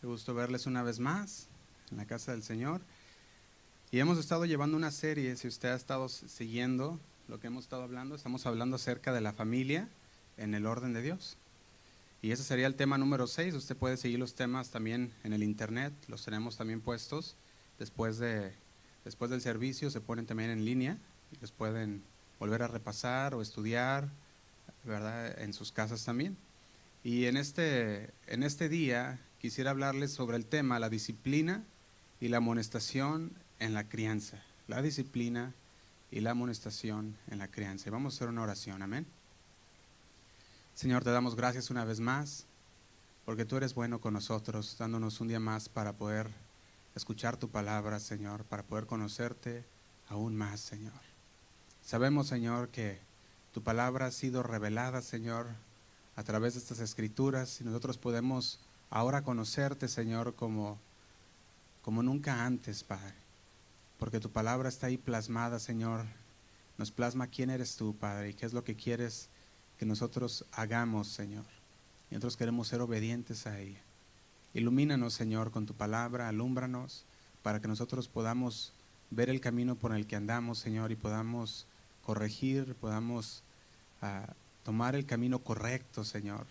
Qué 0.00 0.06
gusto 0.06 0.34
verles 0.34 0.66
una 0.66 0.82
vez 0.82 0.98
más 0.98 1.48
en 1.90 1.96
la 1.96 2.06
casa 2.06 2.32
del 2.32 2.42
Señor. 2.42 2.80
Y 3.90 3.98
hemos 3.98 4.18
estado 4.18 4.44
llevando 4.44 4.76
una 4.76 4.90
serie, 4.90 5.36
si 5.36 5.48
usted 5.48 5.70
ha 5.70 5.76
estado 5.76 6.08
siguiendo 6.08 7.00
lo 7.28 7.40
que 7.40 7.46
hemos 7.46 7.64
estado 7.64 7.82
hablando, 7.82 8.14
estamos 8.14 8.46
hablando 8.46 8.76
acerca 8.76 9.12
de 9.12 9.20
la 9.20 9.32
familia 9.32 9.88
en 10.36 10.54
el 10.54 10.66
orden 10.66 10.92
de 10.92 11.02
Dios. 11.02 11.38
Y 12.22 12.32
ese 12.32 12.42
sería 12.42 12.66
el 12.66 12.74
tema 12.74 12.98
número 12.98 13.26
6. 13.26 13.54
Usted 13.54 13.76
puede 13.76 13.96
seguir 13.96 14.18
los 14.18 14.34
temas 14.34 14.70
también 14.70 15.12
en 15.24 15.32
el 15.32 15.42
internet, 15.42 15.92
los 16.08 16.24
tenemos 16.24 16.56
también 16.56 16.80
puestos 16.80 17.36
después, 17.78 18.18
de, 18.18 18.52
después 19.04 19.30
del 19.30 19.40
servicio, 19.40 19.90
se 19.90 20.00
ponen 20.00 20.26
también 20.26 20.50
en 20.50 20.64
línea 20.64 20.98
los 21.40 21.52
pueden 21.52 22.02
volver 22.38 22.62
a 22.62 22.68
repasar 22.68 23.34
o 23.34 23.42
estudiar, 23.42 24.08
¿verdad? 24.84 25.40
En 25.40 25.52
sus 25.52 25.72
casas 25.72 26.04
también. 26.04 26.36
Y 27.02 27.26
en 27.26 27.36
este, 27.36 28.10
en 28.26 28.42
este 28.42 28.68
día 28.68 29.20
quisiera 29.46 29.70
hablarles 29.70 30.12
sobre 30.12 30.36
el 30.36 30.44
tema 30.44 30.80
la 30.80 30.88
disciplina 30.90 31.62
y 32.20 32.26
la 32.26 32.38
amonestación 32.38 33.30
en 33.60 33.74
la 33.74 33.88
crianza. 33.88 34.42
La 34.66 34.82
disciplina 34.82 35.54
y 36.10 36.18
la 36.18 36.32
amonestación 36.32 37.16
en 37.30 37.38
la 37.38 37.46
crianza. 37.46 37.88
Y 37.88 37.92
vamos 37.92 38.12
a 38.12 38.16
hacer 38.16 38.28
una 38.28 38.42
oración, 38.42 38.82
amén. 38.82 39.06
Señor, 40.74 41.04
te 41.04 41.10
damos 41.10 41.36
gracias 41.36 41.70
una 41.70 41.84
vez 41.84 42.00
más 42.00 42.44
porque 43.24 43.44
tú 43.44 43.56
eres 43.56 43.72
bueno 43.74 44.00
con 44.00 44.14
nosotros, 44.14 44.74
dándonos 44.80 45.20
un 45.20 45.28
día 45.28 45.38
más 45.38 45.68
para 45.68 45.92
poder 45.92 46.28
escuchar 46.96 47.36
tu 47.36 47.48
palabra, 47.48 48.00
Señor, 48.00 48.42
para 48.46 48.64
poder 48.64 48.86
conocerte 48.86 49.64
aún 50.08 50.34
más, 50.34 50.58
Señor. 50.58 51.00
Sabemos, 51.84 52.26
Señor, 52.26 52.70
que 52.70 52.98
tu 53.54 53.62
palabra 53.62 54.06
ha 54.06 54.10
sido 54.10 54.42
revelada, 54.42 55.02
Señor, 55.02 55.46
a 56.16 56.24
través 56.24 56.54
de 56.54 56.58
estas 56.58 56.80
escrituras 56.80 57.60
y 57.60 57.64
nosotros 57.64 57.96
podemos 57.96 58.58
ahora 58.90 59.22
conocerte, 59.22 59.88
Señor, 59.88 60.34
como, 60.34 60.78
como 61.82 62.02
nunca 62.02 62.44
antes, 62.44 62.84
Padre. 62.84 63.14
Porque 63.98 64.20
tu 64.20 64.30
palabra 64.30 64.68
está 64.68 64.88
ahí 64.88 64.98
plasmada, 64.98 65.58
Señor. 65.58 66.04
Nos 66.78 66.90
plasma 66.90 67.28
quién 67.28 67.50
eres 67.50 67.76
tú, 67.76 67.96
Padre, 67.96 68.30
y 68.30 68.34
qué 68.34 68.46
es 68.46 68.52
lo 68.52 68.64
que 68.64 68.76
quieres 68.76 69.28
que 69.78 69.86
nosotros 69.86 70.44
hagamos, 70.52 71.08
Señor. 71.08 71.46
Y 72.10 72.14
nosotros 72.14 72.36
queremos 72.36 72.68
ser 72.68 72.80
obedientes 72.80 73.46
a 73.46 73.58
ella. 73.58 73.80
Ilumínanos, 74.54 75.14
Señor, 75.14 75.50
con 75.50 75.66
tu 75.66 75.74
palabra, 75.74 76.28
alúmbranos, 76.28 77.04
para 77.42 77.60
que 77.60 77.68
nosotros 77.68 78.08
podamos 78.08 78.72
ver 79.10 79.28
el 79.28 79.40
camino 79.40 79.76
por 79.76 79.94
el 79.94 80.06
que 80.06 80.16
andamos, 80.16 80.58
Señor, 80.58 80.92
y 80.92 80.96
podamos 80.96 81.66
corregir, 82.02 82.74
podamos 82.76 83.42
ah, 84.02 84.34
tomar 84.64 84.94
el 84.94 85.06
camino 85.06 85.40
correcto, 85.40 86.04
Señor, 86.04 86.46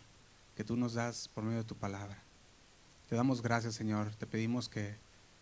que 0.55 0.63
tú 0.63 0.77
nos 0.77 0.93
das 0.93 1.27
por 1.27 1.43
medio 1.43 1.59
de 1.59 1.63
tu 1.63 1.75
palabra. 1.75 2.24
Te 3.09 3.15
damos 3.15 3.41
gracias, 3.41 3.75
Señor. 3.75 4.15
Te 4.15 4.25
pedimos 4.25 4.67
que 4.67 4.95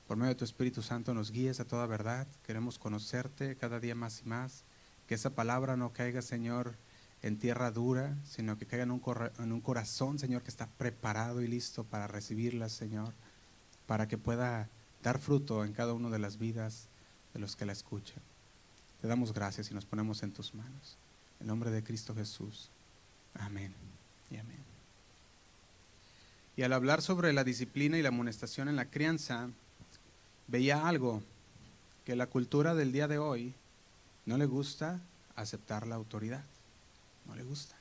por 0.08 0.18
medio 0.18 0.34
de 0.34 0.40
tu 0.40 0.44
Espíritu 0.44 0.82
Santo 0.82 1.14
nos 1.14 1.32
guíes 1.32 1.60
a 1.60 1.66
toda 1.66 1.86
verdad. 1.86 2.28
Queremos 2.46 2.78
conocerte 2.78 3.56
cada 3.56 3.80
día 3.80 3.96
más 3.96 4.22
y 4.22 4.28
más. 4.28 4.64
Que 5.08 5.16
esa 5.16 5.30
palabra 5.30 5.78
no 5.78 5.94
caiga, 5.94 6.22
Señor, 6.22 6.76
en 7.22 7.40
tierra 7.40 7.72
dura, 7.72 8.18
sino 8.26 8.58
que 8.58 8.66
caiga 8.66 8.84
en 8.84 8.92
un, 8.92 9.62
corazón, 9.62 10.20
Señor, 10.20 10.44
que 10.44 10.50
está 10.50 10.68
preparado 10.68 11.42
y 11.42 11.48
listo 11.48 11.86
para 11.86 12.08
recibirla, 12.08 12.68
Señor, 12.68 13.14
para 13.88 14.08
que 14.10 14.18
pueda 14.18 14.68
dar 15.02 15.20
fruto 15.20 15.64
en 15.64 15.74
cada 15.74 15.94
una 15.94 16.10
de 16.10 16.20
las 16.20 16.38
vidas 16.38 16.88
de 17.34 17.40
los 17.40 17.56
que 17.56 17.66
la 17.66 17.74
escuchan. 17.74 18.22
Te 19.02 19.08
damos 19.08 19.34
gracias 19.34 19.72
y 19.72 19.74
nos 19.74 19.86
ponemos 19.86 20.22
en 20.24 20.32
tus 20.32 20.54
manos. 20.54 20.98
En 21.40 21.48
nombre 21.48 21.72
de 21.72 21.84
Cristo 21.84 22.14
Jesús. 22.14 22.70
Amén 23.36 23.74
y 24.30 24.38
amén. 24.38 24.73
Y 26.56 26.64
al 26.64 26.74
hablar 26.74 27.02
sobre 27.02 27.34
la 27.34 27.44
disciplina 27.44 27.98
y 27.98 28.02
la 28.02 28.10
amonestación 28.10 28.70
en 28.70 28.76
la 28.76 28.90
crianza, 28.90 29.50
veía 30.48 30.88
algo 30.88 31.24
que 32.06 32.16
la 32.16 32.28
cultura 32.28 32.76
del 32.76 32.92
día 32.92 33.08
de 33.08 33.18
hoy 33.18 33.54
no 34.26 34.38
le 34.38 34.46
gusta 34.46 35.02
aceptar 35.36 35.88
la 35.88 35.96
autoridad. 35.96 36.44
No 37.26 37.36
le 37.36 37.44
gusta. 37.44 37.76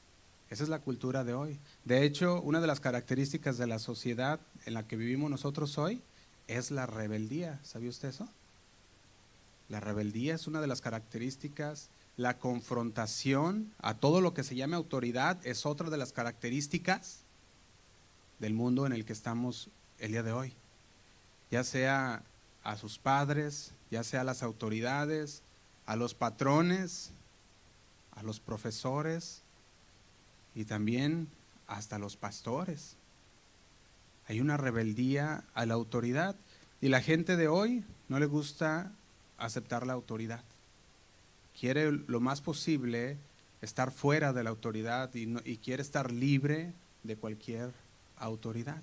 Esa 0.49 0.62
es 0.62 0.69
la 0.69 0.81
cultura 0.81 1.25
de 1.25 1.34
hoy. 1.34 1.59
De 1.84 2.05
hecho, 2.05 2.41
una 2.41 2.60
de 2.60 2.66
las 2.66 2.81
características 2.81 3.59
de 3.59 3.66
la 3.66 3.78
sociedad 3.78 4.41
en 4.65 4.75
la 4.75 4.87
que 4.87 4.97
vivimos 4.97 5.31
nosotros 5.31 5.78
hoy 5.78 6.03
es 6.47 6.71
la 6.71 6.87
rebeldía. 6.87 7.59
¿Sabía 7.62 7.91
usted 7.91 8.09
eso? 8.09 8.28
La 9.69 9.81
rebeldía 9.81 10.34
es 10.34 10.47
una 10.47 10.60
de 10.60 10.66
las 10.66 10.81
características 10.81 11.91
la 12.16 12.39
confrontación 12.39 13.72
a 13.78 13.94
todo 13.94 14.21
lo 14.21 14.34
que 14.34 14.44
se 14.44 14.54
llame 14.54 14.77
autoridad 14.77 15.39
es 15.44 15.65
otra 15.65 15.89
de 15.89 15.97
las 15.97 16.12
características 16.12 17.21
del 18.42 18.53
mundo 18.53 18.84
en 18.84 18.92
el 18.92 19.06
que 19.06 19.14
estamos 19.14 19.70
el 19.98 20.12
día 20.12 20.22
de 20.22 20.32
hoy. 20.32 20.53
Ya 21.50 21.64
sea 21.64 22.22
a 22.62 22.76
sus 22.76 22.98
padres, 22.98 23.72
ya 23.91 24.04
sea 24.04 24.20
a 24.20 24.25
las 24.25 24.42
autoridades, 24.42 25.42
a 25.86 25.97
los 25.97 26.12
patrones, 26.12 27.12
a 28.10 28.22
los 28.22 28.38
profesores 28.38 29.41
y 30.54 30.66
también 30.66 31.28
hasta 31.66 31.98
los 31.98 32.19
pastores. 32.19 32.97
Hay 34.28 34.42
una 34.42 34.59
rebeldía 34.59 35.44
a 35.54 35.64
la 35.64 35.72
autoridad 35.72 36.36
y 36.82 36.91
la 36.91 37.00
gente 37.00 37.38
de 37.38 37.48
hoy 37.48 37.82
no 38.10 38.19
le 38.19 38.26
gusta 38.26 38.92
aceptar 39.38 39.86
la 39.86 39.94
autoridad 39.94 40.44
quiere 41.59 41.92
lo 41.92 42.20
más 42.20 42.41
posible 42.41 43.16
estar 43.60 43.92
fuera 43.92 44.32
de 44.32 44.42
la 44.42 44.50
autoridad 44.50 45.10
y, 45.14 45.56
quiere 45.59 45.82
estar 45.82 46.10
libre 46.10 46.72
de 47.03 47.16
cualquier 47.16 47.70
autoridad. 48.25 48.83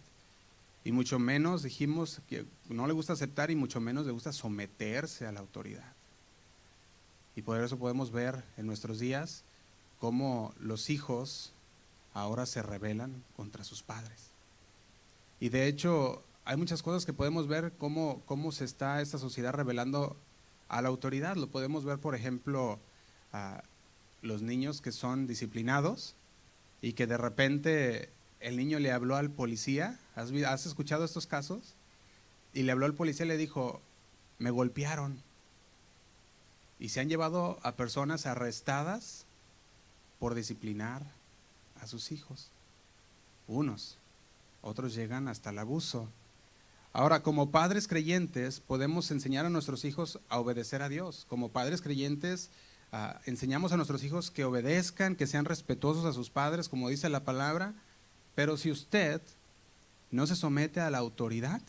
Y 0.84 0.92
mucho 0.92 1.20
menos 1.20 1.64
dijimos 1.64 2.22
que 2.28 2.46
no 2.70 2.88
le 2.88 2.94
gusta 2.94 3.14
aceptar 3.14 3.52
y 3.52 3.56
mucho 3.56 3.80
menos 3.80 4.06
le 4.06 4.12
gusta 4.12 4.32
someterse 4.32 5.28
a 5.28 5.32
la 5.32 5.40
autoridad. 5.40 5.94
Y 7.36 7.42
por 7.42 7.62
eso 7.62 7.78
podemos 7.78 8.12
ver 8.12 8.44
en 8.58 8.66
nuestros 8.66 9.00
días 9.00 9.44
cómo 10.00 10.54
los 10.60 10.90
hijos 10.90 11.54
ahora 12.14 12.46
se 12.46 12.62
rebelan 12.62 13.24
contra 13.36 13.64
sus 13.64 13.84
padres. 13.84 14.32
Y 15.40 15.50
de 15.50 15.68
hecho 15.68 16.24
hay 16.46 16.58
muchas 16.58 16.82
cosas 16.82 17.06
que 17.06 17.14
podemos 17.14 17.48
ver 17.48 17.74
cómo, 17.78 18.22
cómo 18.26 18.52
se 18.52 18.66
está 18.66 19.02
esta 19.02 19.18
sociedad 19.18 19.54
rebelando 19.54 20.18
a 20.68 20.82
la 20.82 20.90
autoridad. 20.90 21.36
Lo 21.36 21.48
podemos 21.48 21.86
ver, 21.86 22.00
por 22.00 22.16
ejemplo, 22.16 22.80
a 23.32 23.64
los 24.22 24.42
niños 24.42 24.82
que 24.82 24.92
son 24.92 25.28
disciplinados 25.28 26.16
y 26.82 26.94
que 26.94 27.08
de 27.08 27.18
repente 27.18 28.10
el 28.40 28.58
niño 28.58 28.80
le 28.80 28.92
habló 28.92 29.16
al 29.16 29.30
policía. 29.30 30.00
¿Has, 30.16 30.66
escuchado 30.66 31.06
estos 31.06 31.28
casos? 31.28 31.76
Y 32.54 32.64
le 32.64 32.72
habló 32.72 32.86
al 32.86 32.94
policía 32.94 33.26
y 33.26 33.30
le 33.30 33.38
dijo, 33.38 33.82
me 34.38 34.52
golpearon. 34.52 35.22
Y 36.80 36.90
se 36.90 37.02
han 37.02 37.10
llevado 37.10 37.60
a 37.64 37.76
personas 37.76 38.26
arrestadas 38.26 39.26
por 40.20 40.34
disciplinar 40.36 41.04
a 41.82 41.88
sus 41.88 42.12
hijos. 42.12 42.52
Unos, 43.48 43.98
otros 44.62 44.96
llegan 44.96 45.28
hasta 45.28 45.50
el 45.50 45.60
abuso. 45.60 46.08
Ahora, 46.94 47.22
como 47.22 47.52
padres 47.52 47.88
creyentes, 47.88 48.62
podemos 48.62 49.12
enseñar 49.12 49.46
a 49.46 49.50
nuestros 49.50 49.86
hijos 49.86 50.20
a 50.30 50.40
obedecer 50.40 50.82
a 50.82 50.90
Dios. 50.90 51.26
Como 51.30 51.50
padres 51.50 51.82
creyentes, 51.82 52.50
ah, 52.92 53.20
enseñamos 53.26 53.72
a 53.72 53.78
nuestros 53.78 54.04
hijos 54.04 54.32
que 54.32 54.46
obedezcan, 54.46 55.16
que 55.16 55.28
sean 55.28 55.46
respetuosos 55.46 56.06
a 56.06 56.14
sus 56.14 56.30
padres, 56.30 56.70
como 56.70 56.90
dice 56.90 57.10
la 57.10 57.26
palabra. 57.26 57.76
Pero 58.40 58.56
si 58.56 58.72
usted 58.72 59.22
no 60.12 60.26
se 60.26 60.34
somete 60.34 60.80
a 60.80 60.90
la 60.90 61.00
autoridad, 61.00 61.62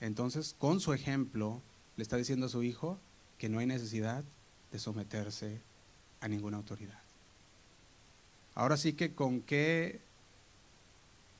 entonces 0.00 0.54
con 0.56 0.78
su 0.78 0.92
ejemplo 0.92 1.60
le 1.96 2.04
está 2.04 2.16
diciendo 2.16 2.46
a 2.46 2.48
su 2.48 2.62
hijo 2.62 3.00
que 3.38 3.48
no 3.48 3.58
hay 3.58 3.66
necesidad 3.66 4.22
de 4.70 4.78
someterse 4.78 5.60
a 6.20 6.28
ninguna 6.28 6.58
autoridad. 6.58 7.00
Ahora 8.54 8.76
sí 8.76 8.92
que 8.92 9.16
con 9.16 9.40
qué 9.40 10.00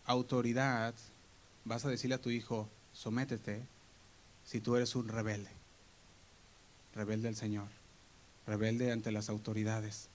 autoridad 0.05 0.94
vas 1.65 1.84
a 1.84 1.88
decirle 1.88 2.17
a 2.17 2.21
tu 2.21 2.31
hijo, 2.31 2.69
sométete 2.93 3.64
si 4.44 4.61
tú 4.61 4.75
eres 4.75 4.97
un 4.97 5.06
rebelde, 5.06 5.52
rebelde 6.97 7.29
al 7.29 7.37
Señor, 7.37 7.69
rebelde 8.49 8.91
ante 8.91 9.12
las 9.12 9.29
autoridades. 9.29 10.08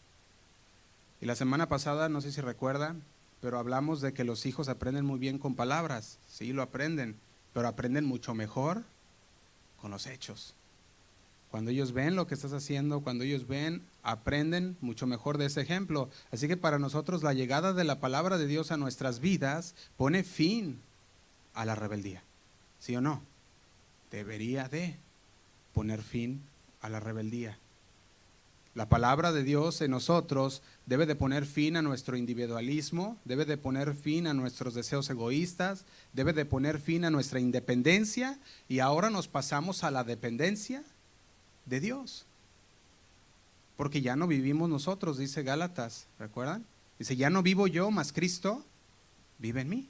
Y 1.21 1.25
la 1.25 1.37
semana 1.37 1.69
pasada, 1.69 2.09
no 2.09 2.19
sé 2.19 2.33
si 2.33 2.41
recuerdan, 2.41 3.01
pero 3.45 3.59
hablamos 3.59 4.01
de 4.01 4.11
que 4.11 4.23
los 4.23 4.47
hijos 4.47 4.69
aprenden 4.69 5.05
muy 5.05 5.19
bien 5.19 5.37
con 5.37 5.53
palabras, 5.53 6.17
sí, 6.27 6.51
lo 6.51 6.63
aprenden, 6.63 7.15
pero 7.53 7.67
aprenden 7.67 8.03
mucho 8.03 8.33
mejor 8.33 8.81
con 9.79 9.91
los 9.91 10.07
hechos. 10.07 10.55
Cuando 11.51 11.69
ellos 11.69 11.91
ven 11.91 12.15
lo 12.15 12.25
que 12.25 12.33
estás 12.33 12.53
haciendo, 12.53 13.01
cuando 13.01 13.23
ellos 13.23 13.47
ven, 13.47 13.83
aprenden 14.01 14.77
mucho 14.81 15.05
mejor 15.05 15.37
de 15.37 15.45
ese 15.45 15.61
ejemplo. 15.61 16.09
Así 16.31 16.47
que 16.47 16.57
para 16.57 16.79
nosotros 16.79 17.21
la 17.21 17.33
llegada 17.33 17.73
de 17.73 17.83
la 17.83 17.99
palabra 17.99 18.39
de 18.39 18.47
Dios 18.47 18.71
a 18.71 18.77
nuestras 18.77 19.19
vidas 19.19 19.75
pone 19.95 20.23
fin 20.23 20.81
a 21.53 21.65
la 21.65 21.75
rebeldía. 21.75 22.23
¿Sí 22.79 22.95
o 22.95 23.01
no? 23.01 23.21
Debería 24.09 24.69
de 24.69 24.95
poner 25.75 26.01
fin 26.01 26.41
a 26.81 26.89
la 26.89 26.99
rebeldía. 26.99 27.59
La 28.73 28.89
palabra 28.89 29.31
de 29.31 29.43
Dios 29.43 29.81
en 29.81 29.91
nosotros 29.91 30.63
debe 30.85 31.05
de 31.05 31.15
poner 31.15 31.45
fin 31.45 31.77
a 31.77 31.81
nuestro 31.81 32.15
individualismo, 32.15 33.17
debe 33.25 33.45
de 33.45 33.57
poner 33.57 33.95
fin 33.95 34.27
a 34.27 34.33
nuestros 34.33 34.73
deseos 34.73 35.09
egoístas, 35.09 35.85
debe 36.13 36.33
de 36.33 36.45
poner 36.45 36.79
fin 36.79 37.05
a 37.05 37.09
nuestra 37.09 37.39
independencia 37.39 38.39
y 38.69 38.79
ahora 38.79 39.09
nos 39.09 39.27
pasamos 39.27 39.83
a 39.83 39.91
la 39.91 40.03
dependencia 40.03 40.83
de 41.65 41.79
Dios. 41.79 42.25
Porque 43.77 44.01
ya 44.01 44.15
no 44.15 44.27
vivimos 44.27 44.69
nosotros, 44.69 45.17
dice 45.17 45.43
Gálatas, 45.43 46.07
¿recuerdan? 46.19 46.65
Dice, 46.99 47.15
ya 47.15 47.29
no 47.29 47.43
vivo 47.43 47.67
yo, 47.67 47.91
mas 47.91 48.13
Cristo 48.13 48.63
vive 49.39 49.61
en 49.61 49.69
mí. 49.69 49.89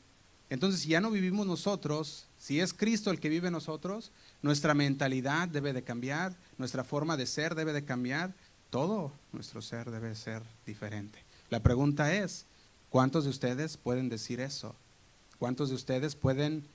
Entonces, 0.49 0.81
si 0.81 0.89
ya 0.89 1.01
no 1.01 1.11
vivimos 1.11 1.47
nosotros, 1.47 2.25
si 2.37 2.59
es 2.59 2.73
Cristo 2.73 3.09
el 3.09 3.19
que 3.19 3.29
vive 3.29 3.47
en 3.47 3.53
nosotros, 3.53 4.11
nuestra 4.41 4.73
mentalidad 4.73 5.47
debe 5.47 5.73
de 5.73 5.83
cambiar, 5.83 6.35
nuestra 6.57 6.83
forma 6.83 7.17
de 7.17 7.25
ser 7.25 7.55
debe 7.55 7.73
de 7.73 7.83
cambiar, 7.83 8.33
todo 8.75 9.13
nuestro 9.31 9.61
ser 9.61 9.89
debe 9.89 10.13
ser 10.15 10.43
diferente. 10.65 11.17
La 11.49 11.61
pregunta 11.61 12.13
es, 12.13 12.45
¿cuántos 12.89 13.23
de 13.23 13.29
ustedes 13.29 13.77
pueden 13.77 14.09
decir 14.09 14.41
eso? 14.41 14.75
¿Cuántos 15.39 15.69
de 15.69 15.75
ustedes 15.75 16.17
pueden 16.17 16.67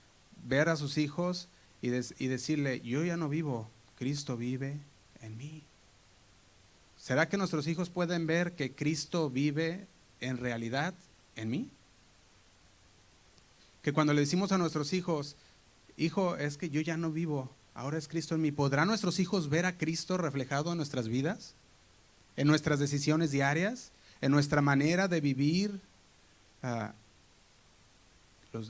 ver 0.43 0.70
a 0.70 0.76
sus 0.76 0.97
hijos 0.97 1.49
y, 1.82 1.91
decirle, 1.91 2.81
yo 2.81 3.05
ya 3.05 3.19
no 3.19 3.29
vivo, 3.29 3.69
Cristo 3.99 4.38
vive 4.38 4.81
en 5.20 5.37
mí? 5.37 5.62
¿Será 6.97 7.29
que 7.29 7.37
nuestros 7.37 7.67
hijos 7.67 7.91
pueden 7.91 8.26
ver 8.26 8.55
que 8.55 8.75
Cristo 8.75 9.29
vive 9.29 9.87
en 10.20 10.38
realidad 10.38 10.94
en 11.37 11.50
mí? 11.50 11.69
Que 13.82 13.93
cuando 13.93 14.14
le 14.14 14.23
decimos 14.23 14.53
a 14.53 14.58
nuestros 14.58 14.94
hijos, 14.94 15.37
hijo, 15.99 16.37
es 16.37 16.56
que 16.56 16.70
yo 16.70 16.81
ya 16.81 16.96
no 16.96 17.11
vivo, 17.11 17.50
ahora 17.75 17.99
es 17.99 18.08
Cristo 18.08 18.37
en 18.37 18.41
mí, 18.41 18.53
¿podrán 18.53 18.88
nuestros 18.88 19.20
hijos 19.20 19.50
ver 19.50 19.67
a 19.67 19.76
Cristo 19.76 20.17
reflejado 20.17 20.70
en 20.70 20.79
nuestras 20.79 21.06
vidas? 21.06 21.56
En 22.40 22.46
nuestras 22.46 22.78
decisiones 22.78 23.32
diarias, 23.32 23.90
en 24.22 24.32
nuestra 24.32 24.62
manera 24.62 25.08
de 25.08 25.20
vivir 25.20 25.78
ah, 26.62 26.94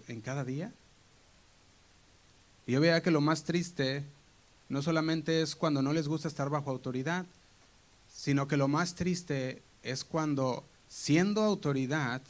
en 0.08 0.20
cada 0.20 0.44
día. 0.44 0.72
Y 2.66 2.72
yo 2.72 2.80
veía 2.80 3.00
que 3.00 3.12
lo 3.12 3.20
más 3.20 3.44
triste 3.44 4.02
no 4.68 4.82
solamente 4.82 5.40
es 5.40 5.54
cuando 5.54 5.82
no 5.82 5.92
les 5.92 6.08
gusta 6.08 6.26
estar 6.26 6.50
bajo 6.50 6.68
autoridad, 6.68 7.26
sino 8.12 8.48
que 8.48 8.56
lo 8.56 8.66
más 8.66 8.96
triste 8.96 9.62
es 9.84 10.02
cuando 10.02 10.64
siendo 10.88 11.40
autoridad 11.40 12.22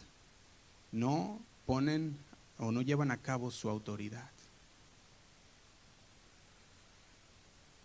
no 0.93 1.41
ponen 1.65 2.19
o 2.59 2.71
no 2.71 2.83
llevan 2.83 3.11
a 3.11 3.17
cabo 3.17 3.51
su 3.51 3.71
autoridad. 3.71 4.29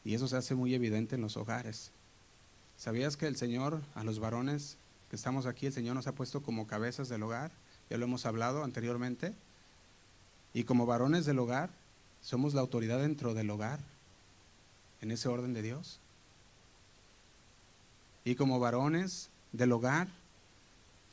Y 0.03 0.13
eso 0.13 0.27
se 0.27 0.35
hace 0.35 0.55
muy 0.55 0.75
evidente 0.75 1.15
en 1.15 1.21
los 1.21 1.37
hogares. 1.37 1.94
¿Sabías 2.77 3.17
que 3.17 3.27
el 3.27 3.37
Señor, 3.37 3.81
a 3.95 4.03
los 4.03 4.19
varones 4.19 4.77
que 5.09 5.15
estamos 5.15 5.45
aquí, 5.45 5.67
el 5.67 5.73
Señor 5.73 5.95
nos 5.95 6.07
ha 6.07 6.15
puesto 6.15 6.41
como 6.41 6.67
cabezas 6.67 7.09
del 7.09 7.23
hogar? 7.23 7.51
Ya 7.89 7.97
lo 7.97 8.05
hemos 8.05 8.25
hablado 8.25 8.63
anteriormente. 8.63 9.33
Y 10.53 10.63
como 10.63 10.85
varones 10.85 11.25
del 11.25 11.39
hogar, 11.39 11.69
somos 12.21 12.53
la 12.53 12.61
autoridad 12.61 12.99
dentro 12.99 13.33
del 13.33 13.49
hogar, 13.49 13.79
en 15.01 15.11
ese 15.11 15.27
orden 15.29 15.53
de 15.53 15.61
Dios. 15.61 15.99
Y 18.23 18.35
como 18.35 18.59
varones 18.59 19.29
del 19.51 19.71
hogar, 19.71 20.07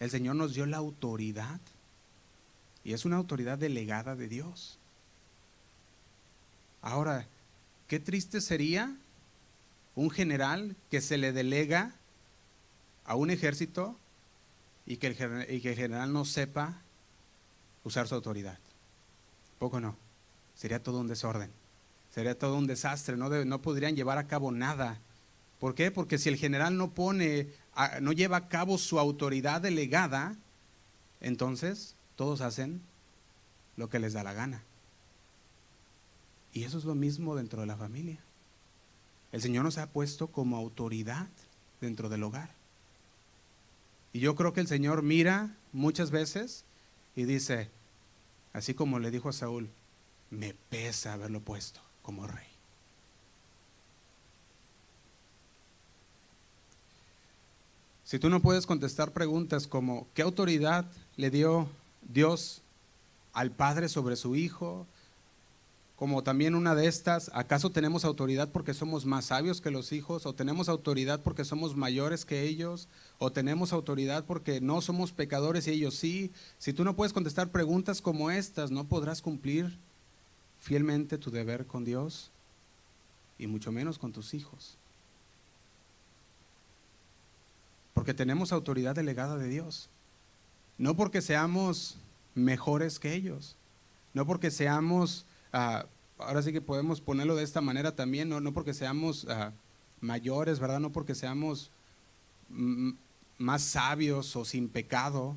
el 0.01 0.11
Señor 0.11 0.37
nos 0.37 0.55
dio 0.55 0.67
la 0.67 0.79
autoridad. 0.79 1.61
Y 2.85 2.95
es 2.95 3.05
una 3.05 3.17
autoridad 3.17 3.59
delegada 3.59 4.17
de 4.17 4.29
Dios. 4.29 4.79
Ahora, 6.81 7.27
qué 7.87 8.01
triste 8.01 8.41
sería 8.41 8.97
un 9.95 10.11
general 10.11 10.77
que 10.91 11.01
se 11.01 11.19
le 11.19 11.33
delega 11.33 11.95
a 13.05 13.15
un 13.15 13.31
ejército 13.31 13.97
y 14.87 14.97
que 14.97 15.09
el, 15.09 15.61
general 15.61 16.13
no 16.13 16.25
sepa 16.25 16.81
usar 17.85 18.09
su 18.09 18.15
autoridad. 18.15 18.59
Poco 19.59 19.81
no. 19.81 19.97
Sería 20.55 20.83
todo 20.83 21.01
un 21.01 21.09
desorden. 21.09 21.51
Sería 22.13 22.39
todo 22.39 22.57
un 22.57 22.67
desastre. 22.67 23.17
No, 23.17 23.29
no 23.45 23.63
podrían 23.63 23.97
llevar 23.97 24.19
a 24.19 24.27
cabo 24.27 24.51
nada. 24.51 24.99
¿Por 25.61 25.75
qué? 25.75 25.91
Porque 25.91 26.19
si 26.19 26.29
el 26.29 26.37
general 26.37 26.77
no 26.77 26.91
pone, 26.91 27.49
no 28.01 28.13
lleva 28.13 28.39
a 28.39 28.49
cabo 28.49 28.79
su 28.79 28.99
autoridad 28.99 29.61
delegada, 29.61 30.37
entonces 31.21 31.95
todos 32.17 32.41
hacen 32.41 32.83
lo 33.77 33.89
que 33.89 33.99
les 33.99 34.13
da 34.13 34.25
la 34.25 34.33
gana. 34.33 34.63
Y 36.53 36.65
eso 36.65 36.79
es 36.79 36.85
lo 36.85 36.95
mismo 36.95 37.37
dentro 37.37 37.61
de 37.61 37.67
la 37.67 37.77
familia. 37.77 38.19
El 39.33 39.41
Señor 39.41 39.65
nos 39.65 39.79
ha 39.79 39.91
puesto 39.91 40.29
como 40.29 40.57
autoridad 40.57 41.27
dentro 41.81 42.09
del 42.09 42.23
hogar. 42.23 42.51
Y 44.13 44.21
yo 44.21 44.37
creo 44.37 44.53
que 44.53 44.61
el 44.61 44.69
Señor 44.69 45.03
mira 45.03 45.57
muchas 45.73 46.11
veces 46.11 46.65
y 47.17 47.25
dice, 47.25 47.71
así 48.53 48.75
como 48.75 48.99
le 48.99 49.11
dijo 49.11 49.31
a 49.31 49.33
Saúl, 49.33 49.71
me 50.31 50.55
pesa 50.69 51.15
haberlo 51.15 51.41
puesto 51.41 51.81
como 52.03 52.27
rey. 52.27 52.47
Si 58.05 58.19
tú 58.19 58.29
no 58.29 58.41
puedes 58.41 58.67
contestar 58.67 59.13
preguntas 59.13 59.67
como, 59.67 60.07
¿qué 60.13 60.21
autoridad 60.21 60.85
le 61.17 61.31
dio 61.31 61.67
Dios 62.03 62.61
al 63.33 63.51
Padre 63.51 63.89
sobre 63.89 64.17
su 64.17 64.37
Hijo? 64.37 64.87
Como 66.03 66.25
también 66.25 66.57
una 66.57 66.75
de 66.75 66.89
estas, 66.89 67.31
¿acaso 67.33 67.71
tenemos 67.71 68.05
autoridad 68.05 68.51
porque 68.51 68.75
somos 68.75 69.07
más 69.07 69.27
sabios 69.27 69.61
que 69.61 69.71
los 69.71 69.93
hijos? 69.93 70.27
¿O 70.27 70.35
tenemos 70.35 70.69
autoridad 70.69 71.23
porque 71.23 71.45
somos 71.45 71.77
mayores 71.77 72.25
que 72.25 72.43
ellos? 72.43 72.89
¿O 73.19 73.31
tenemos 73.31 73.73
autoridad 73.73 74.25
porque 74.25 74.61
no 74.61 74.81
somos 74.81 75.13
pecadores 75.13 75.69
y 75.69 75.71
ellos 75.71 75.95
sí? 75.95 76.33
Si 76.59 76.73
tú 76.73 76.83
no 76.83 76.97
puedes 76.97 77.13
contestar 77.13 77.53
preguntas 77.53 78.03
como 78.03 78.33
estas, 78.33 78.73
no 78.73 78.83
podrás 78.89 79.23
cumplir 79.23 79.79
fielmente 80.59 81.19
tu 81.19 81.31
deber 81.31 81.69
con 81.69 81.85
Dios 81.85 82.33
y 83.39 83.47
mucho 83.47 83.71
menos 83.71 83.97
con 83.97 84.13
tus 84.13 84.35
hijos. 84.35 84.77
Porque 87.95 88.13
tenemos 88.13 88.51
autoridad 88.51 88.97
delegada 88.97 89.39
de 89.39 89.47
Dios. 89.47 89.89
No 90.79 90.97
porque 90.97 91.23
seamos 91.23 91.97
mejores 92.35 92.99
que 92.99 93.15
ellos, 93.15 93.55
no 94.15 94.27
porque 94.27 94.51
seamos 94.51 95.27
Ah, 95.53 95.87
ahora 96.19 96.43
sí 96.43 96.53
que 96.53 96.61
podemos 96.61 97.01
ponerlo 97.01 97.37
de 97.37 97.45
esta 97.45 97.61
manera 97.61 97.95
también, 97.95 98.29
no, 98.29 98.41
no 98.41 98.53
porque 98.53 98.75
seamos 98.75 99.27
ah, 99.29 99.53
mayores, 100.01 100.59
¿verdad? 100.61 100.81
No 100.81 100.93
porque 100.93 101.15
seamos 101.15 101.71
más 103.39 103.63
sabios 103.63 104.37
o 104.37 104.45
sin 104.45 104.69
pecado, 104.69 105.37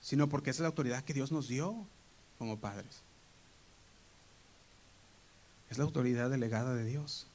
sino 0.00 0.28
porque 0.28 0.50
esa 0.50 0.58
es 0.58 0.62
la 0.62 0.68
autoridad 0.68 1.04
que 1.04 1.14
Dios 1.14 1.32
nos 1.32 1.48
dio 1.48 1.86
como 2.38 2.58
padres. 2.58 3.02
Es 5.70 5.78
la 5.78 5.84
autoridad 5.84 6.28
delegada 6.28 6.74
de 6.74 6.84
Dios. 6.84 7.26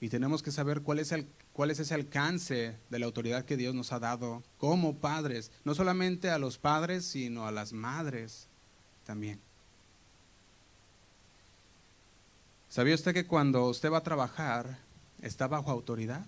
Y 0.00 0.08
tenemos 0.08 0.42
que 0.42 0.52
saber 0.52 0.82
cuál 0.82 0.98
es, 0.98 1.12
el, 1.12 1.26
cuál 1.52 1.70
es 1.70 1.80
ese 1.80 1.94
alcance 1.94 2.76
de 2.90 2.98
la 2.98 3.06
autoridad 3.06 3.44
que 3.44 3.56
Dios 3.56 3.74
nos 3.74 3.92
ha 3.92 3.98
dado 3.98 4.42
como 4.58 4.96
padres. 4.96 5.50
No 5.64 5.74
solamente 5.74 6.30
a 6.30 6.38
los 6.38 6.58
padres, 6.58 7.04
sino 7.04 7.46
a 7.46 7.52
las 7.52 7.72
madres 7.72 8.48
también. 9.04 9.40
¿Sabía 12.68 12.94
usted 12.94 13.14
que 13.14 13.26
cuando 13.26 13.66
usted 13.66 13.90
va 13.90 13.98
a 13.98 14.02
trabajar 14.02 14.78
está 15.22 15.46
bajo 15.46 15.70
autoridad? 15.70 16.26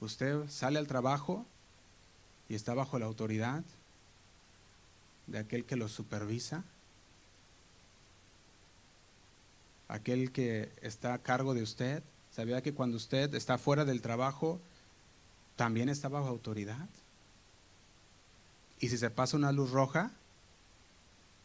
Usted 0.00 0.48
sale 0.48 0.78
al 0.78 0.86
trabajo 0.86 1.44
y 2.48 2.54
está 2.54 2.74
bajo 2.74 2.98
la 2.98 3.06
autoridad 3.06 3.62
de 5.26 5.38
aquel 5.38 5.64
que 5.64 5.76
lo 5.76 5.88
supervisa, 5.88 6.64
aquel 9.88 10.32
que 10.32 10.72
está 10.82 11.14
a 11.14 11.18
cargo 11.18 11.54
de 11.54 11.62
usted. 11.62 12.02
¿Sabía 12.32 12.62
que 12.62 12.74
cuando 12.74 12.96
usted 12.96 13.34
está 13.34 13.58
fuera 13.58 13.84
del 13.84 14.02
trabajo 14.02 14.60
también 15.56 15.88
está 15.88 16.08
bajo 16.08 16.28
autoridad? 16.28 16.88
Y 18.78 18.88
si 18.88 18.96
se 18.96 19.10
pasa 19.10 19.36
una 19.36 19.52
luz 19.52 19.70
roja, 19.70 20.12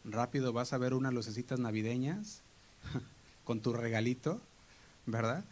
rápido 0.05 0.53
vas 0.53 0.73
a 0.73 0.77
ver 0.77 0.93
unas 0.93 1.13
lucecitas 1.13 1.59
navideñas 1.59 2.41
con 3.43 3.61
tu 3.61 3.73
regalito, 3.73 4.41
¿verdad? 5.05 5.43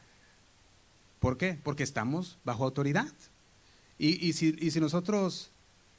¿Por 1.20 1.38
qué? 1.38 1.60
Porque 1.64 1.84
estamos 1.84 2.38
bajo 2.44 2.64
autoridad. 2.64 3.12
Y, 3.98 4.34
si, 4.34 4.80
nosotros 4.82 5.52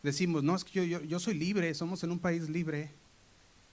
decimos, 0.03 0.43
no, 0.43 0.55
es 0.55 0.65
que 0.65 0.87
yo, 0.87 1.01
yo, 1.01 1.19
soy 1.19 1.35
libre, 1.35 1.73
somos 1.75 2.05
en 2.05 2.11
un 2.11 2.19
país 2.19 2.51
libre, 2.51 2.91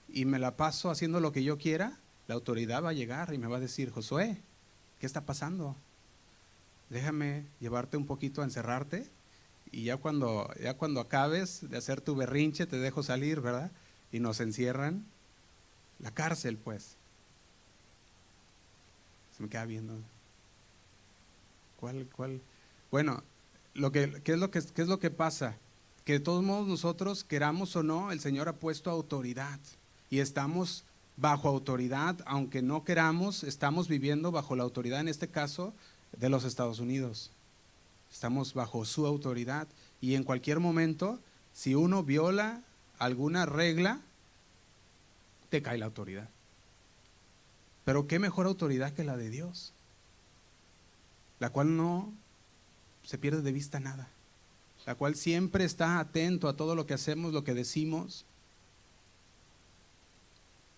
y 0.08 0.24
me 0.24 0.38
la 0.38 0.56
paso 0.56 0.90
haciendo 0.90 1.20
lo 1.20 1.32
que 1.32 1.42
yo 1.42 1.58
quiera, 1.58 1.98
la 2.28 2.34
autoridad 2.34 2.82
va 2.82 2.90
a 2.90 2.94
llegar 2.94 3.34
y 3.34 3.38
me 3.38 3.46
va 3.46 3.56
a 3.56 3.60
decir, 3.60 3.90
Josué, 3.90 4.40
¿qué 5.00 5.06
está 5.06 5.26
pasando? 5.26 5.76
Déjame 6.90 7.46
llevarte 7.60 7.96
un 7.96 8.06
poquito 8.06 8.42
a 8.42 8.44
encerrarte 8.44 9.06
y 9.70 9.84
ya 9.84 9.96
cuando, 9.96 10.50
ya 10.62 10.74
cuando 10.74 11.00
acabes 11.00 11.68
de 11.68 11.78
hacer 11.78 12.00
tu 12.00 12.14
berrinche 12.14 12.66
te 12.66 12.76
dejo 12.76 13.02
salir, 13.02 13.40
¿verdad? 13.40 13.72
Y 14.12 14.20
nos 14.20 14.40
encierran, 14.40 15.04
la 15.98 16.12
cárcel 16.12 16.56
pues. 16.58 16.96
Se 19.36 19.42
me 19.42 19.48
queda 19.48 19.64
viendo. 19.64 19.94
¿Cuál, 21.80 22.06
cuál? 22.14 22.40
Bueno, 22.90 23.22
lo 23.74 23.90
que, 23.90 24.20
¿qué, 24.22 24.32
es 24.32 24.38
lo 24.38 24.50
que, 24.50 24.60
¿qué 24.62 24.82
es 24.82 24.88
lo 24.88 25.00
que 25.00 25.10
pasa? 25.10 25.56
Que 26.04 26.14
de 26.14 26.20
todos 26.20 26.44
modos 26.44 26.68
nosotros, 26.68 27.24
queramos 27.24 27.74
o 27.74 27.82
no, 27.82 28.12
el 28.12 28.20
Señor 28.20 28.48
ha 28.48 28.56
puesto 28.56 28.90
autoridad 28.90 29.58
y 30.10 30.18
estamos 30.18 30.84
bajo 31.16 31.48
autoridad, 31.48 32.16
aunque 32.26 32.62
no 32.62 32.84
queramos, 32.84 33.44
estamos 33.44 33.88
viviendo 33.88 34.30
bajo 34.30 34.56
la 34.56 34.62
autoridad, 34.62 35.00
en 35.00 35.08
este 35.08 35.28
caso, 35.28 35.72
de 36.16 36.28
los 36.28 36.44
Estados 36.44 36.80
Unidos. 36.80 37.30
Estamos 38.12 38.52
bajo 38.52 38.84
su 38.84 39.06
autoridad 39.06 39.68
y 40.00 40.14
en 40.14 40.24
cualquier 40.24 40.60
momento, 40.60 41.18
si 41.54 41.74
uno 41.74 42.02
viola 42.02 42.62
alguna 43.02 43.46
regla, 43.46 44.00
te 45.50 45.60
cae 45.60 45.76
la 45.76 45.86
autoridad. 45.86 46.28
Pero 47.84 48.06
qué 48.06 48.20
mejor 48.20 48.46
autoridad 48.46 48.92
que 48.92 49.02
la 49.02 49.16
de 49.16 49.28
Dios, 49.28 49.72
la 51.40 51.50
cual 51.50 51.76
no 51.76 52.12
se 53.02 53.18
pierde 53.18 53.42
de 53.42 53.50
vista 53.50 53.80
nada, 53.80 54.08
la 54.86 54.94
cual 54.94 55.16
siempre 55.16 55.64
está 55.64 55.98
atento 55.98 56.48
a 56.48 56.56
todo 56.56 56.76
lo 56.76 56.86
que 56.86 56.94
hacemos, 56.94 57.32
lo 57.32 57.42
que 57.42 57.54
decimos, 57.54 58.24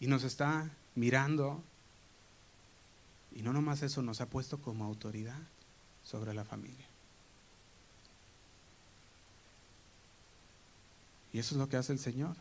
y 0.00 0.06
nos 0.06 0.24
está 0.24 0.70
mirando. 0.94 1.62
Y 3.34 3.42
no 3.42 3.52
nomás 3.52 3.82
eso, 3.82 4.00
nos 4.00 4.22
ha 4.22 4.26
puesto 4.26 4.58
como 4.58 4.84
autoridad 4.84 5.40
sobre 6.04 6.32
la 6.32 6.44
familia. 6.44 6.86
Y 11.34 11.40
eso 11.40 11.56
es 11.56 11.58
lo 11.58 11.68
que 11.68 11.76
hace 11.76 11.92
el 11.92 11.98
Señor. 11.98 12.36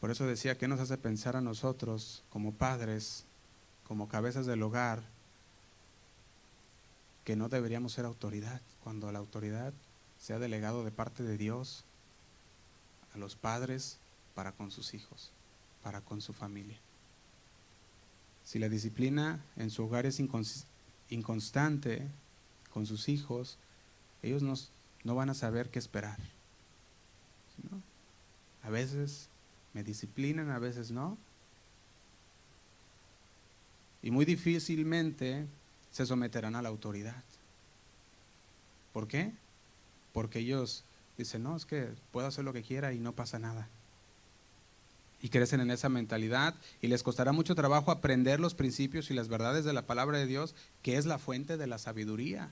Por 0.00 0.10
eso 0.10 0.26
decía, 0.26 0.58
¿qué 0.58 0.66
nos 0.66 0.80
hace 0.80 0.98
pensar 0.98 1.36
a 1.36 1.40
nosotros 1.40 2.24
como 2.30 2.52
padres, 2.52 3.24
como 3.86 4.08
cabezas 4.08 4.44
del 4.46 4.60
hogar, 4.60 5.04
que 7.24 7.36
no 7.36 7.48
deberíamos 7.48 7.92
ser 7.92 8.06
autoridad, 8.06 8.60
cuando 8.82 9.12
la 9.12 9.20
autoridad 9.20 9.72
se 10.18 10.32
ha 10.34 10.40
delegado 10.40 10.84
de 10.84 10.90
parte 10.90 11.22
de 11.22 11.38
Dios 11.38 11.84
a 13.14 13.18
los 13.18 13.36
padres 13.36 13.98
para 14.34 14.50
con 14.50 14.72
sus 14.72 14.94
hijos, 14.94 15.30
para 15.84 16.00
con 16.00 16.20
su 16.20 16.32
familia? 16.32 16.78
Si 18.44 18.58
la 18.58 18.68
disciplina 18.68 19.44
en 19.54 19.70
su 19.70 19.84
hogar 19.84 20.06
es 20.06 20.18
inconstante 21.08 22.08
con 22.72 22.84
sus 22.84 23.08
hijos, 23.08 23.58
ellos 24.24 24.42
no, 24.42 24.56
no 25.04 25.14
van 25.14 25.30
a 25.30 25.34
saber 25.34 25.70
qué 25.70 25.78
esperar. 25.78 26.18
A 28.62 28.70
veces 28.70 29.28
me 29.72 29.82
disciplinan, 29.82 30.50
a 30.50 30.58
veces 30.58 30.90
no. 30.90 31.16
Y 34.02 34.10
muy 34.10 34.24
difícilmente 34.24 35.46
se 35.90 36.06
someterán 36.06 36.56
a 36.56 36.62
la 36.62 36.68
autoridad. 36.68 37.22
¿Por 38.92 39.06
qué? 39.08 39.32
Porque 40.12 40.40
ellos 40.40 40.84
dicen, 41.16 41.42
no, 41.42 41.56
es 41.56 41.66
que 41.66 41.88
puedo 42.12 42.26
hacer 42.26 42.44
lo 42.44 42.52
que 42.52 42.62
quiera 42.62 42.92
y 42.92 42.98
no 42.98 43.12
pasa 43.12 43.38
nada. 43.38 43.68
Y 45.22 45.28
crecen 45.28 45.60
en 45.60 45.70
esa 45.70 45.90
mentalidad 45.90 46.54
y 46.80 46.88
les 46.88 47.02
costará 47.02 47.32
mucho 47.32 47.54
trabajo 47.54 47.90
aprender 47.90 48.40
los 48.40 48.54
principios 48.54 49.10
y 49.10 49.14
las 49.14 49.28
verdades 49.28 49.64
de 49.64 49.74
la 49.74 49.86
palabra 49.86 50.18
de 50.18 50.26
Dios, 50.26 50.54
que 50.82 50.96
es 50.96 51.04
la 51.04 51.18
fuente 51.18 51.58
de 51.58 51.66
la 51.66 51.78
sabiduría. 51.78 52.50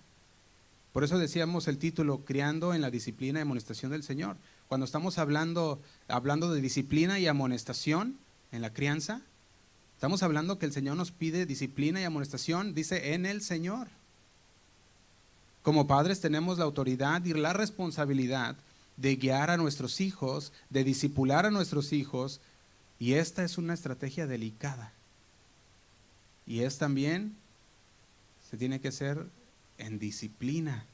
Por 0.93 1.05
eso 1.05 1.19
decíamos 1.19 1.69
el 1.69 1.79
título, 1.79 2.25
Criando 2.25 2.75
en 2.75 2.81
la 2.81 2.91
disciplina 2.91 3.39
y 3.39 3.43
amonestación 3.43 3.93
del 3.93 4.03
Señor. 4.03 4.37
Cuando 4.69 4.85
estamos 4.85 5.19
hablando, 5.19 5.81
hablando 6.09 6.53
de 6.53 6.61
disciplina 6.61 7.19
y 7.19 7.27
amonestación 7.27 8.19
en 8.53 8.63
la 8.63 8.73
crianza, 8.73 9.23
estamos 9.95 10.23
hablando 10.23 10.59
que 10.59 10.67
el 10.67 10.73
Señor 10.73 10.97
nos 10.97 11.13
pide 11.13 11.47
disciplina 11.47 12.01
y 12.01 12.05
amonestación, 12.05 12.75
dice, 12.75 13.15
en 13.15 13.27
el 13.27 13.43
Señor. 13.43 13.89
Como 15.63 15.87
padres 15.87 16.21
tenemos 16.21 16.59
la 16.59 16.65
autoridad 16.65 17.25
y 17.25 17.35
la 17.35 17.53
responsabilidad 17.53 18.57
de 18.97 19.17
guiar 19.17 19.51
a 19.51 19.57
nuestros 19.57 20.01
hijos, 20.01 20.53
de 20.71 20.85
discipular 20.85 21.47
a 21.47 21.51
nuestros 21.51 21.93
hijos, 21.93 22.41
y 22.99 23.15
esta 23.15 23.45
es 23.45 23.59
una 23.59 23.75
estrategia 23.75 24.27
delicada. 24.27 24.93
Y 26.47 26.61
es 26.61 26.79
también, 26.79 27.37
se 28.51 28.57
tiene 28.57 28.81
que 28.81 28.91
ser 28.91 29.27
en 29.79 29.99
disciplina. 29.99 30.85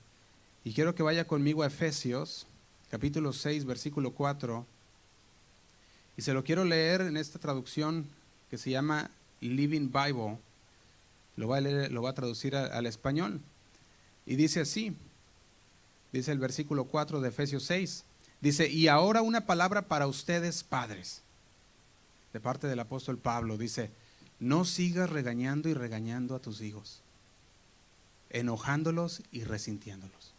Y 0.64 0.72
quiero 0.72 0.94
que 0.94 1.02
vaya 1.02 1.26
conmigo 1.26 1.62
a 1.62 1.66
Efesios 1.66 2.46
capítulo 2.90 3.32
6, 3.32 3.64
versículo 3.64 4.12
4. 4.12 4.64
Y 6.16 6.22
se 6.22 6.32
lo 6.32 6.44
quiero 6.44 6.64
leer 6.64 7.00
en 7.00 7.16
esta 7.16 7.40
traducción 7.40 8.06
que 8.50 8.56
se 8.56 8.70
llama 8.70 9.10
Living 9.40 9.90
Bible. 9.90 10.38
Lo 11.36 11.48
va 11.48 11.56
a, 11.56 11.60
leer, 11.60 11.90
lo 11.90 12.02
va 12.02 12.10
a 12.10 12.14
traducir 12.14 12.54
al 12.54 12.86
español. 12.86 13.40
Y 14.26 14.36
dice 14.36 14.60
así, 14.60 14.96
dice 16.12 16.30
el 16.30 16.38
versículo 16.38 16.84
4 16.84 17.20
de 17.20 17.30
Efesios 17.30 17.64
6. 17.64 18.04
Dice, 18.40 18.68
y 18.68 18.88
ahora 18.88 19.22
una 19.22 19.46
palabra 19.46 19.88
para 19.88 20.06
ustedes 20.06 20.62
padres, 20.62 21.22
de 22.32 22.40
parte 22.40 22.68
del 22.68 22.78
apóstol 22.78 23.18
Pablo. 23.18 23.58
Dice, 23.58 23.90
no 24.38 24.64
sigas 24.64 25.10
regañando 25.10 25.68
y 25.68 25.74
regañando 25.74 26.36
a 26.36 26.40
tus 26.40 26.60
hijos, 26.60 27.00
enojándolos 28.34 29.22
y 29.30 29.44
resintiéndolos. 29.44 30.34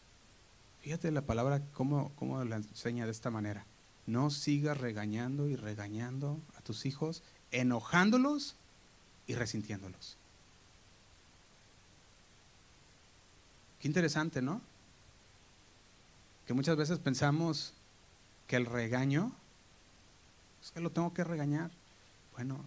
Fíjate 0.82 1.10
la 1.12 1.22
palabra, 1.22 1.62
cómo, 1.74 2.12
cómo 2.18 2.44
la 2.44 2.58
enseña 2.58 3.06
de 3.06 3.12
esta 3.12 3.32
manera. 3.32 3.66
No 4.06 4.30
sigas 4.30 4.78
regañando 4.78 5.48
y 5.48 5.56
regañando 5.56 6.40
a 6.58 6.62
tus 6.62 6.86
hijos, 6.86 7.24
enojándolos 7.52 8.56
y 9.28 9.36
resintiéndolos. 9.36 10.18
Qué 13.80 13.88
interesante, 13.88 14.42
¿no? 14.42 14.62
Que 16.46 16.54
muchas 16.54 16.76
veces 16.76 17.00
pensamos 17.00 17.74
que 18.46 18.58
el 18.58 18.66
regaño, 18.66 19.32
es 20.62 20.72
que 20.72 20.82
lo 20.82 20.92
tengo 20.92 21.14
que 21.14 21.24
regañar. 21.24 21.72
Bueno, 22.34 22.60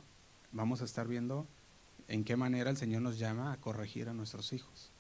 vamos 0.52 0.80
a 0.80 0.87
estar 0.87 1.06
viendo 1.06 1.47
en 2.08 2.25
qué 2.25 2.35
manera 2.35 2.70
el 2.70 2.78
Señor 2.78 3.02
nos 3.02 3.18
llama 3.18 3.52
a 3.52 3.58
corregir 3.58 4.08
a 4.08 4.14
nuestros 4.14 4.54
hijos 4.54 4.90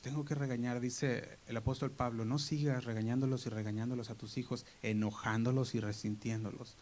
tengo 0.00 0.24
que 0.24 0.34
regañar, 0.34 0.80
dice 0.80 1.38
el 1.46 1.56
apóstol 1.56 1.90
Pablo, 1.90 2.24
no 2.24 2.38
sigas 2.38 2.84
regañándolos 2.84 3.46
y 3.46 3.50
regañándolos 3.50 4.10
a 4.10 4.14
tus 4.14 4.36
hijos, 4.36 4.66
enojándolos 4.82 5.74
y 5.74 5.80
resintiéndolos. 5.80 6.76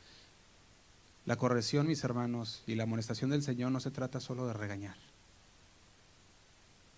La 1.26 1.37
corrección, 1.37 1.87
mis 1.87 2.04
hermanos, 2.04 2.62
y 2.66 2.75
la 2.75 2.83
amonestación 2.83 3.30
del 3.30 3.42
Señor 3.42 3.71
no 3.73 3.80
se 3.80 3.90
trata 3.90 4.21
solo 4.21 4.47
de 4.47 4.52
regañar. 4.52 4.97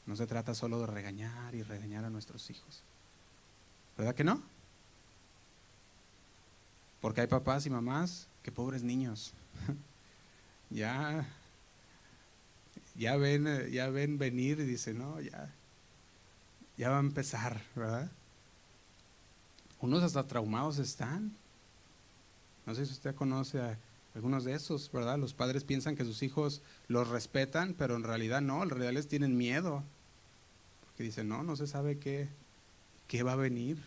No 0.06 0.16
se 0.16 0.26
trata 0.26 0.54
solo 0.54 0.80
de 0.80 0.86
regañar 0.86 1.54
y 1.54 1.62
regañar 1.62 2.04
a 2.04 2.10
nuestros 2.10 2.50
hijos. 2.50 2.82
¿Verdad 3.96 4.14
que 4.14 4.24
no? 4.24 4.42
Porque 7.00 7.20
hay 7.20 7.26
papás 7.26 7.66
y 7.66 7.70
mamás 7.70 8.26
que 8.42 8.50
pobres 8.50 8.82
niños. 8.82 9.32
ya 10.70 11.28
ya 12.96 13.16
ven 13.16 13.70
ya 13.70 13.90
ven 13.90 14.18
venir 14.18 14.58
y 14.60 14.64
dicen, 14.64 14.98
"No, 14.98 15.20
ya 15.20 15.52
ya 16.76 16.90
va 16.90 16.96
a 16.96 17.00
empezar, 17.00 17.62
¿verdad? 17.74 18.10
Unos 19.80 20.02
hasta 20.02 20.26
traumados 20.26 20.78
están. 20.78 21.32
No 22.64 22.74
sé 22.74 22.86
si 22.86 22.92
usted 22.92 23.14
conoce 23.14 23.60
a 23.60 23.78
algunos 24.14 24.44
de 24.44 24.54
esos, 24.54 24.90
¿verdad? 24.90 25.18
Los 25.18 25.34
padres 25.34 25.64
piensan 25.64 25.96
que 25.96 26.04
sus 26.04 26.22
hijos 26.22 26.62
los 26.88 27.08
respetan, 27.08 27.74
pero 27.74 27.96
en 27.96 28.02
realidad 28.02 28.40
no, 28.40 28.62
en 28.62 28.70
realidad 28.70 28.92
les 28.92 29.08
tienen 29.08 29.36
miedo. 29.36 29.82
Porque 30.84 31.04
dicen, 31.04 31.28
no, 31.28 31.42
no 31.42 31.56
se 31.56 31.66
sabe 31.66 31.98
qué, 31.98 32.28
qué 33.08 33.22
va 33.22 33.32
a 33.32 33.36
venir. 33.36 33.78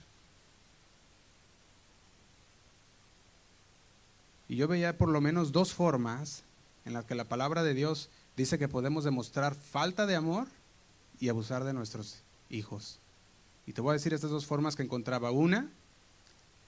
Y 4.48 4.55
yo 4.55 4.67
veía 4.67 4.98
por 4.98 5.10
lo 5.10 5.22
menos 5.22 5.51
dos 5.51 5.74
formas 5.74 6.43
en 6.86 6.93
las 6.93 7.05
que 7.05 7.15
la 7.15 7.25
palabra 7.25 7.63
de 7.63 7.74
Dios 7.74 8.10
dice 8.36 8.58
que 8.58 8.67
podemos 8.67 9.03
demostrar 9.03 9.53
falta 9.53 10.05
de 10.05 10.15
amor 10.15 10.48
y 11.19 11.29
abusar 11.29 11.63
de 11.63 11.74
nuestros 11.74 12.24
hijos. 12.50 13.00
Y 13.65 13.74
te 13.74 13.82
voy 13.82 13.91
a 13.91 13.94
decir 13.94 14.13
estas 14.13 14.32
dos 14.32 14.46
formas 14.46 14.75
que 14.75 14.84
encontraba. 14.84 15.32
Una, 15.32 15.70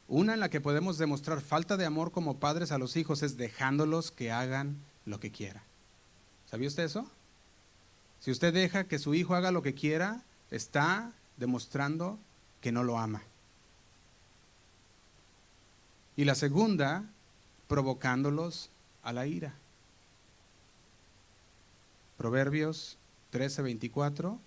una 0.08 0.34
en 0.34 0.40
la 0.40 0.50
que 0.50 0.62
podemos 0.62 0.98
demostrar 0.98 1.42
falta 1.42 1.78
de 1.78 1.86
amor 1.86 2.12
como 2.12 2.38
padres 2.38 2.72
a 2.72 2.78
los 2.78 2.96
hijos 2.96 3.24
es 3.24 3.38
dejándolos 3.38 4.12
que 4.12 4.32
hagan 4.32 4.78
lo 5.06 5.20
que 5.20 5.32
quiera. 5.32 5.64
¿Sabía 6.50 6.68
usted 6.68 6.84
eso? 6.84 7.10
Si 8.20 8.30
usted 8.30 8.54
deja 8.54 8.84
que 8.84 9.00
su 9.00 9.16
hijo 9.16 9.34
haga 9.34 9.52
lo 9.52 9.64
que 9.64 9.74
quiera, 9.74 10.22
está 10.52 11.12
demostrando 11.38 12.20
que 12.62 12.72
no 12.72 12.84
lo 12.84 13.00
ama. 13.00 13.24
Y 16.16 16.26
la 16.26 16.36
segunda, 16.36 17.06
provocándolos 17.68 18.70
a 19.02 19.14
la 19.14 19.26
ira. 19.26 19.56
Proverbios 22.18 22.98
13:24 23.32 24.38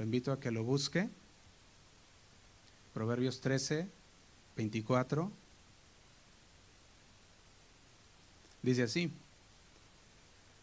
lo 0.00 0.04
invito 0.04 0.32
a 0.32 0.40
que 0.40 0.50
lo 0.50 0.64
busque. 0.64 1.10
Proverbios 2.94 3.42
13, 3.42 3.86
24. 4.56 5.30
Dice 8.62 8.84
así, 8.84 9.12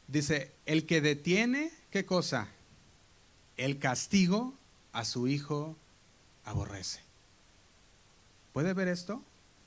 Dice, 0.07 0.51
el 0.65 0.87
que 0.87 1.01
detiene, 1.01 1.71
¿qué 1.91 2.03
cosa? 2.03 2.47
El 3.57 3.77
castigo 3.77 4.55
a 4.91 5.05
su 5.05 5.27
hijo 5.27 5.75
aborrece. 6.43 7.01
¿Puede 8.53 8.73
ver 8.73 8.87
esto? 8.87 9.21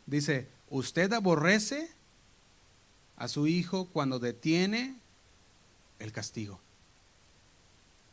Dice, 0.04 0.48
usted 0.68 1.12
aborrece 1.12 1.88
a 3.16 3.28
su 3.28 3.46
hijo 3.46 3.86
cuando 3.86 4.18
detiene 4.18 4.96
el 6.00 6.10
castigo. 6.10 6.58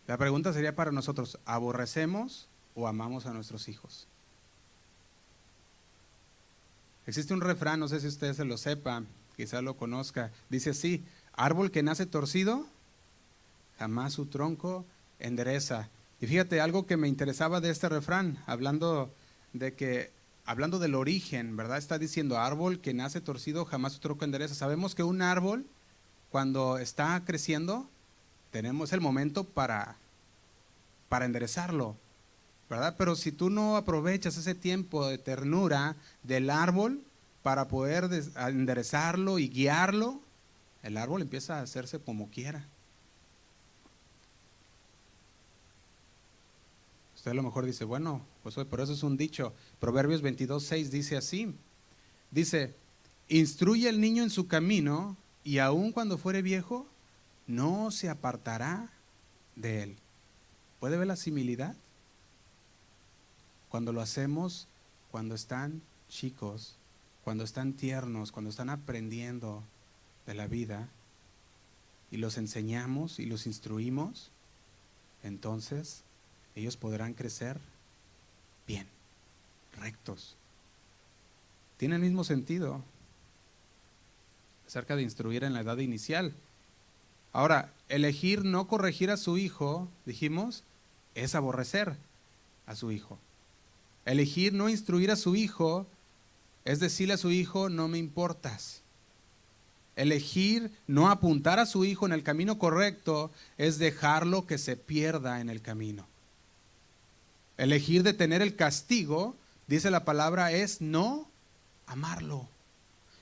La 0.08 0.18
pregunta 0.18 0.54
sería 0.54 0.76
para 0.76 0.92
nosotros, 0.92 1.38
¿aborrecemos 1.46 2.48
o 2.76 2.88
amamos 2.88 3.26
a 3.26 3.34
nuestros 3.34 3.68
hijos? 3.68 4.08
Existe 7.06 7.34
un 7.34 7.42
refrán, 7.42 7.80
no 7.80 7.90
sé 7.90 8.00
si 8.00 8.08
usted 8.08 8.34
se 8.34 8.46
lo 8.46 8.58
sepa, 8.58 9.04
quizá 9.36 9.62
lo 9.62 9.76
conozca, 9.76 10.32
dice 10.50 10.70
así, 10.70 11.04
árbol 11.34 11.72
que 11.72 11.84
nace 11.84 12.06
torcido, 12.06 12.66
jamás 13.78 14.14
su 14.14 14.26
tronco 14.26 14.86
endereza. 15.20 15.90
Y 16.22 16.28
fíjate, 16.28 16.62
algo 16.62 16.86
que 16.86 16.98
me 16.98 17.08
interesaba 17.08 17.62
de 17.62 17.70
este 17.70 17.90
refrán, 17.90 18.42
hablando 18.46 19.14
de 19.54 19.74
que, 19.74 20.12
hablando 20.46 20.80
del 20.80 20.96
origen, 20.96 21.56
¿verdad? 21.58 21.78
Está 21.78 22.00
diciendo 22.00 22.40
árbol 22.40 22.80
que 22.80 22.94
nace 22.94 23.20
torcido, 23.22 23.66
jamás 23.66 23.94
su 23.94 24.00
tronco 24.00 24.26
endereza. 24.26 24.56
Sabemos 24.56 24.96
que 24.96 25.04
un 25.04 25.22
árbol, 25.22 25.66
cuando 26.30 26.78
está 26.78 27.24
creciendo, 27.26 27.90
tenemos 28.52 28.94
el 28.94 29.02
momento 29.02 29.44
para, 29.44 29.98
para 31.10 31.26
enderezarlo, 31.26 31.96
¿verdad? 32.70 32.96
Pero 32.98 33.16
si 33.16 33.32
tú 33.32 33.50
no 33.50 33.78
aprovechas 33.78 34.38
ese 34.38 34.56
tiempo 34.56 35.08
de 35.08 35.18
ternura 35.18 35.96
del 36.24 36.50
árbol 36.50 37.02
para 37.44 37.68
poder 37.68 38.10
enderezarlo 38.36 39.40
y 39.40 39.50
guiarlo, 39.50 40.20
el 40.84 40.98
árbol 40.98 41.22
empieza 41.22 41.60
a 41.60 41.62
hacerse 41.62 42.00
como 42.00 42.30
quiera. 42.30 42.66
Usted 47.16 47.32
a 47.32 47.34
lo 47.34 47.44
mejor 47.44 47.66
dice, 47.66 47.84
bueno, 47.84 48.22
pues 48.44 48.56
por 48.56 48.80
eso 48.80 48.94
es 48.94 49.04
un 49.04 49.18
dicho. 49.18 49.54
Proverbios 49.80 50.22
22, 50.22 50.64
6 50.64 50.92
dice 50.92 51.18
así. 51.18 51.54
Dice, 52.32 52.76
instruye 53.28 53.90
al 53.90 54.00
niño 54.00 54.24
en 54.24 54.30
su 54.30 54.48
camino 54.48 55.18
y 55.44 55.60
aun 55.60 55.92
cuando 55.92 56.18
fuere 56.18 56.42
viejo, 56.42 56.88
no 57.48 57.92
se 57.92 58.10
apartará 58.10 58.90
de 59.56 59.84
él. 59.84 59.98
¿Puede 60.80 60.98
ver 60.98 61.08
la 61.08 61.16
similidad? 61.16 61.76
Cuando 63.70 63.94
lo 63.94 64.02
hacemos, 64.02 64.68
cuando 65.12 65.36
están 65.36 65.82
chicos, 66.10 66.76
cuando 67.24 67.44
están 67.44 67.74
tiernos, 67.74 68.32
cuando 68.32 68.50
están 68.50 68.70
aprendiendo 68.70 69.64
de 70.26 70.34
la 70.34 70.48
vida 70.48 70.90
y 72.12 72.18
los 72.18 72.38
enseñamos 72.38 73.20
y 73.20 73.26
los 73.26 73.48
instruimos, 73.48 74.32
entonces 75.24 76.04
ellos 76.56 76.78
podrán 76.78 77.14
crecer 77.14 77.60
bien, 78.66 78.88
rectos. 79.74 80.36
Tiene 81.78 81.96
el 81.96 82.02
mismo 82.02 82.24
sentido 82.24 82.84
acerca 84.66 84.96
de 84.96 85.04
instruir 85.04 85.44
en 85.44 85.54
la 85.54 85.62
edad 85.62 85.78
inicial. 85.78 86.34
Ahora, 87.34 87.74
elegir 87.90 88.44
no 88.44 88.68
corregir 88.68 89.12
a 89.12 89.18
su 89.18 89.38
hijo, 89.38 89.88
dijimos, 90.06 90.64
es 91.16 91.36
aborrecer 91.36 91.96
a 92.66 92.76
su 92.76 92.92
hijo. 92.92 93.20
Elegir 94.06 94.54
no 94.54 94.70
instruir 94.70 95.12
a 95.12 95.16
su 95.16 95.36
hijo 95.36 95.88
es 96.68 96.82
decirle 96.82 97.14
a 97.14 97.18
su 97.18 97.32
hijo, 97.32 97.70
no 97.70 97.88
me 97.88 97.98
importas. 97.98 98.82
Elegir 99.96 100.70
no 100.86 101.10
apuntar 101.10 101.60
a 101.60 101.66
su 101.66 101.86
hijo 101.86 102.06
en 102.06 102.12
el 102.12 102.24
camino 102.24 102.60
correcto 102.60 103.32
es 103.58 103.80
dejarlo 103.80 104.46
que 104.46 104.58
se 104.58 104.76
pierda 104.76 105.40
en 105.40 105.50
el 105.50 105.62
camino. 105.62 106.06
Elegir 107.58 108.04
detener 108.04 108.42
el 108.42 108.58
castigo, 108.58 109.36
dice 109.68 109.90
la 109.90 110.04
palabra, 110.04 110.52
es 110.52 110.82
no 110.82 111.30
amarlo. 111.86 112.50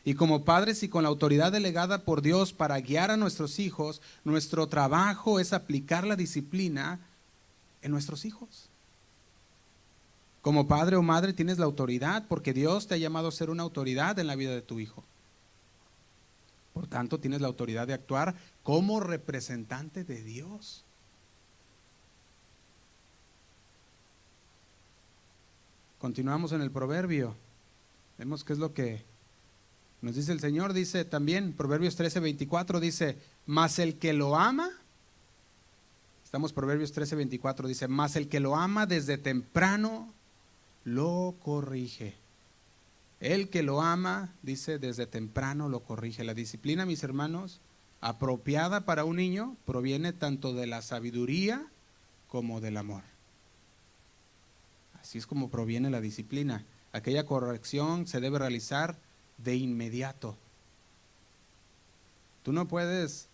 Y 0.05 0.13
como 0.13 0.45
padres 0.45 0.83
y 0.83 0.87
con 0.87 1.01
la 1.01 1.09
autoridad 1.09 1.51
delegada 1.51 2.03
por 2.03 2.21
Dios 2.21 2.53
para 2.53 2.79
guiar 2.79 3.09
a 3.09 3.17
nuestros 3.17 3.57
hijos, 3.57 4.03
nuestro 4.23 4.67
trabajo 4.67 5.39
es 5.39 5.51
aplicar 5.51 6.05
la 6.05 6.15
disciplina 6.15 6.99
en 7.81 7.91
nuestros 7.91 8.23
hijos. 8.23 8.69
Como 10.43 10.67
padre 10.67 10.95
o 10.95 11.01
madre 11.01 11.33
tienes 11.33 11.57
la 11.57 11.65
autoridad 11.65 12.25
porque 12.29 12.53
Dios 12.53 12.85
te 12.85 12.93
ha 12.93 12.97
llamado 12.97 13.29
a 13.29 13.31
ser 13.31 13.49
una 13.49 13.63
autoridad 13.63 14.19
en 14.19 14.27
la 14.27 14.35
vida 14.35 14.51
de 14.51 14.61
tu 14.61 14.79
hijo. 14.79 15.03
Por 16.75 16.85
tanto, 16.85 17.19
tienes 17.19 17.41
la 17.41 17.47
autoridad 17.47 17.87
de 17.87 17.93
actuar 17.93 18.35
como 18.61 18.99
representante 18.99 20.03
de 20.03 20.21
Dios. 20.21 20.83
Continuamos 25.97 26.51
en 26.51 26.61
el 26.61 26.69
proverbio. 26.69 27.33
Vemos 28.19 28.43
qué 28.43 28.53
es 28.53 28.59
lo 28.59 28.71
que 28.71 29.03
nos 30.05 30.13
dice 30.13 30.31
el 30.31 30.39
Señor, 30.39 30.73
dice 30.73 31.03
también, 31.03 31.53
Proverbios 31.53 31.95
13, 31.95 32.19
24, 32.19 32.79
dice, 32.79 33.17
mas 33.47 33.79
el 33.79 33.97
que 33.97 34.13
lo 34.13 34.35
ama, 34.35 34.69
estamos 36.23 36.53
Proverbios 36.53 36.91
13, 36.91 37.15
24, 37.15 37.67
dice, 37.67 37.87
mas 37.87 38.15
el 38.15 38.29
que 38.29 38.39
lo 38.39 38.55
ama 38.55 38.85
desde 38.85 39.17
temprano 39.17 40.13
lo 40.83 41.33
corrige. 41.41 42.13
El 43.19 43.49
que 43.49 43.63
lo 43.63 43.81
ama, 43.81 44.31
dice, 44.43 44.77
desde 44.77 45.07
temprano 45.07 45.69
lo 45.69 45.79
corrige. 45.79 46.23
La 46.23 46.35
disciplina, 46.35 46.85
mis 46.85 47.01
hermanos, 47.01 47.59
apropiada 47.99 48.85
para 48.85 49.05
un 49.05 49.15
niño, 49.15 49.57
proviene 49.65 50.13
tanto 50.13 50.53
de 50.53 50.67
la 50.67 50.83
sabiduría 50.83 51.65
como 52.27 52.61
del 52.61 52.77
amor. 52.77 53.01
Así 55.01 55.17
es 55.17 55.25
como 55.25 55.49
proviene 55.49 55.89
la 55.89 55.99
disciplina. 55.99 56.63
Aquella 56.93 57.25
corrección 57.25 58.05
se 58.05 58.19
debe 58.19 58.37
realizar 58.37 58.99
de 59.37 59.55
inmediato. 59.55 60.37
Tú 62.43 62.53
no 62.53 62.67
puedes, 62.67 63.27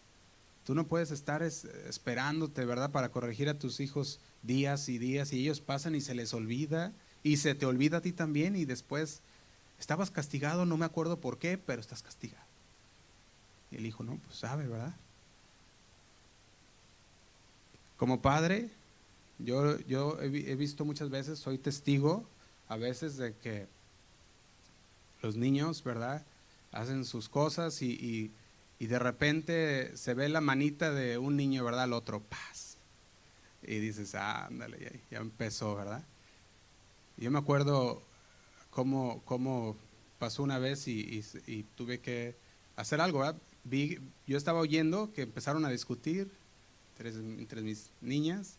tú 0.66 0.74
no 0.74 0.88
puedes 0.88 1.12
estar 1.12 1.44
esperándote, 1.44 2.66
¿verdad?, 2.66 2.92
para 2.92 3.10
corregir 3.10 3.50
a 3.50 3.60
tus 3.60 3.80
hijos 3.80 4.20
días 4.42 4.90
y 4.90 4.98
días 4.98 5.34
y 5.34 5.42
ellos 5.42 5.62
pasan 5.62 5.96
y 5.96 6.02
se 6.02 6.16
les 6.16 6.34
olvida 6.34 6.94
y 7.24 7.38
se 7.38 7.54
te 7.56 7.66
olvida 7.66 7.98
a 7.98 8.02
ti 8.02 8.12
también 8.12 8.56
y 8.56 8.66
después 8.66 9.22
estabas 9.80 10.12
castigado, 10.12 10.66
no 10.66 10.78
me 10.78 10.86
acuerdo 10.86 11.20
por 11.20 11.38
qué, 11.38 11.58
pero 11.58 11.82
estás 11.82 12.02
castigado. 12.02 12.46
Y 13.72 13.78
el 13.78 13.86
hijo, 13.86 14.04
no, 14.04 14.18
pues 14.18 14.38
sabe, 14.38 14.68
¿verdad? 14.68 14.96
Como 17.98 18.22
padre, 18.22 18.70
yo, 19.40 19.80
yo 19.82 20.20
he, 20.22 20.52
he 20.52 20.56
visto 20.56 20.86
muchas 20.86 21.10
veces, 21.10 21.40
soy 21.40 21.58
testigo 21.58 22.26
a 22.68 22.78
veces 22.78 23.18
de 23.18 23.36
que 23.36 23.68
los 25.22 25.36
niños, 25.36 25.84
¿verdad? 25.84 26.26
Hacen 26.72 27.06
sus 27.06 27.30
cosas 27.30 27.82
y, 27.82 28.32
de 28.80 29.00
repente 29.00 29.96
se 29.96 30.14
ve 30.16 30.28
la 30.28 30.42
manita 30.42 30.92
de 30.92 31.18
un 31.18 31.38
niño, 31.38 31.64
¿verdad? 31.64 31.84
Al 31.84 31.94
otro, 31.94 32.20
paz. 32.22 32.78
Y 33.62 33.76
dices, 33.78 34.16
ándale, 34.16 35.02
ya, 35.12 35.20
empezó, 35.20 35.76
¿verdad? 35.76 36.04
Yo 37.18 37.30
me 37.30 37.38
acuerdo 37.38 38.02
cómo, 38.72 39.22
cómo 39.26 39.78
pasó 40.18 40.42
una 40.42 40.58
vez 40.58 40.88
y, 40.88 41.24
tuve 41.76 42.00
que 42.00 42.36
hacer 42.76 43.02
algo, 43.02 43.20
¿verdad? 43.20 43.40
Vi, 43.64 44.00
yo 44.26 44.38
estaba 44.38 44.60
oyendo 44.60 45.14
que 45.14 45.22
empezaron 45.22 45.66
a 45.66 45.70
discutir 45.70 46.32
entre, 46.98 47.10
entre 47.12 47.62
mis 47.62 47.92
niñas 48.02 48.58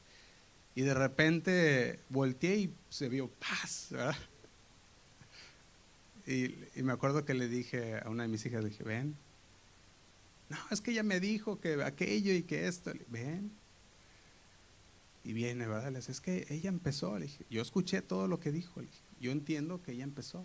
y 0.77 0.83
de 0.83 0.95
repente 0.95 1.99
volteé 2.09 2.57
y 2.57 2.75
se 2.89 3.09
vio 3.09 3.29
paz, 3.29 3.89
¿verdad? 3.91 4.17
Y, 6.27 6.83
me 6.83 6.93
acuerdo 6.93 7.25
que 7.25 7.35
le 7.35 7.49
dije 7.49 7.99
a 7.99 8.09
una 8.09 8.23
de 8.23 8.29
mis 8.29 8.45
hijas, 8.47 8.63
le 8.63 8.71
dije, 8.71 8.85
ven. 8.85 9.17
No, 10.49 10.59
es 10.71 10.81
que 10.81 10.93
ella 10.93 11.03
me 11.03 11.21
dijo 11.21 11.61
que 11.61 11.83
aquello 11.83 12.33
y 12.33 12.43
que 12.43 12.69
esto. 12.69 12.93
ven. 13.09 13.51
Y 15.25 15.33
viene, 15.33 15.67
¿verdad? 15.67 15.93
Le 15.93 15.99
dije, 15.99 16.13
es 16.13 16.21
que 16.21 16.47
ella 16.51 16.69
empezó. 16.69 17.19
Le 17.19 17.27
dije, 17.27 17.45
yo 17.51 17.63
escuché 17.63 18.03
todo 18.03 18.29
lo 18.29 18.41
que 18.41 18.53
dijo. 18.53 18.81
Dije, 18.81 18.99
yo 19.21 19.33
entiendo 19.33 19.83
que 19.83 19.93
ella 19.93 20.05
empezó. 20.05 20.45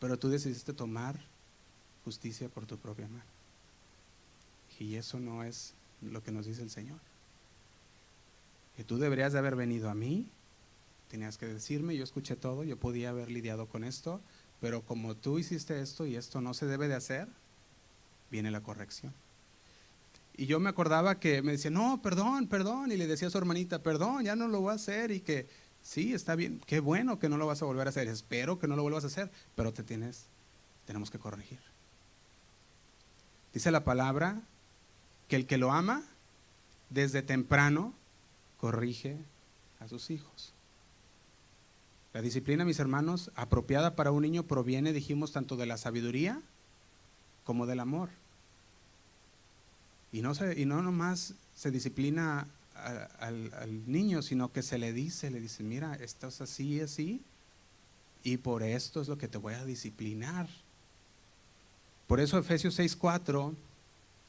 Pero 0.00 0.18
tú 0.18 0.28
decidiste 0.28 0.72
tomar 0.72 1.20
justicia 2.04 2.48
por 2.48 2.66
tu 2.66 2.78
propia 2.78 3.08
mano. 3.08 3.30
Y 4.78 4.96
eso 4.96 5.20
no 5.20 5.44
es 5.44 5.74
lo 6.00 6.22
que 6.22 6.32
nos 6.32 6.46
dice 6.46 6.62
el 6.62 6.70
Señor. 6.70 6.98
Que 8.76 8.84
tú 8.84 8.98
deberías 8.98 9.32
de 9.32 9.38
haber 9.38 9.54
venido 9.54 9.88
a 9.90 9.94
mí, 9.94 10.28
tenías 11.08 11.38
que 11.38 11.46
decirme, 11.46 11.96
yo 11.96 12.04
escuché 12.04 12.36
todo, 12.36 12.64
yo 12.64 12.76
podía 12.78 13.10
haber 13.10 13.30
lidiado 13.30 13.66
con 13.66 13.84
esto, 13.84 14.20
pero 14.62 14.80
como 14.82 15.16
tú 15.16 15.40
hiciste 15.40 15.82
esto 15.82 16.06
y 16.06 16.14
esto 16.14 16.40
no 16.40 16.54
se 16.54 16.66
debe 16.66 16.86
de 16.86 16.94
hacer, 16.94 17.26
viene 18.30 18.52
la 18.52 18.60
corrección. 18.60 19.12
Y 20.36 20.46
yo 20.46 20.60
me 20.60 20.70
acordaba 20.70 21.18
que 21.18 21.42
me 21.42 21.50
decía, 21.50 21.72
no, 21.72 22.00
perdón, 22.00 22.46
perdón, 22.46 22.92
y 22.92 22.96
le 22.96 23.08
decía 23.08 23.26
a 23.26 23.32
su 23.32 23.38
hermanita, 23.38 23.82
perdón, 23.82 24.22
ya 24.22 24.36
no 24.36 24.46
lo 24.46 24.60
voy 24.60 24.70
a 24.70 24.76
hacer, 24.76 25.10
y 25.10 25.18
que 25.18 25.48
sí, 25.82 26.14
está 26.14 26.36
bien, 26.36 26.62
qué 26.64 26.78
bueno 26.78 27.18
que 27.18 27.28
no 27.28 27.38
lo 27.38 27.48
vas 27.48 27.60
a 27.60 27.64
volver 27.64 27.88
a 27.88 27.90
hacer, 27.90 28.06
espero 28.06 28.60
que 28.60 28.68
no 28.68 28.76
lo 28.76 28.82
vuelvas 28.82 29.02
a 29.02 29.08
hacer, 29.08 29.32
pero 29.56 29.72
te 29.72 29.82
tienes, 29.82 30.26
tenemos 30.86 31.10
que 31.10 31.18
corregir. 31.18 31.58
Dice 33.52 33.72
la 33.72 33.82
palabra 33.82 34.42
que 35.26 35.34
el 35.34 35.46
que 35.48 35.58
lo 35.58 35.72
ama, 35.72 36.04
desde 36.88 37.22
temprano, 37.22 37.94
corrige 38.58 39.16
a 39.80 39.88
sus 39.88 40.10
hijos. 40.10 40.54
La 42.12 42.20
disciplina, 42.20 42.64
mis 42.64 42.78
hermanos, 42.78 43.30
apropiada 43.34 43.96
para 43.96 44.12
un 44.12 44.22
niño 44.22 44.42
proviene, 44.42 44.92
dijimos, 44.92 45.32
tanto 45.32 45.56
de 45.56 45.66
la 45.66 45.78
sabiduría 45.78 46.40
como 47.44 47.66
del 47.66 47.80
amor. 47.80 48.10
Y 50.12 50.20
no, 50.20 50.34
se, 50.34 50.60
y 50.60 50.66
no 50.66 50.82
nomás 50.82 51.34
se 51.54 51.70
disciplina 51.70 52.46
al, 53.18 53.90
niño, 53.90 54.22
sino 54.22 54.52
que 54.52 54.62
se 54.62 54.78
le 54.78 54.92
dice, 54.92 55.30
le 55.30 55.40
dice, 55.40 55.62
mira, 55.62 55.94
estás 55.94 56.40
así 56.40 56.74
y 56.74 56.80
así, 56.80 57.22
y 58.22 58.36
por 58.36 58.62
esto 58.62 59.00
es 59.00 59.08
lo 59.08 59.18
que 59.18 59.28
te 59.28 59.38
voy 59.38 59.54
a 59.54 59.64
disciplinar. 59.64 60.48
Por 62.06 62.20
eso 62.20 62.38
Efesios 62.38 62.78
6.4, 62.78 63.54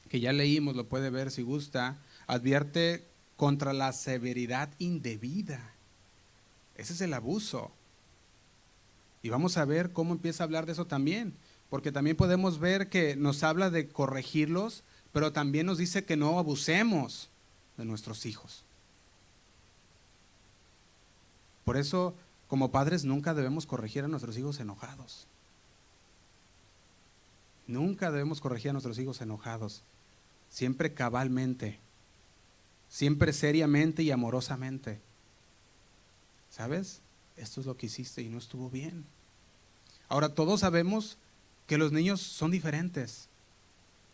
que 0.09 0.19
ya 0.19 0.31
leímos, 0.31 0.75
lo 0.75 0.87
puede 0.87 1.09
ver 1.09 1.31
si 1.31 1.41
gusta, 1.41 1.97
advierte 2.27 3.03
contra 3.35 3.73
la 3.73 3.91
severidad 3.91 4.69
indebida. 4.79 5.72
Ese 6.75 6.93
es 6.93 7.01
el 7.01 7.13
abuso. 7.13 7.71
Y 9.21 9.29
vamos 9.29 9.57
a 9.57 9.65
ver 9.65 9.91
cómo 9.91 10.13
empieza 10.13 10.43
a 10.43 10.45
hablar 10.45 10.65
de 10.65 10.73
eso 10.73 10.85
también, 10.85 11.33
porque 11.69 11.91
también 11.91 12.17
podemos 12.17 12.59
ver 12.59 12.89
que 12.89 13.15
nos 13.15 13.43
habla 13.43 13.69
de 13.69 13.87
corregirlos, 13.87 14.83
pero 15.11 15.31
también 15.31 15.65
nos 15.65 15.77
dice 15.77 16.03
que 16.03 16.17
no 16.17 16.37
abusemos 16.39 17.29
de 17.77 17.85
nuestros 17.85 18.25
hijos. 18.25 18.63
Por 21.63 21.77
eso, 21.77 22.13
como 22.47 22.71
padres, 22.71 23.05
nunca 23.05 23.33
debemos 23.33 23.65
corregir 23.65 24.03
a 24.03 24.07
nuestros 24.07 24.37
hijos 24.37 24.59
enojados. 24.59 25.27
Nunca 27.65 28.11
debemos 28.11 28.41
corregir 28.41 28.69
a 28.69 28.73
nuestros 28.73 28.99
hijos 28.99 29.21
enojados. 29.21 29.83
Siempre 30.49 30.93
cabalmente. 30.93 31.79
Siempre 32.89 33.31
seriamente 33.31 34.03
y 34.03 34.11
amorosamente. 34.11 34.99
¿Sabes? 36.55 37.01
Esto 37.35 37.61
es 37.61 37.65
lo 37.65 37.75
que 37.75 37.87
hiciste 37.87 38.21
y 38.21 38.29
no 38.29 38.37
estuvo 38.37 38.69
bien. 38.69 39.05
Ahora, 40.07 40.35
todos 40.35 40.59
sabemos 40.59 41.17
que 41.65 41.79
los 41.79 41.91
niños 41.91 42.21
son 42.21 42.51
diferentes. 42.51 43.27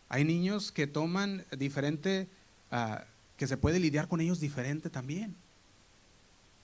Hay 0.08 0.24
niños 0.24 0.72
que 0.72 0.86
toman 0.86 1.44
diferente, 1.58 2.28
ah, 2.70 3.04
que 3.36 3.46
se 3.46 3.58
puede 3.58 3.78
lidiar 3.78 4.08
con 4.08 4.22
ellos 4.22 4.40
diferente 4.40 4.88
también. 4.88 5.36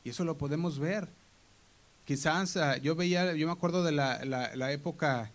Y 0.02 0.08
eso 0.08 0.24
lo 0.24 0.38
podemos 0.38 0.78
ver. 0.78 1.10
Quizás 2.06 2.56
ah, 2.56 2.78
yo 2.78 2.96
veía, 2.96 3.34
yo 3.34 3.46
me 3.46 3.52
acuerdo 3.52 3.84
de 3.84 3.92
la, 3.92 4.72
época, 4.72 5.30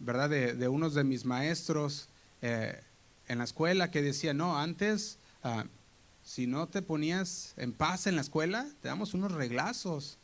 ¿verdad? 0.00 0.28
De, 0.28 0.66
unos 0.66 0.94
de 0.94 1.04
mis 1.04 1.24
maestros 1.24 2.08
eh, 2.42 2.82
en 3.28 3.38
la 3.38 3.44
escuela 3.44 3.92
que 3.92 4.02
decía, 4.02 4.34
no, 4.34 4.58
antes 4.58 5.18
ah, 5.44 5.66
si 6.24 6.46
no 6.46 6.66
te 6.66 6.80
ponías 6.80 7.52
en 7.58 7.72
paz 7.72 8.06
en 8.06 8.16
la 8.16 8.22
escuela, 8.22 8.66
te 8.80 8.88
damos 8.88 9.12
unos 9.12 9.32
reglazos. 9.32 10.16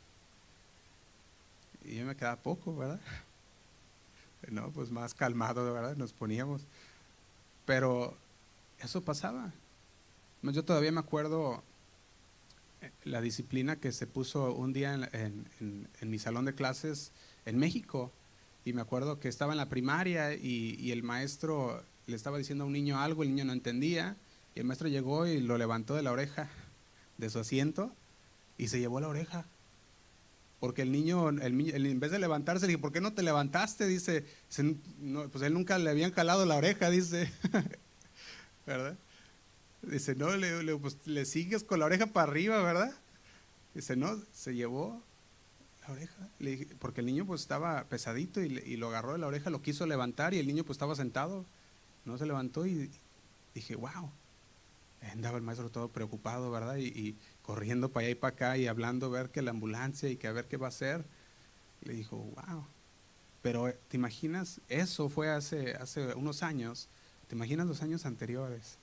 Y 1.85 1.95
yo 1.95 2.05
me 2.05 2.15
quedaba 2.15 2.37
poco, 2.37 2.75
¿verdad? 2.75 2.99
No, 4.49 4.71
pues 4.71 4.89
más 4.89 5.13
calmado, 5.13 5.71
¿verdad? 5.71 5.95
Nos 5.95 6.13
poníamos. 6.13 6.63
Pero 7.67 8.17
eso 8.79 9.03
pasaba. 9.03 9.53
Yo 10.41 10.65
todavía 10.65 10.91
me 10.91 10.99
acuerdo 10.99 11.61
eh, 12.81 12.89
la 13.03 13.21
disciplina 13.21 13.75
que 13.75 13.91
se 13.91 14.07
puso 14.07 14.51
un 14.55 14.73
día 14.73 14.95
en, 15.13 15.87
mi 16.01 16.17
salón 16.17 16.45
de 16.45 16.55
clases 16.55 17.11
en 17.45 17.59
México. 17.59 18.11
Y 18.65 18.73
me 18.73 18.81
acuerdo 18.81 19.19
que 19.19 19.27
estaba 19.27 19.53
en 19.53 19.57
la 19.57 19.69
primaria 19.69 20.33
y, 20.33 20.75
y 20.79 20.91
el 20.91 21.03
maestro 21.03 21.83
le 22.07 22.15
estaba 22.15 22.39
diciendo 22.39 22.63
a 22.63 22.67
un 22.67 22.73
niño 22.73 22.99
algo, 22.99 23.21
el 23.21 23.29
niño 23.29 23.45
no 23.45 23.53
entendía 23.53 24.17
y 24.55 24.59
el 24.59 24.65
maestro 24.65 24.87
llegó 24.87 25.27
y 25.27 25.39
lo 25.39 25.57
levantó 25.57 25.95
de 25.95 26.03
la 26.03 26.11
oreja, 26.11 26.49
de 27.17 27.29
su 27.29 27.39
asiento, 27.39 27.93
y 28.57 28.67
se 28.67 28.79
llevó 28.79 28.99
la 28.99 29.07
oreja. 29.07 29.45
Porque 30.59 30.83
el 30.83 30.91
niño, 30.91 31.29
en 31.29 31.99
vez 31.99 32.11
de 32.11 32.19
levantarse, 32.19 32.67
le 32.67 32.73
dije, 32.73 32.81
¿por 32.81 32.91
qué 32.91 33.01
no 33.01 33.13
te 33.13 33.23
levantaste? 33.23 33.87
Dice, 33.87 34.25
pues 35.31 35.43
él 35.43 35.53
nunca 35.53 35.79
le 35.79 35.89
habían 35.89 36.11
calado 36.11 36.45
la 36.45 36.55
oreja, 36.55 36.89
dice. 36.91 37.31
¿Verdad? 38.67 38.95
Dice, 39.81 40.13
no, 40.13 40.35
le, 40.35 40.77
pues, 40.77 40.97
le 41.05 41.25
sigues 41.25 41.63
con 41.63 41.79
la 41.79 41.85
oreja 41.85 42.05
para 42.05 42.29
arriba, 42.29 42.61
¿verdad? 42.61 42.93
Dice, 43.73 43.95
no, 43.95 44.21
se 44.33 44.53
llevó 44.53 45.01
la 45.81 45.93
oreja. 45.93 46.29
porque 46.77 46.99
el 46.99 47.07
niño 47.07 47.25
pues 47.25 47.41
estaba 47.41 47.85
pesadito 47.85 48.43
y, 48.43 48.59
y, 48.59 48.77
lo 48.77 48.89
agarró 48.89 49.13
de 49.13 49.17
la 49.17 49.27
oreja, 49.27 49.49
lo 49.49 49.63
quiso 49.63 49.87
levantar 49.87 50.35
y 50.35 50.37
el 50.37 50.45
niño 50.45 50.63
pues 50.63 50.75
estaba 50.75 50.95
sentado. 50.95 51.43
No 52.05 52.19
se 52.19 52.27
levantó 52.27 52.67
y 52.67 52.91
dije, 53.55 53.75
wow, 53.75 54.11
andaba 55.01 55.37
el 55.37 55.43
maestro 55.43 55.69
todo 55.69 55.89
preocupado, 55.89 56.51
¿verdad? 56.51 56.77
Y, 56.77 57.17
corriendo 57.41 57.89
para 57.89 58.05
allá 58.05 58.11
y 58.11 58.15
para 58.15 58.33
acá 58.33 58.57
y 58.57 58.67
hablando, 58.67 59.09
ver 59.09 59.29
que 59.29 59.41
la 59.41 59.51
ambulancia 59.51 60.09
y 60.09 60.15
que 60.15 60.27
a 60.27 60.31
ver 60.31 60.47
qué 60.47 60.57
va 60.57 60.67
a 60.67 60.69
hacer. 60.69 61.03
Le 61.81 61.93
dijo, 61.93 62.17
wow. 62.17 62.65
Pero 63.41 63.67
eh, 63.67 63.79
te 63.89 63.97
imaginas, 63.97 64.61
eso 64.69 65.09
fue 65.09 65.29
hace, 65.29 65.73
hace 65.75 66.13
unos 66.13 66.43
años, 66.43 66.87
te 67.27 67.35
imaginas 67.35 67.65
los 67.67 67.81
años 67.81 68.05
anteriores, 68.05 68.77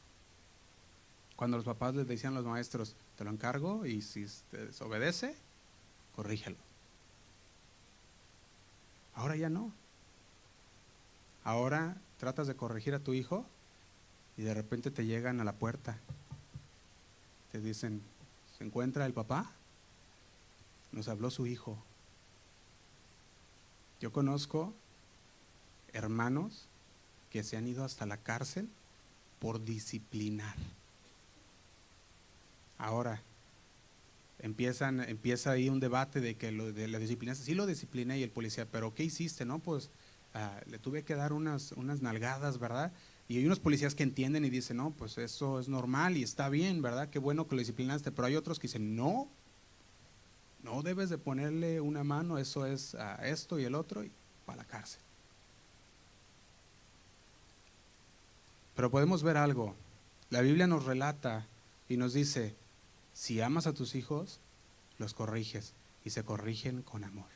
cuando 1.39 1.57
los 1.57 1.65
papás 1.65 1.95
les 1.95 2.09
decían 2.09 2.33
a 2.33 2.41
los 2.41 2.47
maestros, 2.47 2.97
te 3.17 3.23
lo 3.23 3.31
encargo 3.31 3.87
y 3.87 4.03
si 4.03 4.27
te 4.51 4.67
desobedece, 4.67 5.37
corrígelo. 6.17 6.57
Ahora 9.15 9.37
ya 9.37 9.49
no. 9.49 9.73
Ahora 11.45 11.97
tratas 12.19 12.49
de 12.49 12.57
corregir 12.57 12.93
a 12.95 12.99
tu 12.99 13.15
hijo 13.15 13.47
y 14.39 14.43
de 14.43 14.55
repente 14.55 14.93
te 14.93 15.05
llegan 15.05 15.41
a 15.41 15.45
la 15.45 15.53
puerta. 15.53 15.99
Te 17.51 17.61
dicen, 17.61 18.01
¿se 18.57 18.65
encuentra 18.65 19.05
el 19.05 19.13
papá? 19.13 19.51
Nos 20.93 21.09
habló 21.09 21.31
su 21.31 21.47
hijo. 21.49 21.77
Yo 24.01 24.13
conozco 24.13 24.73
hermanos 25.93 26.69
que 27.31 27.43
se 27.43 27.57
han 27.57 27.67
ido 27.67 27.85
hasta 27.85 28.07
la 28.07 28.17
cárcel 28.19 28.69
por 29.41 29.65
disciplinar. 29.65 30.55
Ahora, 32.79 33.21
empiezan, 34.39 35.01
empieza 35.01 35.51
ahí 35.51 35.69
un 35.69 35.81
debate 35.81 36.21
de 36.21 36.37
que 36.37 36.53
lo 36.53 36.73
de 36.73 36.87
la 36.87 37.01
disciplina, 37.01 37.35
sí 37.35 37.57
lo 37.57 37.67
discipliné 37.67 38.21
y 38.21 38.23
el 38.23 38.31
policía, 38.31 38.67
pero 38.71 38.95
¿qué 38.95 39.03
hiciste? 39.03 39.45
No, 39.45 39.59
pues 39.59 39.91
ah, 40.33 40.61
le 40.67 40.79
tuve 40.79 41.03
que 41.03 41.17
dar 41.17 41.33
unas, 41.33 41.73
unas 41.73 42.03
nalgadas, 42.03 42.59
¿verdad? 42.61 42.93
Y 43.29 43.37
hay 43.37 43.45
unos 43.45 43.61
policías 43.61 43.95
que 43.95 44.03
entienden 44.03 44.47
y 44.47 44.51
dicen, 44.51 44.79
no, 44.79 44.91
pues 44.91 45.19
eso 45.19 45.61
es 45.61 45.69
normal 45.69 46.17
y 46.17 46.23
está 46.23 46.49
bien, 46.49 46.81
¿verdad? 46.81 47.11
Qué 47.11 47.19
bueno 47.19 47.47
que 47.47 47.57
lo 47.57 47.61
disciplinaste. 47.61 48.11
Pero 48.11 48.27
hay 48.27 48.37
otros 48.37 48.59
que 48.59 48.69
dicen, 48.69 48.97
no, 48.97 49.29
no 50.63 50.83
debes 50.83 51.11
de 51.11 51.19
ponerle 51.19 51.83
una 51.83 52.05
mano, 52.05 52.39
eso 52.39 52.65
es 52.65 52.95
a 52.95 53.17
esto 53.29 53.59
y 53.59 53.65
el 53.65 53.75
otro, 53.75 54.03
y 54.03 54.11
para 54.47 54.59
la 54.59 54.65
cárcel. 54.65 55.01
Pero 58.75 58.91
podemos 58.91 59.23
ver 59.23 59.37
algo. 59.37 59.75
La 60.31 60.41
Biblia 60.41 60.67
nos 60.67 60.87
relata 60.87 61.47
y 61.87 61.99
nos 61.99 62.15
dice, 62.15 62.55
si 63.13 63.43
amas 63.43 63.67
a 63.67 63.75
tus 63.75 63.95
hijos, 63.95 64.41
los 64.97 65.13
corriges 65.13 65.75
y 66.03 66.11
se 66.11 66.23
corrigen 66.23 66.81
con 66.83 67.05
amor. 67.05 67.27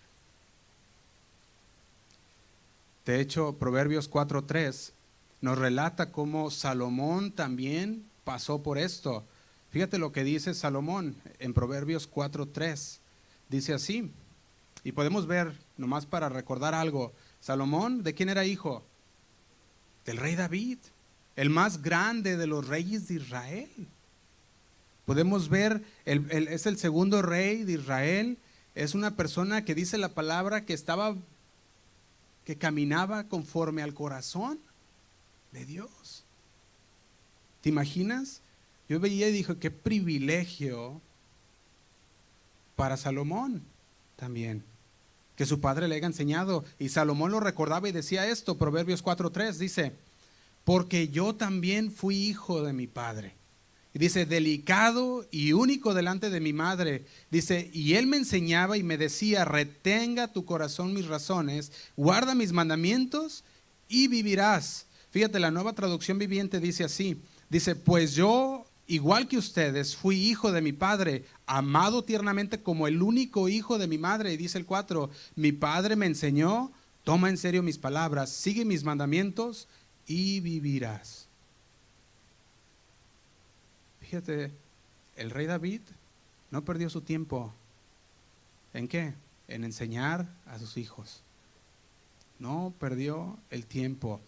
De 3.04 3.20
hecho, 3.20 3.56
Proverbios 3.58 4.10
4.3 4.10 4.92
nos 5.42 5.58
relata 5.58 6.12
cómo 6.12 6.50
Salomón 6.50 7.32
también 7.32 8.08
pasó 8.24 8.62
por 8.62 8.78
esto. 8.78 9.26
Fíjate 9.70 9.98
lo 9.98 10.12
que 10.12 10.22
dice 10.24 10.54
Salomón 10.54 11.16
en 11.40 11.52
Proverbios 11.52 12.08
4.3. 12.08 12.98
Dice 13.48 13.74
así, 13.74 14.12
y 14.84 14.92
podemos 14.92 15.26
ver, 15.26 15.52
nomás 15.76 16.06
para 16.06 16.28
recordar 16.28 16.74
algo, 16.74 17.12
Salomón, 17.40 18.04
¿de 18.04 18.14
quién 18.14 18.28
era 18.28 18.44
hijo? 18.44 18.84
Del 20.06 20.16
rey 20.16 20.36
David, 20.36 20.78
el 21.34 21.50
más 21.50 21.82
grande 21.82 22.36
de 22.36 22.46
los 22.46 22.68
reyes 22.68 23.08
de 23.08 23.14
Israel. 23.14 23.88
Podemos 25.06 25.48
ver, 25.48 25.82
es 26.04 26.66
el 26.66 26.78
segundo 26.78 27.20
rey 27.20 27.64
de 27.64 27.72
Israel, 27.72 28.38
es 28.76 28.94
una 28.94 29.16
persona 29.16 29.64
que 29.64 29.74
dice 29.74 29.98
la 29.98 30.14
palabra 30.14 30.64
que 30.64 30.72
estaba, 30.72 31.16
que 32.44 32.56
caminaba 32.56 33.24
conforme 33.24 33.82
al 33.82 33.92
corazón 33.92 34.60
de 35.52 35.64
Dios. 35.64 36.24
¿Te 37.60 37.68
imaginas? 37.68 38.40
Yo 38.88 38.98
veía 39.00 39.28
y 39.28 39.32
dije, 39.32 39.56
qué 39.56 39.70
privilegio 39.70 41.00
para 42.76 42.96
Salomón 42.96 43.62
también, 44.16 44.64
que 45.36 45.46
su 45.46 45.60
padre 45.60 45.88
le 45.88 45.96
haya 45.96 46.06
enseñado. 46.06 46.64
Y 46.78 46.88
Salomón 46.88 47.30
lo 47.30 47.40
recordaba 47.40 47.88
y 47.88 47.92
decía 47.92 48.26
esto, 48.26 48.58
Proverbios 48.58 49.04
4.3, 49.04 49.54
dice, 49.54 49.92
porque 50.64 51.08
yo 51.08 51.34
también 51.34 51.92
fui 51.92 52.16
hijo 52.16 52.62
de 52.62 52.72
mi 52.72 52.86
padre. 52.86 53.34
Y 53.94 53.98
dice, 53.98 54.24
delicado 54.24 55.26
y 55.30 55.52
único 55.52 55.92
delante 55.92 56.30
de 56.30 56.40
mi 56.40 56.52
madre. 56.52 57.04
Dice, 57.30 57.70
y 57.74 57.94
él 57.94 58.06
me 58.06 58.16
enseñaba 58.16 58.78
y 58.78 58.82
me 58.82 58.96
decía, 58.96 59.44
retenga 59.44 60.32
tu 60.32 60.46
corazón 60.46 60.94
mis 60.94 61.06
razones, 61.06 61.72
guarda 61.96 62.34
mis 62.34 62.52
mandamientos 62.52 63.44
y 63.88 64.08
vivirás. 64.08 64.86
Fíjate, 65.12 65.38
la 65.38 65.52
nueva 65.52 65.74
traducción 65.74 66.18
viviente 66.18 66.58
dice 66.58 66.82
así, 66.82 67.22
Dice, 67.52 67.76
pues 67.76 68.14
yo, 68.14 68.64
igual 68.86 69.28
que 69.28 69.36
ustedes, 69.36 69.94
fui 69.94 70.16
hijo 70.16 70.52
de 70.52 70.62
mi 70.62 70.72
padre, 70.72 71.26
amado 71.44 72.02
tiernamente 72.02 72.62
como 72.62 72.86
el 72.86 73.02
único 73.02 73.46
hijo 73.50 73.76
de 73.76 73.86
mi 73.86 73.98
madre. 73.98 74.32
Y 74.32 74.38
dice 74.38 74.56
el 74.56 74.64
4, 74.64 75.10
mi 75.36 75.52
padre 75.52 75.94
me 75.94 76.06
enseñó, 76.06 76.72
toma 77.04 77.28
en 77.28 77.36
serio 77.36 77.62
mis 77.62 77.76
palabras, 77.76 78.30
sigue 78.30 78.64
mis 78.64 78.84
mandamientos 78.84 79.68
y 80.06 80.40
vivirás. 80.40 81.26
Fíjate, 84.00 84.50
el 85.16 85.28
rey 85.30 85.44
David 85.44 85.82
no 86.50 86.64
perdió 86.64 86.88
su 86.88 87.02
tiempo. 87.02 87.52
¿En 88.72 88.88
qué? 88.88 89.12
En 89.46 89.64
enseñar 89.64 90.26
a 90.46 90.58
sus 90.58 90.78
hijos. 90.78 91.20
No 92.38 92.72
perdió 92.80 93.36
el 93.50 93.66
tiempo. 93.66 94.22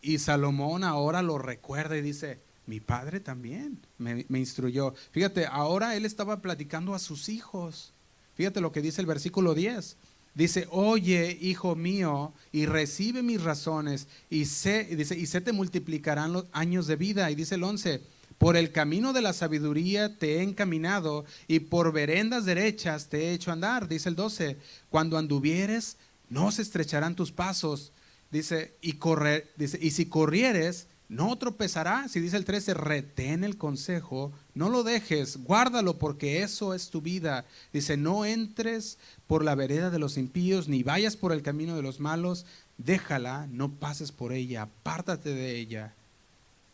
Y 0.00 0.18
Salomón 0.18 0.84
ahora 0.84 1.22
lo 1.22 1.38
recuerda 1.38 1.96
y 1.96 2.02
dice, 2.02 2.40
mi 2.66 2.80
padre 2.80 3.20
también 3.20 3.80
me, 3.96 4.24
instruyó. 4.38 4.94
Fíjate, 5.10 5.46
ahora 5.46 5.96
él 5.96 6.04
estaba 6.04 6.42
platicando 6.42 6.94
a 6.94 6.98
sus 6.98 7.30
hijos. 7.30 7.94
Fíjate 8.34 8.60
lo 8.60 8.72
que 8.72 8.82
dice 8.82 9.00
el 9.00 9.06
versículo 9.06 9.54
10. 9.54 9.96
Dice, 10.34 10.68
oye, 10.70 11.36
hijo 11.40 11.74
mío, 11.74 12.32
y 12.52 12.66
recibe 12.66 13.22
mis 13.22 13.42
razones, 13.42 14.06
y 14.30 14.44
sé, 14.44 14.84
dice, 14.84 15.18
y 15.18 15.26
se 15.26 15.40
te 15.40 15.52
multiplicarán 15.52 16.32
los 16.32 16.44
años 16.52 16.86
de 16.86 16.96
vida. 16.96 17.30
Y 17.30 17.34
dice 17.34 17.56
el 17.56 17.64
11, 17.64 18.02
por 18.36 18.56
el 18.56 18.70
camino 18.70 19.12
de 19.12 19.22
la 19.22 19.32
sabiduría 19.32 20.16
te 20.16 20.36
he 20.36 20.42
encaminado, 20.42 21.24
y 21.48 21.60
por 21.60 21.90
verendas 21.92 22.44
derechas 22.44 23.08
te 23.08 23.24
he 23.24 23.32
hecho 23.32 23.50
andar. 23.50 23.88
Dice 23.88 24.10
el 24.10 24.14
12, 24.14 24.58
cuando 24.90 25.18
anduvieres, 25.18 25.96
no 26.28 26.52
se 26.52 26.62
estrecharán 26.62 27.16
tus 27.16 27.32
pasos. 27.32 27.92
Dice, 28.30 28.74
y, 28.80 28.94
correr, 28.94 29.50
dice, 29.56 29.78
y 29.80 29.90
si 29.92 30.06
corrieres, 30.06 30.86
no 31.08 31.36
tropezará. 31.38 32.08
Si 32.08 32.20
dice 32.20 32.36
el 32.36 32.44
13, 32.44 32.74
retén 32.74 33.42
el 33.42 33.56
consejo, 33.56 34.32
no 34.54 34.68
lo 34.68 34.82
dejes, 34.82 35.38
guárdalo 35.38 35.98
porque 35.98 36.42
eso 36.42 36.74
es 36.74 36.90
tu 36.90 37.00
vida. 37.00 37.46
Dice, 37.72 37.96
no 37.96 38.24
entres 38.24 38.98
por 39.26 39.44
la 39.44 39.54
vereda 39.54 39.90
de 39.90 39.98
los 39.98 40.18
impíos, 40.18 40.68
ni 40.68 40.82
vayas 40.82 41.16
por 41.16 41.32
el 41.32 41.42
camino 41.42 41.76
de 41.76 41.82
los 41.82 42.00
malos, 42.00 42.44
déjala, 42.76 43.46
no 43.50 43.70
pases 43.70 44.12
por 44.12 44.32
ella, 44.32 44.62
apártate 44.62 45.30
de 45.30 45.56
ella, 45.56 45.94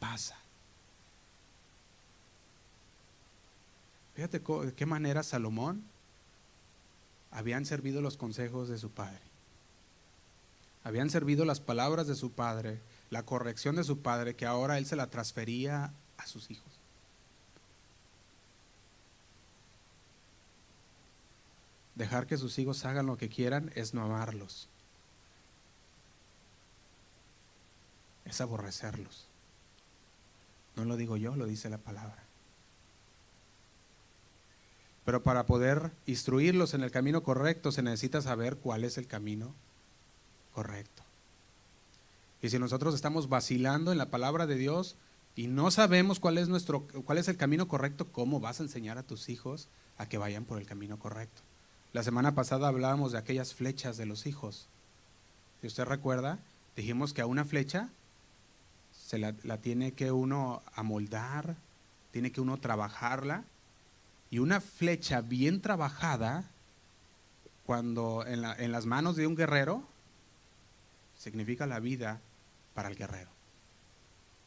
pasa. 0.01 0.37
Fíjate 4.15 4.39
de 4.39 4.73
qué 4.75 4.87
manera 4.87 5.23
Salomón 5.23 5.83
habían 7.33 7.67
servido 7.67 8.01
los 8.01 8.17
consejos 8.17 8.69
de 8.69 8.79
su 8.79 8.91
padre. 8.91 9.34
Habían 10.85 11.11
servido 11.11 11.45
las 11.45 11.61
palabras 11.61 12.07
de 12.07 12.15
su 12.15 12.31
padre 12.33 12.81
la 13.15 13.25
corrección 13.25 13.77
de 13.77 13.85
su 13.85 14.01
padre 14.03 14.35
que 14.35 14.45
ahora 14.45 14.77
él 14.77 14.87
se 14.87 14.97
la 14.97 15.09
transfería 15.09 15.93
a 16.17 16.27
sus 16.27 16.51
hijos. 16.51 16.81
Dejar 21.95 22.27
que 22.27 22.37
sus 22.37 22.59
hijos 22.59 22.85
hagan 22.85 23.07
lo 23.07 23.17
que 23.17 23.29
quieran 23.29 23.71
es 23.77 23.95
no 23.95 24.03
amarlos. 24.03 24.69
Es 28.25 28.41
aborrecerlos. 28.41 29.29
No 30.75 30.85
lo 30.85 30.97
digo 30.97 31.17
yo, 31.17 31.37
lo 31.37 31.47
dice 31.47 31.71
la 31.71 31.79
palabra. 31.79 32.25
Pero 35.05 35.23
para 35.23 35.47
poder 35.47 35.93
instruirlos 36.07 36.75
en 36.75 36.83
el 36.83 36.91
camino 36.91 37.23
correcto 37.23 37.71
se 37.71 37.83
necesita 37.85 38.23
saber 38.23 38.57
cuál 38.57 38.83
es 38.83 38.99
el 38.99 39.07
camino 39.07 39.55
correcto. 40.55 41.03
Y 42.41 42.51
si 42.51 42.59
nosotros 42.59 42.95
estamos 42.95 43.29
vacilando 43.29 43.91
en 43.91 43.99
la 43.99 44.11
palabra 44.11 44.47
de 44.47 44.57
Dios 44.57 44.97
y 45.35 45.49
no 45.49 45.71
sabemos 45.71 46.21
cuál 46.21 46.39
es 46.39 46.49
nuestro 46.49 46.87
cuál 47.05 47.19
es 47.19 47.29
el 47.29 47.37
camino 47.37 47.69
correcto, 47.69 48.07
¿cómo 48.13 48.39
vas 48.39 48.61
a 48.61 48.63
enseñar 48.63 48.99
a 48.99 49.03
tus 49.03 49.29
hijos 49.29 49.69
a 49.99 50.07
que 50.09 50.19
vayan 50.19 50.45
por 50.45 50.59
el 50.59 50.67
camino 50.67 50.99
correcto? 50.99 51.43
La 51.95 52.03
semana 52.03 52.35
pasada 52.35 52.69
hablábamos 52.69 53.13
de 53.13 53.19
aquellas 53.19 53.55
flechas 53.55 53.97
de 53.97 54.05
los 54.05 54.27
hijos. 54.27 54.67
Si 55.61 55.69
usted 55.69 55.85
recuerda, 55.85 56.39
dijimos 56.77 57.15
que 57.15 57.23
a 57.23 57.27
una 57.27 57.45
flecha 57.45 57.89
se 58.93 59.19
la, 59.19 59.33
tiene 59.59 59.93
que 59.93 60.13
uno 60.13 60.63
amoldar, 60.75 61.57
tiene 62.11 62.33
que 62.33 62.41
uno 62.41 62.59
trabajarla. 62.59 63.45
Y 64.31 64.41
una 64.41 64.61
flecha 64.61 65.21
bien 65.21 65.61
trabajada, 65.61 66.45
cuando 67.65 68.27
en, 68.27 68.45
en 68.45 68.73
las 68.73 68.87
manos 68.87 69.17
de 69.17 69.27
un 69.27 69.37
guerrero, 69.37 69.85
significa 71.25 71.67
la 71.67 71.81
vida 71.81 72.21
para 72.75 72.91
el 72.91 72.97
guerrero. 72.97 73.31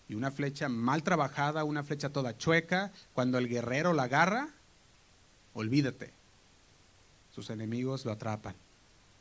Y 0.07 0.13
una 0.13 0.29
flecha 0.29 0.69
mal 0.69 1.01
trabajada, 1.01 1.63
una 1.63 1.83
flecha 1.83 2.09
toda 2.09 2.37
chueca, 2.37 2.91
cuando 3.13 3.39
el 3.39 3.49
guerrero 3.49 3.93
la 3.93 4.03
agarra, 4.03 4.49
olvídate. 5.55 6.13
Sus 7.33 7.49
enemigos 7.49 8.05
lo 8.05 8.11
atrapan, 8.11 8.55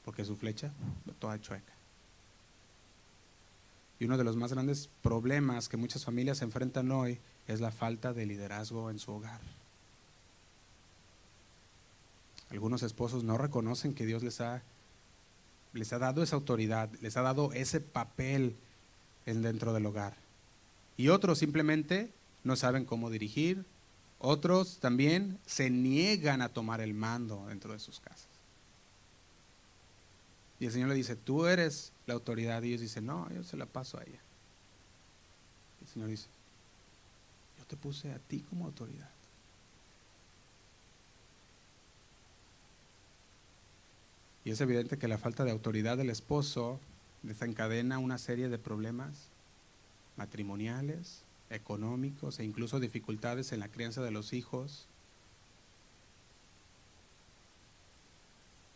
porque 0.04 0.26
su 0.26 0.36
flecha 0.36 0.70
toda 1.18 1.40
chueca. 1.40 1.72
Y 3.98 4.04
uno 4.04 4.18
de 4.18 4.24
los 4.24 4.36
más 4.36 4.52
grandes 4.52 4.90
problemas 5.02 5.70
que 5.70 5.78
muchas 5.78 6.04
familias 6.04 6.42
enfrentan 6.42 6.92
hoy 6.92 7.18
es 7.48 7.60
la 7.60 7.72
falta 7.72 8.12
de 8.12 8.26
liderazgo 8.26 8.90
en 8.90 8.98
su 8.98 9.12
hogar. 9.12 9.40
Algunos 12.50 12.82
esposos 12.82 13.24
no 13.24 13.38
reconocen 13.38 13.94
que 13.94 14.04
Dios 14.04 14.22
les 14.22 14.42
ha, 14.42 14.62
les 15.76 15.92
ha 15.92 15.98
dado 15.98 16.22
esa 16.22 16.36
autoridad, 16.36 16.90
les 17.00 17.16
ha 17.16 17.22
dado 17.22 17.52
ese 17.52 17.80
papel 17.80 18.56
dentro 19.24 19.72
del 19.72 19.86
hogar. 19.86 20.14
Y 20.96 21.08
otros 21.08 21.38
simplemente 21.38 22.10
no 22.44 22.56
saben 22.56 22.84
cómo 22.84 23.10
dirigir, 23.10 23.64
otros 24.18 24.78
también 24.78 25.38
se 25.46 25.68
niegan 25.70 26.40
a 26.42 26.48
tomar 26.48 26.80
el 26.80 26.94
mando 26.94 27.46
dentro 27.48 27.72
de 27.72 27.78
sus 27.78 28.00
casas. 28.00 28.28
Y 30.58 30.66
el 30.66 30.72
Señor 30.72 30.88
le 30.88 30.94
dice, 30.94 31.16
tú 31.16 31.46
eres 31.46 31.92
la 32.06 32.14
autoridad. 32.14 32.62
Y 32.62 32.68
ellos 32.68 32.80
dicen, 32.80 33.06
no, 33.06 33.28
yo 33.30 33.44
se 33.44 33.56
la 33.56 33.66
paso 33.66 33.98
a 33.98 34.02
ella. 34.02 34.20
el 35.82 35.88
Señor 35.88 36.08
dice, 36.08 36.28
yo 37.58 37.64
te 37.66 37.76
puse 37.76 38.10
a 38.12 38.18
ti 38.18 38.40
como 38.40 38.64
autoridad. 38.64 39.10
Y 44.46 44.52
es 44.52 44.60
evidente 44.60 44.96
que 44.96 45.08
la 45.08 45.18
falta 45.18 45.44
de 45.44 45.50
autoridad 45.50 45.96
del 45.96 46.08
esposo 46.08 46.78
desencadena 47.24 47.98
una 47.98 48.16
serie 48.16 48.48
de 48.48 48.60
problemas 48.60 49.26
matrimoniales, 50.16 51.24
económicos 51.50 52.38
e 52.38 52.44
incluso 52.44 52.78
dificultades 52.78 53.50
en 53.50 53.58
la 53.58 53.66
crianza 53.66 54.02
de 54.02 54.12
los 54.12 54.32
hijos. 54.32 54.86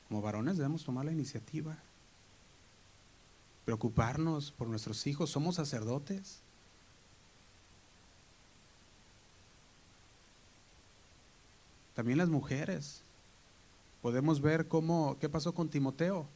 Como 0.09 0.21
varones 0.21 0.57
debemos 0.57 0.83
tomar 0.83 1.05
la 1.05 1.13
iniciativa, 1.13 1.79
preocuparnos 3.65 4.51
por 4.51 4.67
nuestros 4.67 5.07
hijos. 5.07 5.31
Somos 5.31 5.55
sacerdotes. 5.55 6.41
También 11.95 12.19
las 12.19 12.29
mujeres. 12.29 13.05
Podemos 14.03 14.41
ver 14.41 14.69
cómo, 14.69 15.19
qué 15.21 15.29
pasó 15.29 15.55
con 15.55 15.69
Timoteo. 15.69 16.27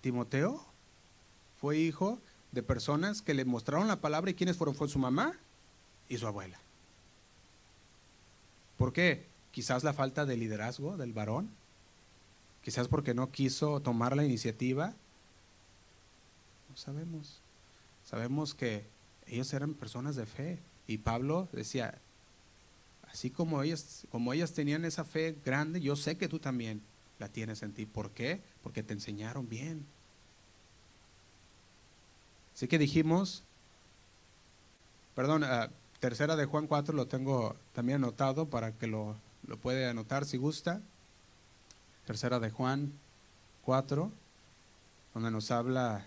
Timoteo 0.00 0.64
fue 1.60 1.78
hijo 1.78 2.18
de 2.52 2.62
personas 2.62 3.22
que 3.22 3.34
le 3.34 3.44
mostraron 3.44 3.88
la 3.88 4.00
palabra 4.00 4.30
y 4.30 4.34
quiénes 4.34 4.56
fueron 4.56 4.74
fue 4.74 4.88
su 4.88 4.98
mamá 4.98 5.38
y 6.08 6.16
su 6.16 6.26
abuela. 6.26 6.58
¿Por 8.78 8.92
qué? 8.92 9.26
Quizás 9.52 9.84
la 9.84 9.92
falta 9.92 10.24
de 10.24 10.36
liderazgo 10.36 10.96
del 10.96 11.12
varón, 11.12 11.50
quizás 12.62 12.88
porque 12.88 13.14
no 13.14 13.30
quiso 13.30 13.80
tomar 13.80 14.16
la 14.16 14.24
iniciativa. 14.24 14.94
No 16.68 16.76
sabemos. 16.76 17.40
Sabemos 18.04 18.54
que 18.54 18.86
ellos 19.26 19.52
eran 19.52 19.74
personas 19.74 20.16
de 20.16 20.24
fe 20.26 20.58
y 20.86 20.98
Pablo 20.98 21.48
decía, 21.52 21.98
así 23.12 23.30
como 23.30 23.62
ellas, 23.62 24.06
como 24.10 24.32
ellas 24.32 24.52
tenían 24.52 24.84
esa 24.84 25.04
fe 25.04 25.36
grande, 25.44 25.80
yo 25.80 25.96
sé 25.96 26.16
que 26.16 26.28
tú 26.28 26.38
también 26.38 26.82
la 27.18 27.28
tienes 27.28 27.62
en 27.62 27.72
ti. 27.72 27.86
¿Por 27.86 28.10
qué? 28.10 28.40
Porque 28.62 28.82
te 28.82 28.94
enseñaron 28.94 29.48
bien. 29.48 29.86
Así 32.54 32.68
que 32.68 32.78
dijimos, 32.78 33.42
perdón, 35.14 35.44
ah, 35.44 35.70
tercera 35.98 36.36
de 36.36 36.46
Juan 36.46 36.66
4 36.66 36.94
lo 36.94 37.06
tengo 37.06 37.56
también 37.74 37.96
anotado 37.96 38.48
para 38.48 38.72
que 38.72 38.86
lo, 38.86 39.16
lo 39.46 39.56
puede 39.56 39.88
anotar 39.88 40.24
si 40.24 40.36
gusta. 40.36 40.80
Tercera 42.06 42.40
de 42.40 42.50
Juan 42.50 42.92
4, 43.62 44.10
donde 45.14 45.30
nos 45.30 45.50
habla 45.50 46.04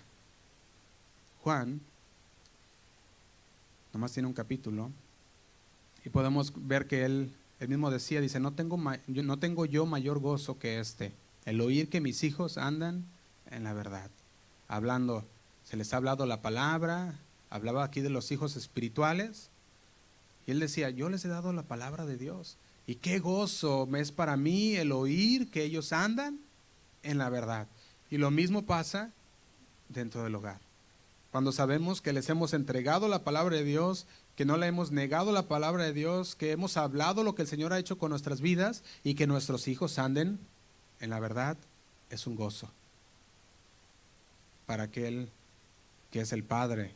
Juan, 1.44 1.82
nomás 3.94 4.14
tiene 4.14 4.28
un 4.28 4.34
capítulo, 4.34 4.92
y 6.06 6.10
podemos 6.10 6.54
ver 6.56 6.88
que 6.88 7.06
él, 7.06 7.34
él 7.60 7.68
mismo 7.70 7.92
decía, 7.92 8.22
dice, 8.22 8.40
no 8.40 8.54
tengo, 8.54 8.78
no 9.08 9.40
tengo 9.40 9.66
yo 9.66 9.86
mayor 9.86 10.20
gozo 10.20 10.60
que 10.60 10.80
este, 10.80 11.14
el 11.46 11.62
oír 11.62 11.90
que 11.90 12.02
mis 12.02 12.24
hijos 12.24 12.58
andan 12.58 13.06
en 13.50 13.64
la 13.64 13.74
verdad, 13.74 14.10
hablando 14.68 15.26
se 15.64 15.78
les 15.78 15.94
ha 15.94 15.98
hablado 15.98 16.26
la 16.26 16.42
palabra, 16.42 17.20
hablaba 17.50 17.84
aquí 17.84 18.02
de 18.02 18.10
los 18.10 18.32
hijos 18.32 18.56
espirituales, 18.56 19.50
Y 20.46 20.52
él 20.52 20.60
decía, 20.60 20.90
yo 20.90 21.10
les 21.10 21.24
he 21.24 21.30
dado 21.30 21.54
la 21.54 21.64
palabra 21.64 22.06
de 22.06 22.18
Dios. 22.18 22.58
Y 22.86 22.96
qué 22.96 23.20
gozo 23.20 23.88
es 23.96 24.12
para 24.12 24.36
mí 24.36 24.76
el 24.76 24.92
oír 24.92 25.50
que 25.50 25.64
ellos 25.64 25.94
andan 25.94 26.40
en 27.02 27.18
la 27.18 27.30
verdad. 27.30 27.68
Y 28.10 28.18
lo 28.18 28.30
mismo 28.30 28.66
pasa 28.66 29.14
dentro 29.88 30.24
del 30.24 30.36
hogar. 30.36 30.60
Cuando 31.34 31.52
sabemos 31.52 32.00
que 32.00 32.14
les 32.14 32.30
hemos 32.30 32.54
entregado 32.54 33.08
la 33.08 33.24
palabra 33.24 33.56
de 33.56 33.64
Dios, 33.64 34.06
que 34.36 34.46
no 34.46 34.56
le 34.56 34.68
hemos 34.68 34.92
negado 34.92 35.32
la 35.32 35.48
palabra 35.48 35.84
de 35.84 35.92
Dios, 35.92 36.36
que 36.36 36.52
hemos 36.52 36.78
hablado 36.78 37.24
lo 37.24 37.34
que 37.34 37.42
el 37.42 37.48
Señor 37.48 37.74
ha 37.74 37.80
hecho 37.80 37.98
con 37.98 38.12
nuestras 38.12 38.40
vidas 38.40 38.84
y 39.04 39.16
que 39.16 39.26
nuestros 39.26 39.68
hijos 39.68 39.98
anden 39.98 40.38
en 41.00 41.10
la 41.10 41.20
verdad, 41.20 41.58
es 42.12 42.28
un 42.28 42.36
gozo 42.36 42.70
para 44.68 44.84
aquel 44.84 45.28
que 46.12 46.22
es 46.22 46.34
el 46.34 46.44
Padre. 46.44 46.92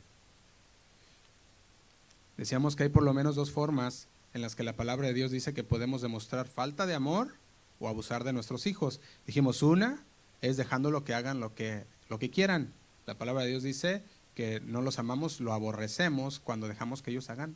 Decíamos 2.38 2.76
que 2.76 2.84
hay 2.84 2.90
por 2.90 3.02
lo 3.02 3.16
menos 3.16 3.36
dos 3.36 3.50
formas 3.50 4.08
en 4.36 4.44
las 4.44 4.56
que 4.56 4.62
la 4.62 4.74
palabra 4.74 5.08
de 5.08 5.16
Dios 5.16 5.32
dice 5.32 5.56
que 5.56 5.64
podemos 5.64 6.04
demostrar 6.04 6.48
falta 6.48 6.86
de 6.86 6.94
amor 6.94 7.34
o 7.80 7.90
abusar 7.90 8.24
de 8.24 8.34
nuestros 8.34 8.68
hijos. 8.68 9.00
Dijimos, 9.26 9.64
una 9.64 10.04
es 10.42 10.58
dejando 10.58 10.92
lo 10.92 11.04
que 11.04 11.16
hagan 11.16 11.40
lo 11.40 11.56
que, 11.56 11.86
lo 12.08 12.20
que 12.20 12.30
quieran. 12.30 12.72
La 13.08 13.16
palabra 13.16 13.42
de 13.42 13.50
Dios 13.50 13.64
dice 13.64 14.04
que 14.38 14.60
no 14.60 14.84
los 14.84 15.00
amamos, 15.00 15.40
lo 15.40 15.52
aborrecemos 15.52 16.40
cuando 16.40 16.68
dejamos 16.68 17.02
que 17.02 17.10
ellos 17.10 17.32
hagan 17.32 17.56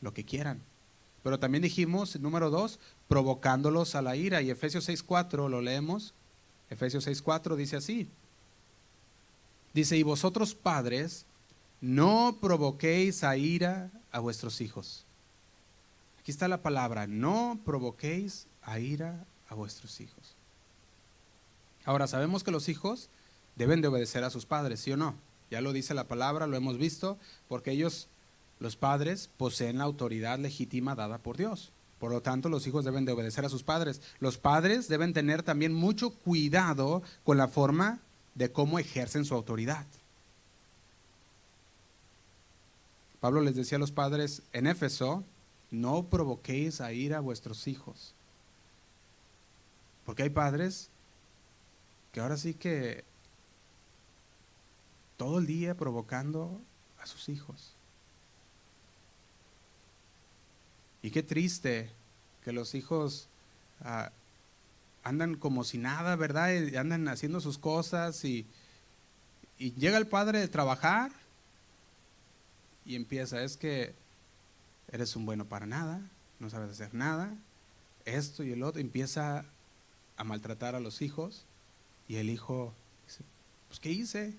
lo 0.00 0.12
que 0.12 0.24
quieran. 0.24 0.60
Pero 1.22 1.38
también 1.38 1.62
dijimos, 1.62 2.18
número 2.18 2.50
dos, 2.50 2.80
provocándolos 3.06 3.94
a 3.94 4.02
la 4.02 4.16
ira. 4.16 4.42
Y 4.42 4.50
Efesios 4.50 4.88
6.4, 4.88 5.48
lo 5.48 5.60
leemos. 5.60 6.14
Efesios 6.68 7.06
6.4 7.06 7.54
dice 7.54 7.76
así. 7.76 8.08
Dice, 9.72 9.96
y 9.96 10.02
vosotros 10.02 10.56
padres, 10.56 11.26
no 11.80 12.38
provoquéis 12.40 13.22
a 13.22 13.36
ira 13.36 13.92
a 14.10 14.18
vuestros 14.18 14.60
hijos. 14.60 15.04
Aquí 16.18 16.32
está 16.32 16.48
la 16.48 16.60
palabra, 16.60 17.06
no 17.06 17.60
provoquéis 17.64 18.48
a 18.62 18.80
ira 18.80 19.24
a 19.48 19.54
vuestros 19.54 20.00
hijos. 20.00 20.34
Ahora, 21.84 22.08
sabemos 22.08 22.42
que 22.42 22.50
los 22.50 22.68
hijos 22.68 23.10
deben 23.54 23.80
de 23.80 23.86
obedecer 23.86 24.24
a 24.24 24.30
sus 24.30 24.44
padres, 24.44 24.80
¿sí 24.80 24.90
o 24.90 24.96
no? 24.96 25.14
Ya 25.50 25.60
lo 25.60 25.72
dice 25.72 25.94
la 25.94 26.08
palabra, 26.08 26.46
lo 26.46 26.56
hemos 26.56 26.78
visto, 26.78 27.18
porque 27.48 27.72
ellos, 27.72 28.08
los 28.58 28.76
padres, 28.76 29.30
poseen 29.36 29.78
la 29.78 29.84
autoridad 29.84 30.38
legítima 30.38 30.94
dada 30.94 31.18
por 31.18 31.36
Dios. 31.36 31.72
Por 31.98 32.12
lo 32.12 32.20
tanto, 32.20 32.48
los 32.48 32.66
hijos 32.66 32.84
deben 32.84 33.04
de 33.04 33.12
obedecer 33.12 33.44
a 33.44 33.48
sus 33.48 33.62
padres. 33.62 34.02
Los 34.20 34.38
padres 34.38 34.88
deben 34.88 35.12
tener 35.12 35.42
también 35.42 35.72
mucho 35.72 36.10
cuidado 36.10 37.02
con 37.24 37.38
la 37.38 37.48
forma 37.48 38.00
de 38.34 38.52
cómo 38.52 38.78
ejercen 38.78 39.24
su 39.24 39.34
autoridad. 39.34 39.86
Pablo 43.20 43.40
les 43.40 43.56
decía 43.56 43.76
a 43.76 43.80
los 43.80 43.92
padres 43.92 44.42
en 44.52 44.66
Éfeso, 44.66 45.24
no 45.70 46.04
provoquéis 46.04 46.80
a 46.80 46.92
ir 46.92 47.14
a 47.14 47.20
vuestros 47.20 47.66
hijos. 47.66 48.14
Porque 50.04 50.22
hay 50.22 50.30
padres 50.30 50.90
que 52.12 52.20
ahora 52.20 52.36
sí 52.36 52.54
que 52.54 53.04
todo 55.16 55.38
el 55.38 55.46
día 55.46 55.76
provocando 55.76 56.60
a 56.98 57.06
sus 57.06 57.28
hijos. 57.28 57.74
Y 61.02 61.10
qué 61.10 61.22
triste 61.22 61.90
que 62.44 62.52
los 62.52 62.74
hijos 62.74 63.28
ah, 63.80 64.10
andan 65.06 65.36
como 65.36 65.62
si 65.62 65.78
nada, 65.78 66.16
¿verdad? 66.16 66.52
Y 66.52 66.76
andan 66.76 67.06
haciendo 67.08 67.40
sus 67.40 67.58
cosas 67.58 68.24
y, 68.24 68.46
llega 69.58 69.96
el 69.96 70.06
padre 70.06 70.40
de 70.40 70.48
trabajar 70.48 71.12
y 72.84 72.94
empieza, 72.94 73.42
es 73.42 73.56
que 73.56 73.94
eres 74.92 75.16
un 75.16 75.24
bueno 75.24 75.46
para 75.46 75.64
nada, 75.64 76.00
no 76.40 76.50
sabes 76.50 76.70
hacer 76.72 76.92
nada, 76.92 77.32
esto 78.04 78.44
y 78.44 78.52
el 78.52 78.62
otro, 78.62 78.80
empieza 78.80 79.46
a 80.16 80.24
maltratar 80.24 80.74
a 80.74 80.80
los 80.80 81.00
hijos 81.00 81.46
y 82.06 82.16
el 82.16 82.28
hijo 82.28 82.74
dice, 83.06 83.24
pues 83.68 83.80
¿qué 83.80 83.90
hice? 83.90 84.34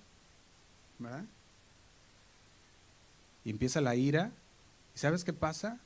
¿Verdad? 1.00 1.26
Y 3.46 3.50
empieza 3.50 3.82
la 3.82 3.96
ira. 3.96 4.32
¿Y 4.96 5.00
sabes 5.00 5.24
qué 5.24 5.34
pasa? 5.34 5.80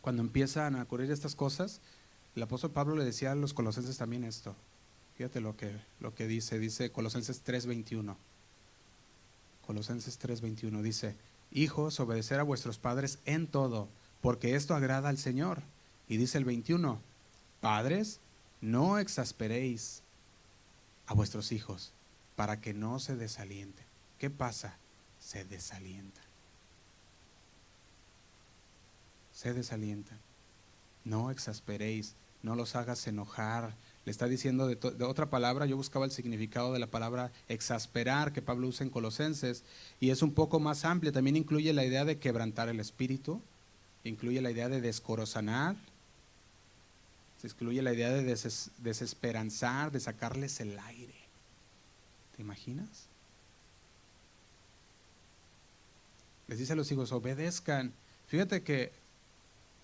Cuando 0.00 0.22
empiezan 0.22 0.76
a 0.76 0.82
ocurrir 0.82 1.10
estas 1.10 1.34
cosas, 1.34 1.80
el 2.36 2.42
apóstol 2.42 2.70
Pablo 2.70 2.94
le 2.94 3.04
decía 3.04 3.32
a 3.32 3.34
los 3.34 3.54
colosenses 3.54 3.98
también 3.98 4.22
esto. 4.22 4.54
Fíjate 5.16 5.40
lo 5.40 5.56
que, 5.56 5.74
lo 6.00 6.14
que 6.14 6.26
dice, 6.26 6.58
dice 6.58 6.92
Colosenses 6.92 7.42
3:21. 7.42 8.16
Colosenses 9.66 10.20
3:21 10.20 10.82
dice, 10.82 11.16
Hijos, 11.50 11.98
obedecer 12.00 12.38
a 12.38 12.42
vuestros 12.42 12.78
padres 12.78 13.18
en 13.24 13.46
todo, 13.46 13.88
porque 14.20 14.54
esto 14.54 14.74
agrada 14.74 15.08
al 15.08 15.18
Señor. 15.18 15.62
Y 16.08 16.18
dice 16.18 16.38
el 16.38 16.44
21, 16.44 17.00
Padres, 17.60 18.20
no 18.60 18.98
exasperéis 18.98 20.02
a 21.06 21.14
vuestros 21.14 21.50
hijos 21.52 21.92
para 22.36 22.60
que 22.60 22.74
no 22.74 23.00
se 23.00 23.16
desalienten. 23.16 23.85
¿Qué 24.18 24.30
pasa? 24.30 24.76
Se 25.20 25.44
desalientan. 25.44 26.24
Se 29.32 29.52
desalientan. 29.52 30.18
No 31.04 31.30
exasperéis, 31.30 32.14
no 32.42 32.54
los 32.54 32.76
hagas 32.76 33.06
enojar, 33.06 33.74
le 34.06 34.12
está 34.12 34.28
diciendo 34.28 34.68
de, 34.68 35.04
otra 35.04 35.30
palabra, 35.30 35.66
yo 35.66 35.76
buscaba 35.76 36.04
el 36.04 36.12
significado 36.12 36.72
de 36.72 36.78
la 36.78 36.86
palabra 36.86 37.32
exasperar 37.48 38.32
que 38.32 38.40
Pablo 38.40 38.68
usa 38.68 38.84
en 38.84 38.90
Colosenses 38.90 39.64
y 39.98 40.10
es 40.10 40.22
un 40.22 40.32
poco 40.32 40.60
más 40.60 40.84
amplio, 40.84 41.12
también 41.12 41.34
incluye 41.34 41.72
la 41.72 41.84
idea 41.84 42.04
de 42.04 42.18
quebrantar 42.18 42.68
el 42.68 42.78
espíritu, 42.78 43.42
incluye 44.04 44.40
la 44.40 44.52
idea 44.52 44.68
de 44.68 44.80
descorozanar, 44.80 45.74
se 47.40 47.48
excluye 47.48 47.82
la 47.82 47.92
idea 47.92 48.10
de 48.10 48.22
desesperanzar, 48.78 49.90
de 49.90 49.98
sacarles 49.98 50.60
el 50.60 50.78
aire. 50.78 51.16
¿Te 52.36 52.42
imaginas? 52.42 53.08
Les 56.48 56.58
dice 56.58 56.74
a 56.74 56.76
los 56.76 56.90
hijos, 56.92 57.12
obedezcan. 57.12 57.92
Fíjate 58.28 58.62
que 58.62 58.92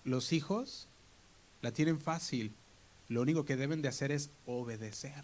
los 0.03 0.33
hijos 0.33 0.87
la 1.61 1.71
tienen 1.71 1.99
fácil 1.99 2.53
lo 3.09 3.21
único 3.21 3.45
que 3.45 3.55
deben 3.55 3.81
de 3.81 3.89
hacer 3.89 4.11
es 4.11 4.29
obedecer. 4.45 5.23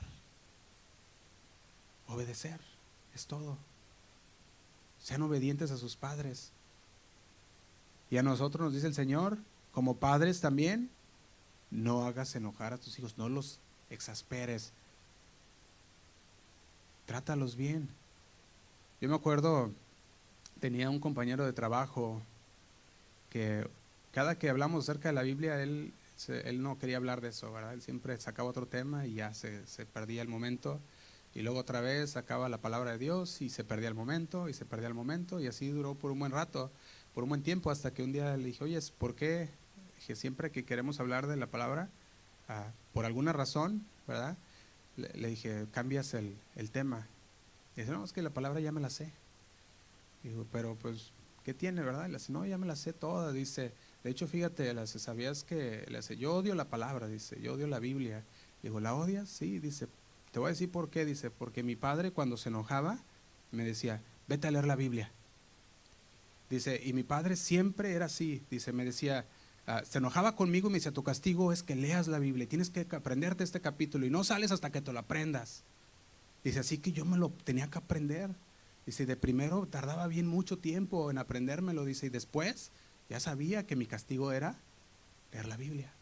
Obedecer, 2.07 2.59
es 3.15 3.25
todo. 3.25 3.57
Sean 5.01 5.21
obedientes 5.21 5.71
a 5.71 5.77
sus 5.77 5.95
padres. 5.95 6.51
Y 8.11 8.17
a 8.17 8.23
nosotros 8.23 8.65
nos 8.65 8.73
dice 8.73 8.87
el 8.87 8.95
Señor, 8.95 9.37
como 9.71 9.97
padres 9.97 10.41
también, 10.41 10.89
no 11.71 12.05
hagas 12.05 12.35
enojar 12.35 12.73
a 12.73 12.77
tus 12.77 12.97
hijos, 12.99 13.17
no 13.17 13.29
los 13.29 13.59
exasperes. 13.89 14.71
Trátalos 17.05 17.55
bien. 17.55 17.89
Yo 18.99 19.07
me 19.07 19.15
acuerdo, 19.15 19.71
tenía 20.59 20.89
un 20.89 20.99
compañero 20.99 21.45
de 21.45 21.53
trabajo 21.53 22.21
que 23.29 23.67
cada 24.11 24.37
que 24.37 24.49
hablamos 24.49 24.85
acerca 24.85 25.09
de 25.09 25.13
la 25.13 25.23
Biblia, 25.23 25.61
él 25.61 25.93
él 26.27 26.61
no 26.61 26.77
quería 26.77 26.97
hablar 26.97 27.21
de 27.21 27.29
eso, 27.29 27.51
¿verdad? 27.51 27.73
Él 27.73 27.81
siempre 27.81 28.17
sacaba 28.19 28.49
otro 28.49 28.67
tema 28.67 29.07
y 29.07 29.15
ya 29.15 29.33
se, 29.33 29.63
perdía 29.93 30.21
el 30.21 30.27
momento. 30.27 30.79
Y 31.33 31.41
luego 31.41 31.59
otra 31.59 31.79
vez 31.81 32.11
sacaba 32.11 32.49
la 32.49 32.57
palabra 32.57 32.91
de 32.91 32.97
Dios 32.97 33.41
y 33.41 33.49
se 33.49 33.63
perdía 33.63 33.87
el 33.87 33.93
momento 33.93 34.49
y 34.49 34.53
se 34.53 34.65
perdía 34.65 34.87
el 34.87 34.93
momento. 34.93 35.39
Y 35.39 35.47
así 35.47 35.69
duró 35.69 35.95
por 35.95 36.11
un 36.11 36.19
buen 36.19 36.31
rato, 36.31 36.71
por 37.13 37.23
un 37.23 37.29
buen 37.29 37.43
tiempo, 37.43 37.71
hasta 37.71 37.93
que 37.93 38.03
un 38.03 38.11
día 38.11 38.35
le 38.35 38.45
dije, 38.45 38.63
oye, 38.63 38.79
¿por 38.97 39.15
qué? 39.15 39.49
Dije, 39.97 40.15
siempre 40.15 40.51
que 40.51 40.65
queremos 40.65 40.99
hablar 40.99 41.27
de 41.27 41.37
la 41.37 41.47
palabra, 41.47 41.89
ah, 42.47 42.71
por 42.93 43.05
alguna 43.05 43.31
razón, 43.31 43.85
¿verdad? 44.07 44.37
Le, 44.97 45.29
dije, 45.29 45.67
cambias 45.71 46.13
el, 46.13 46.35
tema. 46.71 47.07
Y 47.75 47.81
dice, 47.81 47.93
no, 47.93 48.03
es 48.03 48.11
que 48.11 48.21
la 48.21 48.31
palabra 48.31 48.59
ya 48.59 48.71
me 48.71 48.81
la 48.81 48.89
sé. 48.89 49.11
Digo, 50.23 50.45
pero 50.51 50.75
pues, 50.75 51.11
¿qué 51.43 51.53
tiene, 51.53 51.81
verdad? 51.81 52.07
Y 52.07 52.11
le 52.11 52.17
dice, 52.17 52.31
no, 52.31 52.45
ya 52.45 52.57
me 52.57 52.67
la 52.67 52.75
sé 52.75 52.93
toda. 52.93 53.31
Dice, 53.31 53.73
de 54.03 54.09
hecho, 54.09 54.27
fíjate, 54.27 54.73
¿sabías 54.87 55.43
que 55.43 55.85
le 55.87 55.97
hace, 55.97 56.17
yo 56.17 56.35
odio 56.35 56.55
la 56.55 56.69
palabra? 56.69 57.07
Dice, 57.07 57.39
yo 57.41 57.53
odio 57.53 57.67
la 57.67 57.79
Biblia. 57.79 58.23
Digo, 58.61 58.79
¿la 58.79 58.95
odias? 58.95 59.29
Sí, 59.29 59.59
dice, 59.59 59.87
te 60.31 60.39
voy 60.39 60.47
a 60.47 60.49
decir 60.49 60.71
por 60.71 60.89
qué. 60.89 61.05
Dice, 61.05 61.29
porque 61.29 61.63
mi 61.63 61.75
padre 61.75 62.11
cuando 62.11 62.37
se 62.37 62.49
enojaba 62.49 62.99
me 63.51 63.63
decía, 63.63 64.01
vete 64.27 64.47
a 64.47 64.51
leer 64.51 64.65
la 64.65 64.75
Biblia. 64.75 65.11
Dice, 66.49 66.81
y 66.83 66.93
mi 66.93 67.03
padre 67.03 67.35
siempre 67.35 67.93
era 67.93 68.05
así. 68.05 68.43
Dice, 68.49 68.73
me 68.73 68.83
decía, 68.83 69.25
ah, 69.67 69.83
se 69.87 69.99
enojaba 69.99 70.35
conmigo 70.35 70.67
y 70.67 70.71
me 70.71 70.77
decía, 70.77 70.91
tu 70.91 71.03
castigo 71.03 71.53
es 71.53 71.63
que 71.63 71.75
leas 71.75 72.07
la 72.07 72.19
Biblia, 72.19 72.47
tienes 72.47 72.69
que 72.69 72.87
aprenderte 72.91 73.43
este 73.43 73.61
capítulo 73.61 74.05
y 74.05 74.09
no 74.09 74.23
sales 74.23 74.51
hasta 74.51 74.71
que 74.71 74.81
te 74.81 74.91
lo 74.91 74.99
aprendas. 74.99 75.63
Dice, 76.43 76.59
así 76.59 76.77
que 76.77 76.91
yo 76.91 77.05
me 77.05 77.17
lo 77.17 77.29
tenía 77.29 77.69
que 77.69 77.77
aprender. 77.77 78.31
Dice, 78.89 79.05
de 79.05 79.15
primero 79.15 79.67
tardaba 79.67 80.07
bien 80.07 80.25
mucho 80.25 80.57
tiempo 80.57 81.11
en 81.11 81.19
aprendérmelo, 81.19 81.85
dice, 81.85 82.07
y 82.07 82.09
después 82.09 82.71
ya 83.07 83.19
sabía 83.19 83.67
que 83.67 83.75
mi 83.75 83.85
castigo 83.85 84.31
era 84.31 84.57
leer 85.31 85.45
la 85.45 85.57
Biblia. 85.57 85.93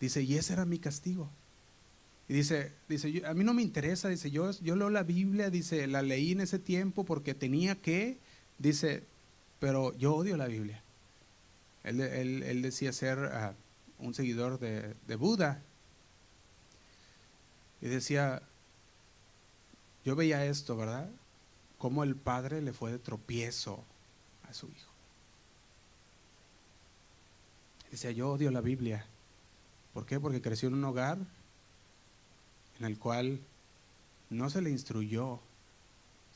Dice, 0.00 0.22
y 0.22 0.34
ese 0.34 0.54
era 0.54 0.64
mi 0.64 0.80
castigo. 0.80 1.30
Y 2.28 2.34
dice, 2.34 2.72
dice 2.88 3.22
a 3.24 3.32
mí 3.32 3.44
no 3.44 3.54
me 3.54 3.62
interesa, 3.62 4.08
dice, 4.08 4.32
yo, 4.32 4.50
yo 4.58 4.74
leo 4.74 4.90
la 4.90 5.04
Biblia, 5.04 5.50
dice, 5.50 5.86
la 5.86 6.02
leí 6.02 6.32
en 6.32 6.40
ese 6.40 6.58
tiempo 6.58 7.04
porque 7.04 7.32
tenía 7.32 7.76
que, 7.76 8.18
dice, 8.58 9.04
pero 9.60 9.96
yo 9.96 10.16
odio 10.16 10.36
la 10.36 10.48
Biblia. 10.48 10.82
Él, 11.84 12.60
decía 12.60 12.92
ser 12.92 13.20
ah, 13.32 13.54
un 14.00 14.14
seguidor 14.14 14.58
de, 14.58 14.96
de 15.06 15.14
Buda. 15.14 15.62
Y 17.80 17.86
decía, 17.86 18.42
yo 20.04 20.16
veía 20.16 20.44
esto, 20.44 20.76
¿verdad? 20.76 21.08
Cómo 21.82 22.04
el 22.04 22.14
padre 22.14 22.62
le 22.62 22.72
fue 22.72 22.92
de 22.92 23.00
tropiezo 23.00 23.84
a 24.48 24.54
su 24.54 24.68
hijo. 24.68 24.92
Decía, 27.90 28.12
yo 28.12 28.30
odio 28.30 28.52
la 28.52 28.60
Biblia. 28.60 29.04
¿Por 29.92 30.06
qué? 30.06 30.20
Porque 30.20 30.40
creció 30.40 30.68
en 30.68 30.74
un 30.74 30.84
hogar 30.84 31.18
en 32.78 32.86
el 32.86 33.00
cual 33.00 33.40
no 34.30 34.48
se 34.48 34.62
le 34.62 34.70
instruyó, 34.70 35.40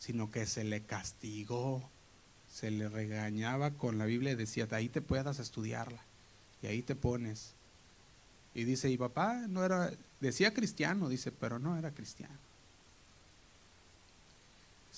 sino 0.00 0.32
que 0.32 0.46
se 0.46 0.64
le 0.64 0.82
castigó, 0.82 1.88
se 2.52 2.72
le 2.72 2.88
regañaba 2.88 3.70
con 3.70 3.98
la 3.98 4.04
Biblia 4.06 4.32
y 4.32 4.34
decía, 4.34 4.66
ahí 4.72 4.88
te 4.88 5.00
puedas 5.00 5.38
estudiarla 5.38 6.02
y 6.60 6.66
ahí 6.66 6.82
te 6.82 6.96
pones. 6.96 7.52
Y 8.52 8.64
dice, 8.64 8.90
y 8.90 8.98
papá 8.98 9.46
no 9.46 9.64
era, 9.64 9.92
decía 10.18 10.52
cristiano, 10.52 11.08
dice, 11.08 11.30
pero 11.30 11.60
no 11.60 11.78
era 11.78 11.92
cristiano. 11.92 12.34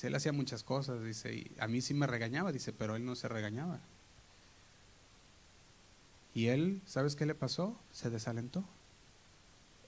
Él 0.06 0.14
hacía 0.14 0.32
muchas 0.32 0.62
cosas, 0.62 1.02
dice, 1.02 1.34
y 1.34 1.50
a 1.58 1.66
mí 1.66 1.80
sí 1.80 1.92
me 1.92 2.06
regañaba, 2.06 2.52
dice, 2.52 2.72
pero 2.72 2.94
él 2.94 3.04
no 3.04 3.16
se 3.16 3.28
regañaba. 3.28 3.80
Y 6.34 6.46
él, 6.46 6.80
¿sabes 6.86 7.16
qué 7.16 7.26
le 7.26 7.34
pasó? 7.34 7.76
Se 7.90 8.10
desalentó. 8.10 8.64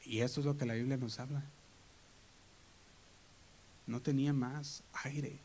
Y 0.04 0.20
esto 0.20 0.40
es 0.40 0.46
lo 0.46 0.56
que 0.56 0.66
la 0.66 0.74
Biblia 0.74 0.96
nos 0.96 1.20
habla. 1.20 1.44
No 3.86 4.02
tenía 4.02 4.32
más 4.32 4.82
aire. 5.04 5.38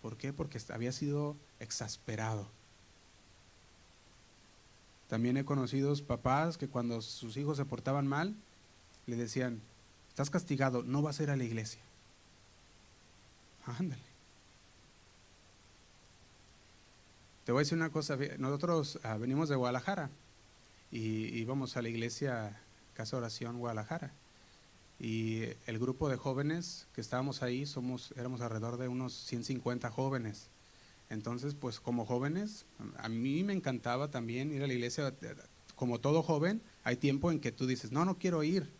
¿Por 0.00 0.16
qué? 0.16 0.32
Porque 0.32 0.60
había 0.72 0.92
sido 0.92 1.36
exasperado. 1.58 2.48
También 5.08 5.36
he 5.36 5.44
conocido 5.44 5.94
papás 6.04 6.58
que 6.58 6.68
cuando 6.68 7.00
sus 7.00 7.36
hijos 7.36 7.56
se 7.56 7.64
portaban 7.64 8.06
mal, 8.06 8.36
le 9.06 9.16
decían, 9.16 9.60
estás 10.08 10.30
castigado, 10.30 10.82
no 10.82 11.02
vas 11.02 11.18
a 11.18 11.24
ir 11.24 11.30
a 11.30 11.36
la 11.36 11.44
iglesia. 11.44 11.80
Ándale. 13.66 14.02
Te 17.44 17.52
voy 17.52 17.60
a 17.60 17.62
decir 17.62 17.76
una 17.76 17.90
cosa, 17.90 18.16
nosotros 18.38 18.98
ah, 19.02 19.16
venimos 19.18 19.48
de 19.48 19.56
Guadalajara 19.56 20.10
y 20.90 21.38
íbamos 21.38 21.76
a 21.76 21.82
la 21.82 21.88
iglesia 21.88 22.60
Casa 22.94 23.16
Oración 23.16 23.58
Guadalajara. 23.58 24.12
Y 24.98 25.42
el 25.66 25.78
grupo 25.78 26.08
de 26.08 26.16
jóvenes 26.16 26.88
que 26.94 27.00
estábamos 27.00 27.42
ahí, 27.42 27.66
somos, 27.66 28.12
éramos 28.16 28.40
alrededor 28.40 28.78
de 28.78 28.88
unos 28.88 29.12
150 29.12 29.90
jóvenes. 29.90 30.48
Entonces, 31.10 31.54
pues 31.54 31.78
como 31.80 32.06
jóvenes, 32.06 32.64
a 32.98 33.08
mí 33.08 33.44
me 33.44 33.52
encantaba 33.52 34.10
también 34.10 34.52
ir 34.52 34.62
a 34.62 34.66
la 34.66 34.72
iglesia. 34.72 35.14
Como 35.74 36.00
todo 36.00 36.22
joven, 36.22 36.62
hay 36.82 36.96
tiempo 36.96 37.30
en 37.30 37.40
que 37.40 37.52
tú 37.52 37.66
dices, 37.66 37.92
no, 37.92 38.04
no 38.04 38.18
quiero 38.18 38.42
ir. 38.42 38.72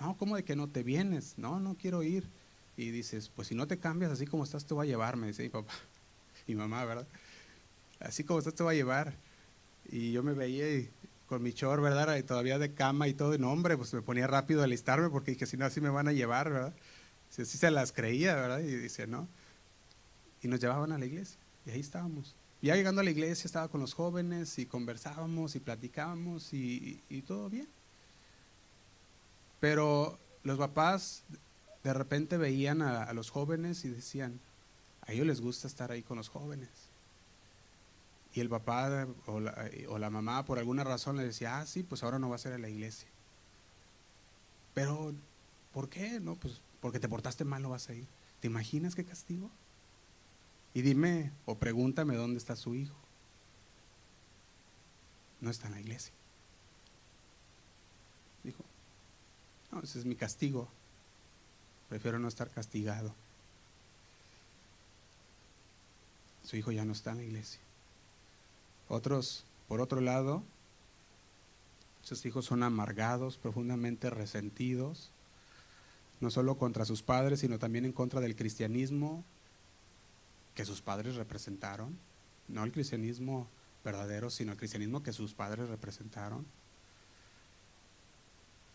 No, 0.00 0.16
¿cómo 0.16 0.36
de 0.36 0.44
que 0.44 0.56
no 0.56 0.68
te 0.68 0.82
vienes? 0.82 1.38
No, 1.38 1.60
no 1.60 1.76
quiero 1.76 2.02
ir. 2.02 2.28
Y 2.82 2.90
dices, 2.90 3.30
pues 3.34 3.48
si 3.48 3.54
no 3.54 3.66
te 3.66 3.78
cambias 3.78 4.10
así 4.12 4.26
como 4.26 4.44
estás, 4.44 4.66
te 4.66 4.74
va 4.74 4.82
a 4.82 4.86
llevar, 4.86 5.16
me 5.16 5.28
dice 5.28 5.42
mi 5.42 5.48
papá 5.48 5.72
y 6.46 6.54
mamá, 6.54 6.84
¿verdad? 6.84 7.06
así 8.04 8.24
como 8.24 8.38
estás 8.38 8.54
te 8.54 8.64
va 8.64 8.72
a 8.72 8.74
llevar. 8.74 9.14
Y 9.90 10.12
yo 10.12 10.22
me 10.22 10.32
veía 10.32 10.86
con 11.26 11.42
mi 11.42 11.52
chor, 11.52 11.80
¿verdad? 11.80 12.16
Y 12.16 12.22
todavía 12.22 12.58
de 12.58 12.74
cama 12.74 13.08
y 13.08 13.14
todo, 13.14 13.34
y 13.34 13.38
no, 13.38 13.50
hombre, 13.50 13.76
pues 13.76 13.92
me 13.94 14.02
ponía 14.02 14.26
rápido 14.26 14.60
a 14.60 14.64
alistarme 14.64 15.08
porque 15.10 15.32
dije, 15.32 15.46
si 15.46 15.56
no, 15.56 15.64
así 15.64 15.80
me 15.80 15.88
van 15.88 16.08
a 16.08 16.12
llevar, 16.12 16.50
¿verdad? 16.50 16.74
Si 17.30 17.42
así 17.42 17.58
se 17.58 17.70
las 17.70 17.92
creía, 17.92 18.34
¿verdad? 18.34 18.60
Y 18.60 18.74
dice, 18.76 19.06
no. 19.06 19.28
Y 20.42 20.48
nos 20.48 20.60
llevaban 20.60 20.92
a 20.92 20.98
la 20.98 21.06
iglesia, 21.06 21.38
y 21.64 21.70
ahí 21.70 21.80
estábamos. 21.80 22.34
Ya 22.60 22.76
llegando 22.76 23.00
a 23.00 23.04
la 23.04 23.10
iglesia 23.10 23.46
estaba 23.46 23.68
con 23.68 23.80
los 23.80 23.94
jóvenes 23.94 24.58
y 24.58 24.66
conversábamos 24.66 25.56
y 25.56 25.60
platicábamos 25.60 26.52
y, 26.52 27.24
todo 27.26 27.50
bien. 27.50 27.68
Pero 29.58 30.18
los 30.44 30.58
papás 30.58 31.24
de 31.84 31.92
repente 31.92 32.36
veían 32.36 32.82
a, 32.82 33.12
los 33.12 33.30
jóvenes 33.30 33.84
y 33.84 33.88
decían, 33.88 34.40
a 35.06 35.12
ellos 35.12 35.26
les 35.26 35.40
gusta 35.40 35.66
estar 35.66 35.90
ahí 35.90 36.02
con 36.02 36.16
los 36.16 36.28
jóvenes. 36.28 36.70
Y 38.34 38.40
el 38.40 38.48
papá 38.48 39.06
o 39.26 39.40
la, 39.98 40.10
mamá 40.10 40.44
por 40.44 40.58
alguna 40.58 40.84
razón 40.84 41.16
le 41.16 41.24
decía, 41.24 41.58
ah, 41.58 41.66
sí, 41.66 41.82
pues 41.82 42.02
ahora 42.02 42.18
no 42.18 42.28
va 42.28 42.36
a 42.36 42.38
ser 42.38 42.52
a 42.52 42.58
la 42.58 42.68
iglesia. 42.68 43.08
Pero, 44.74 45.12
¿por 45.72 45.88
qué? 45.88 46.18
No, 46.20 46.36
pues 46.36 46.60
porque 46.80 46.98
te 46.98 47.08
portaste 47.08 47.44
mal 47.44 47.62
no 47.62 47.70
vas 47.70 47.88
a 47.88 47.94
ir. 47.94 48.06
¿Te 48.40 48.48
imaginas 48.48 48.94
qué 48.94 49.04
castigo? 49.04 49.50
Y 50.74 50.82
dime 50.82 51.30
o 51.44 51.56
pregúntame 51.56 52.16
dónde 52.16 52.38
está 52.38 52.56
su 52.56 52.74
hijo. 52.74 52.96
No 55.40 55.50
está 55.50 55.66
en 55.66 55.74
la 55.74 55.80
iglesia. 55.80 56.12
Dijo, 58.42 58.64
no, 59.70 59.80
ese 59.80 59.98
es 59.98 60.04
mi 60.04 60.16
castigo. 60.16 60.68
Prefiero 61.92 62.18
no 62.18 62.26
estar 62.26 62.48
castigado. 62.48 63.14
Su 66.42 66.56
hijo 66.56 66.72
ya 66.72 66.86
no 66.86 66.92
está 66.92 67.10
en 67.10 67.18
la 67.18 67.24
iglesia. 67.24 67.60
Otros, 68.88 69.44
por 69.68 69.82
otro 69.82 70.00
lado, 70.00 70.42
sus 72.02 72.24
hijos 72.24 72.46
son 72.46 72.62
amargados, 72.62 73.36
profundamente 73.36 74.08
resentidos, 74.08 75.10
no 76.22 76.30
solo 76.30 76.56
contra 76.56 76.86
sus 76.86 77.02
padres, 77.02 77.40
sino 77.40 77.58
también 77.58 77.84
en 77.84 77.92
contra 77.92 78.22
del 78.22 78.36
cristianismo 78.36 79.22
que 80.54 80.64
sus 80.64 80.80
padres 80.80 81.16
representaron, 81.16 81.98
no 82.48 82.64
el 82.64 82.72
cristianismo 82.72 83.48
verdadero, 83.84 84.30
sino 84.30 84.52
el 84.52 84.58
cristianismo 84.58 85.02
que 85.02 85.12
sus 85.12 85.34
padres 85.34 85.68
representaron. 85.68 86.46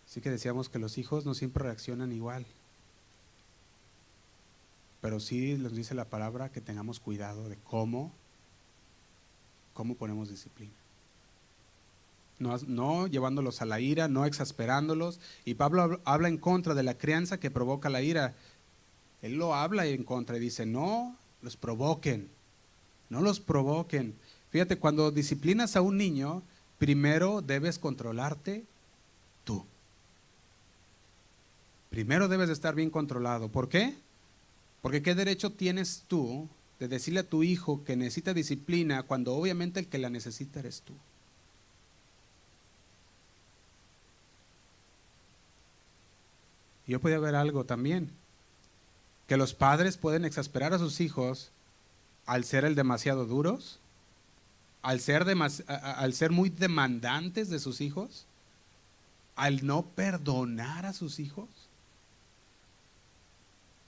Así 0.06 0.22
que 0.22 0.30
decíamos 0.30 0.70
que 0.70 0.78
los 0.78 1.00
hijos 1.00 1.26
no 1.26 1.34
siempre 1.34 1.64
reaccionan 1.64 2.12
igual, 2.12 2.46
pero 5.02 5.20
sí 5.20 5.58
les 5.58 5.76
dice 5.76 5.94
la 5.94 6.06
palabra 6.06 6.50
que 6.50 6.62
tengamos 6.62 7.00
cuidado 7.00 7.50
de 7.50 7.58
cómo 7.58 8.12
¿Cómo 9.78 9.94
ponemos 9.94 10.28
disciplina? 10.28 10.74
No, 12.40 13.06
llevándolos 13.06 13.62
a 13.62 13.66
la 13.66 13.80
ira, 13.80 14.08
no 14.08 14.26
exasperándolos. 14.26 15.20
Y 15.46 15.54
Pablo 15.54 16.02
habla 16.04 16.30
en 16.30 16.40
contra 16.40 16.74
de 16.74 16.82
la 16.82 16.98
crianza 16.98 17.40
que 17.40 17.52
provoca 17.52 17.88
la 17.88 18.02
ira. 18.02 18.34
Él 19.22 19.36
lo 19.36 19.54
habla 19.54 19.86
en 19.86 20.04
contra 20.04 20.38
y 20.38 20.40
dice, 20.40 20.66
no 20.66 21.16
los 21.44 21.58
provoquen, 21.58 22.28
no 23.12 23.22
los 23.22 23.40
provoquen. 23.40 24.16
Fíjate, 24.50 24.80
cuando 24.80 25.12
disciplinas 25.12 25.76
a 25.76 25.82
un 25.82 25.96
niño, 25.96 26.42
primero 26.80 27.44
debes 27.44 27.78
controlarte 27.78 28.66
tú. 29.44 29.64
Primero 31.92 32.28
debes 32.28 32.48
de 32.48 32.54
estar 32.54 32.74
bien 32.74 32.90
controlado. 32.90 33.50
¿Por 33.50 33.70
qué? 33.70 33.94
Porque 34.88 35.02
¿qué 35.02 35.16
derecho 35.16 35.52
tienes 35.52 36.06
tú 36.08 36.48
de 36.80 36.88
decirle 36.88 37.20
a 37.20 37.30
tu 37.30 37.44
hijo 37.44 37.84
que 37.84 37.98
necesita 37.98 38.34
disciplina 38.34 39.04
cuando 39.04 39.36
obviamente 39.36 39.82
el 39.82 39.88
que 39.88 39.98
la 39.98 40.10
necesita 40.10 40.62
eres 40.62 40.82
tú. 40.82 40.94
Yo 46.88 47.02
podía 47.02 47.20
ver 47.20 47.36
algo 47.36 47.66
también, 47.66 48.12
que 49.28 49.36
los 49.36 49.54
padres 49.54 49.98
pueden 49.98 50.24
exasperar 50.24 50.74
a 50.74 50.80
sus 50.80 51.02
hijos 51.02 51.52
al 52.26 52.46
ser 52.46 52.74
demasiado 52.74 53.26
duros, 53.26 53.82
al 54.84 55.02
ser, 55.02 55.26
al 55.68 56.14
ser 56.14 56.32
muy 56.32 56.50
demandantes 56.50 57.50
de 57.50 57.60
sus 57.60 57.82
hijos, 57.82 58.26
al 59.36 59.66
no 59.66 59.84
perdonar 59.84 60.86
a 60.86 60.94
sus 60.94 61.20
hijos, 61.20 61.50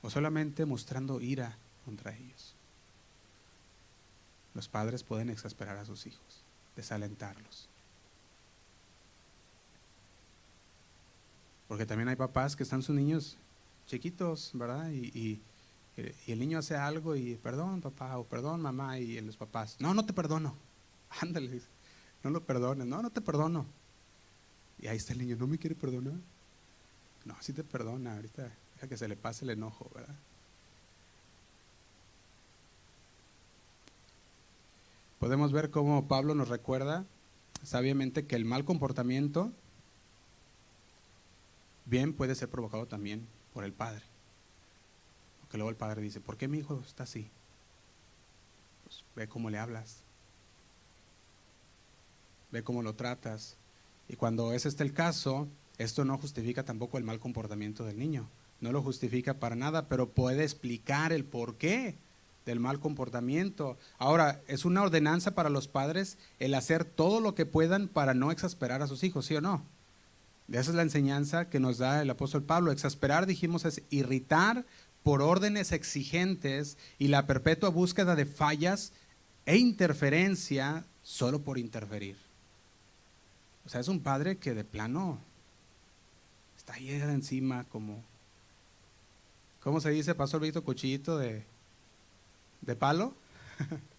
o 0.02 0.10
solamente 0.10 0.66
mostrando 0.66 1.22
ira 1.22 1.58
contra 1.86 2.16
ellos. 2.16 2.56
Los 4.54 4.68
padres 4.68 5.04
pueden 5.04 5.30
exasperar 5.30 5.78
a 5.78 5.86
sus 5.86 6.06
hijos, 6.08 6.43
desalentarlos. 6.76 7.68
Porque 11.68 11.86
también 11.86 12.10
hay 12.10 12.16
papás 12.16 12.56
que 12.56 12.64
están 12.64 12.82
sus 12.82 12.95
niños 12.95 13.38
chiquitos, 13.88 14.52
¿verdad? 14.54 14.89
Y, 14.91 15.41
el 16.28 16.39
niño 16.39 16.60
hace 16.60 16.78
algo 16.78 17.18
y 17.18 17.36
perdón 17.36 17.82
papá 17.82 18.18
o 18.18 18.24
perdón 18.24 18.62
mamá 18.62 18.97
y 19.00 19.20
los 19.20 19.36
papás, 19.36 19.76
no, 19.80 19.93
no 19.93 20.06
te 20.06 20.14
perdono. 20.14 20.56
Ándale, 21.22 21.62
no 22.24 22.30
lo 22.30 22.41
perdones, 22.41 22.88
no, 22.88 23.02
no 23.02 23.10
te 23.10 23.20
perdono. 23.20 23.66
Y 24.82 24.88
ahí 24.88 24.95
está 24.95 25.12
el 25.12 25.20
niño, 25.20 25.36
no 25.36 25.45
me 25.45 25.58
quiere 25.58 25.76
perdonar. 25.76 26.14
No, 27.26 27.36
sí 27.41 27.52
te 27.52 27.66
perdona, 27.66 28.16
ahorita 28.16 28.50
que 28.88 28.98
se 28.98 29.08
le 29.08 29.16
pase 29.16 29.46
el 29.46 29.52
enojo, 29.52 29.90
¿verdad? 29.94 30.16
podemos 35.20 35.52
ver 35.52 35.70
cómo 35.70 36.08
Pablo 36.08 36.34
nos 36.34 36.48
recuerda 36.48 37.06
sabiamente 37.64 38.26
que 38.26 38.36
el 38.36 38.46
mal 38.46 38.66
comportamiento 38.66 39.52
bien 41.86 42.14
puede 42.14 42.36
ser 42.36 42.50
provocado 42.50 42.88
también 42.88 43.28
por 43.54 43.64
el 43.66 43.74
padre. 43.74 44.02
Porque 45.42 45.58
luego 45.58 45.70
el 45.70 45.76
padre 45.76 46.02
dice, 46.02 46.22
¿por 46.22 46.38
qué 46.38 46.48
mi 46.48 46.60
hijo 46.60 46.82
está 46.88 47.04
así? 47.04 47.30
Pues 48.86 49.04
ve 49.16 49.28
cómo 49.28 49.50
le 49.50 49.60
hablas. 49.60 49.98
ve 52.52 52.64
cómo 52.64 52.82
lo 52.82 52.96
tratas. 52.96 53.56
Y 54.08 54.16
cuando 54.16 54.54
ese 54.54 54.70
es 54.70 54.80
el 54.80 54.94
caso, 54.94 55.48
esto 55.78 56.06
no 56.06 56.18
justifica 56.18 56.64
tampoco 56.64 56.98
el 56.98 57.04
mal 57.04 57.20
comportamiento 57.20 57.84
del 57.84 58.00
niño. 58.00 58.28
No 58.62 58.72
lo 58.72 58.82
justifica 58.82 59.36
para 59.36 59.55
nada, 59.55 59.88
pero 59.88 60.10
puede 60.10 60.43
explicar 60.43 61.14
el 61.14 61.24
porqué 61.24 61.95
del 62.45 62.60
mal 62.60 62.80
comportamiento. 62.80 63.78
Ahora, 63.97 64.41
es 64.47 64.66
una 64.66 64.82
ordenanza 64.82 65.36
para 65.36 65.49
los 65.49 65.68
padres 65.68 66.18
el 66.39 66.53
hacer 66.53 66.84
todo 66.84 67.22
lo 67.22 67.36
que 67.36 67.45
puedan 67.45 67.88
para 67.88 68.14
no 68.14 68.32
exasperar 68.32 68.82
a 68.82 68.88
sus 68.88 69.03
hijos, 69.03 69.26
¿sí 69.26 69.36
o 69.36 69.41
no? 69.41 69.64
Esa 70.51 70.72
es 70.72 70.76
la 70.76 70.82
enseñanza 70.82 71.49
que 71.49 71.60
nos 71.60 71.78
da 71.78 72.01
el 72.01 72.10
apóstol 72.10 72.43
Pablo. 72.43 72.72
Exasperar, 72.72 73.28
dijimos, 73.28 73.66
es 73.66 73.84
irritar 73.91 74.66
por 75.03 75.22
órdenes 75.22 75.72
exigentes 75.72 76.78
y 76.97 77.07
la 77.07 77.28
perpetua 77.28 77.70
búsqueda 77.70 78.16
de 78.16 78.26
fallas 78.26 78.91
e 79.45 79.57
interferencia 79.57 80.86
solo 81.03 81.41
por 81.41 81.57
interferir. 81.57 82.18
O 83.66 83.70
sea, 83.70 83.80
es 83.80 83.88
un 83.88 83.99
padre 83.99 84.38
que 84.38 84.55
de 84.55 84.64
plano 84.64 85.20
está 86.57 86.74
ahí 86.74 86.89
encima 86.89 87.66
como, 87.66 88.03
¿cómo 89.64 89.82
se 89.82 89.89
dice? 89.89 90.16
Pasó 90.16 90.38
el 90.38 90.64
cuchillito 90.64 91.18
de, 91.18 91.43
de 92.62 92.76
palo. 92.76 93.14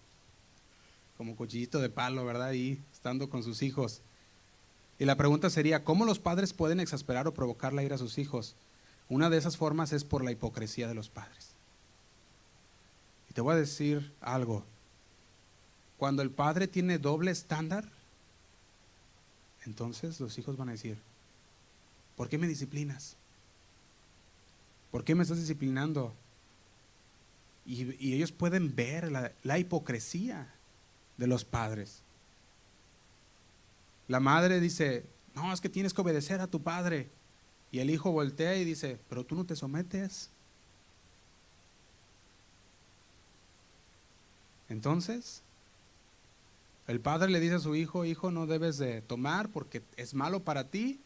como 1.17 1.35
cuchillito 1.35 1.79
de 1.79 1.89
palo, 1.89 2.25
¿verdad? 2.25 2.47
Ahí 2.47 2.81
estando 2.91 3.29
con 3.29 3.43
sus 3.43 3.61
hijos. 3.61 4.01
Y 4.97 5.05
la 5.05 5.17
pregunta 5.17 5.49
sería, 5.49 5.83
¿cómo 5.83 6.05
los 6.05 6.17
padres 6.17 6.51
pueden 6.51 6.79
exasperar 6.79 7.27
o 7.27 7.33
provocar 7.33 7.73
la 7.73 7.83
ira 7.83 7.95
a 7.95 7.99
sus 7.99 8.17
hijos? 8.17 8.55
Una 9.07 9.29
de 9.29 9.37
esas 9.37 9.57
formas 9.57 9.93
es 9.93 10.03
por 10.03 10.23
la 10.23 10.31
hipocresía 10.31 10.87
de 10.87 10.95
los 10.95 11.09
padres. 11.09 11.49
Y 13.29 13.33
te 13.33 13.41
voy 13.41 13.53
a 13.53 13.57
decir 13.57 14.11
algo. 14.19 14.63
Cuando 15.97 16.23
el 16.23 16.31
padre 16.31 16.67
tiene 16.67 16.97
doble 16.97 17.29
estándar, 17.29 17.87
entonces 19.65 20.19
los 20.19 20.37
hijos 20.39 20.57
van 20.57 20.69
a 20.69 20.73
decir, 20.73 20.97
¿por 22.15 22.29
qué 22.29 22.37
me 22.37 22.47
disciplinas? 22.47 23.15
¿Por 24.91 25.03
qué 25.03 25.15
me 25.15 25.23
estás 25.23 25.39
disciplinando? 25.39 26.13
Y, 27.65 28.13
ellos 28.13 28.31
pueden 28.31 28.75
ver 28.75 29.11
la, 29.11 29.31
la 29.43 29.57
hipocresía 29.57 30.53
de 31.17 31.27
los 31.27 31.45
padres. 31.45 32.01
La 34.07 34.19
madre 34.19 34.59
dice, 34.59 35.05
no, 35.35 35.53
es 35.53 35.61
que 35.61 35.69
tienes 35.69 35.93
que 35.93 36.01
obedecer 36.01 36.41
a 36.41 36.47
tu 36.47 36.61
padre. 36.61 37.09
Y 37.71 37.79
el 37.79 37.89
hijo 37.89 38.11
voltea 38.11 38.57
y 38.57 38.65
dice, 38.65 38.99
pero 39.09 39.25
tú 39.25 39.35
no 39.35 39.45
te 39.45 39.55
sometes. 39.55 40.29
Entonces, 44.67 45.41
el 46.87 46.99
padre 46.99 47.29
le 47.29 47.39
dice 47.39 47.55
a 47.55 47.59
su 47.59 47.75
hijo, 47.75 48.03
hijo, 48.03 48.31
no 48.31 48.47
debes 48.47 48.77
de 48.77 49.01
tomar 49.01 49.49
porque 49.49 49.81
es 49.95 50.13
malo 50.13 50.43
para 50.43 50.69
ti. 50.69 50.99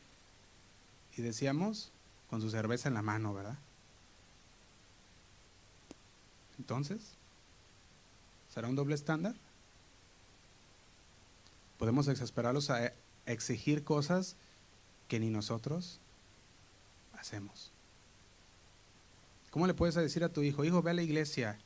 Y 1.17 1.21
decíamos, 1.21 1.91
con 2.29 2.41
su 2.41 2.49
cerveza 2.49 2.87
en 2.87 2.95
la 2.95 3.01
mano, 3.01 3.33
¿verdad? 3.33 3.57
Entonces, 6.59 7.13
¿será 8.53 8.67
un 8.67 8.75
doble 8.75 8.95
estándar? 8.95 9.35
Podemos 11.77 12.07
exasperarlos 12.07 12.69
a 12.69 12.93
exigir 13.25 13.83
cosas 13.83 14.35
que 15.07 15.19
ni 15.19 15.29
nosotros 15.29 15.99
hacemos. 17.13 17.71
¿Cómo 19.51 19.67
le 19.67 19.73
puedes 19.73 19.95
decir 19.95 20.23
a 20.23 20.29
tu 20.29 20.41
hijo, 20.41 20.65
hijo, 20.65 20.81
ve 20.81 20.91
a 20.91 20.95
la 20.95 21.01
iglesia 21.01 21.57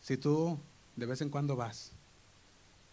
si 0.00 0.16
tú 0.16 0.58
de 0.96 1.06
vez 1.06 1.20
en 1.20 1.30
cuando 1.30 1.56
vas? 1.56 1.92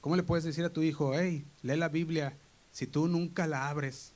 ¿Cómo 0.02 0.16
le 0.16 0.24
puedes 0.24 0.44
decir 0.44 0.66
a 0.66 0.74
tu 0.74 0.82
hijo, 0.82 1.14
hey, 1.16 1.46
lee 1.62 1.78
la 1.78 1.90
Biblia 1.90 2.36
si 2.72 2.88
tú 2.88 3.08
nunca 3.08 3.48
la 3.48 3.70
abres? 3.70 4.14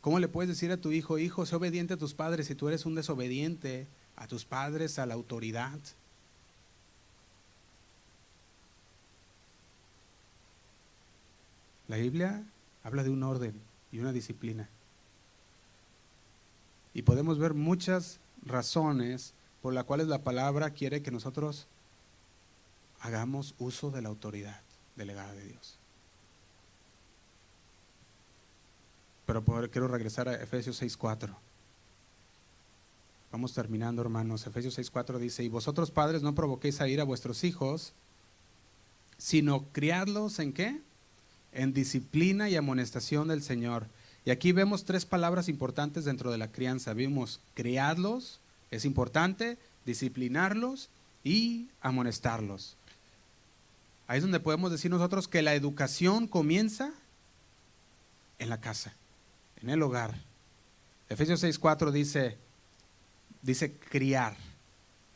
¿Cómo 0.00 0.18
le 0.18 0.28
puedes 0.28 0.48
decir 0.48 0.72
a 0.72 0.76
tu 0.76 0.92
hijo, 0.92 1.18
hijo, 1.18 1.46
sé 1.46 1.56
obediente 1.56 1.94
a 1.94 1.98
tus 1.98 2.14
padres 2.14 2.46
si 2.46 2.54
tú 2.54 2.68
eres 2.68 2.84
un 2.84 2.94
desobediente 2.94 3.86
a 4.16 4.26
tus 4.26 4.44
padres, 4.44 4.98
a 4.98 5.06
la 5.06 5.14
autoridad? 5.14 5.78
La 11.88 11.96
Biblia 11.96 12.42
habla 12.82 13.02
de 13.02 13.10
un 13.10 13.22
orden 13.22 13.54
y 13.92 13.98
una 13.98 14.12
disciplina. 14.12 14.68
Y 16.94 17.02
podemos 17.02 17.38
ver 17.38 17.54
muchas 17.54 18.20
razones 18.44 19.34
por 19.62 19.74
las 19.74 19.84
cuales 19.84 20.06
la 20.06 20.22
palabra 20.22 20.70
quiere 20.70 21.02
que 21.02 21.10
nosotros 21.10 21.66
hagamos 23.00 23.54
uso 23.58 23.90
de 23.90 24.02
la 24.02 24.08
autoridad 24.08 24.60
delegada 24.96 25.32
de 25.34 25.46
Dios. 25.46 25.78
Pero 29.26 29.42
quiero 29.70 29.88
regresar 29.88 30.28
a 30.28 30.34
Efesios 30.34 30.82
6.4. 30.82 31.34
Vamos 33.34 33.52
terminando, 33.52 34.00
hermanos. 34.00 34.46
Efesios 34.46 34.78
6.4 34.78 35.18
dice, 35.18 35.42
y 35.42 35.48
vosotros 35.48 35.90
padres 35.90 36.22
no 36.22 36.36
provoquéis 36.36 36.80
a 36.80 36.86
ir 36.86 37.00
a 37.00 37.04
vuestros 37.04 37.42
hijos, 37.42 37.92
sino 39.18 39.64
criadlos 39.72 40.38
en 40.38 40.52
qué? 40.52 40.80
En 41.50 41.72
disciplina 41.72 42.48
y 42.48 42.54
amonestación 42.54 43.26
del 43.26 43.42
Señor. 43.42 43.88
Y 44.24 44.30
aquí 44.30 44.52
vemos 44.52 44.84
tres 44.84 45.04
palabras 45.04 45.48
importantes 45.48 46.04
dentro 46.04 46.30
de 46.30 46.38
la 46.38 46.52
crianza. 46.52 46.94
Vimos 46.94 47.40
criadlos, 47.54 48.38
es 48.70 48.84
importante, 48.84 49.58
disciplinarlos 49.84 50.88
y 51.24 51.70
amonestarlos. 51.80 52.76
Ahí 54.06 54.18
es 54.18 54.22
donde 54.22 54.38
podemos 54.38 54.70
decir 54.70 54.92
nosotros 54.92 55.26
que 55.26 55.42
la 55.42 55.54
educación 55.54 56.28
comienza 56.28 56.92
en 58.38 58.48
la 58.48 58.60
casa, 58.60 58.94
en 59.60 59.70
el 59.70 59.82
hogar. 59.82 60.14
Efesios 61.08 61.42
6:4 61.42 61.90
dice 61.90 62.43
dice 63.44 63.72
criar. 63.72 64.36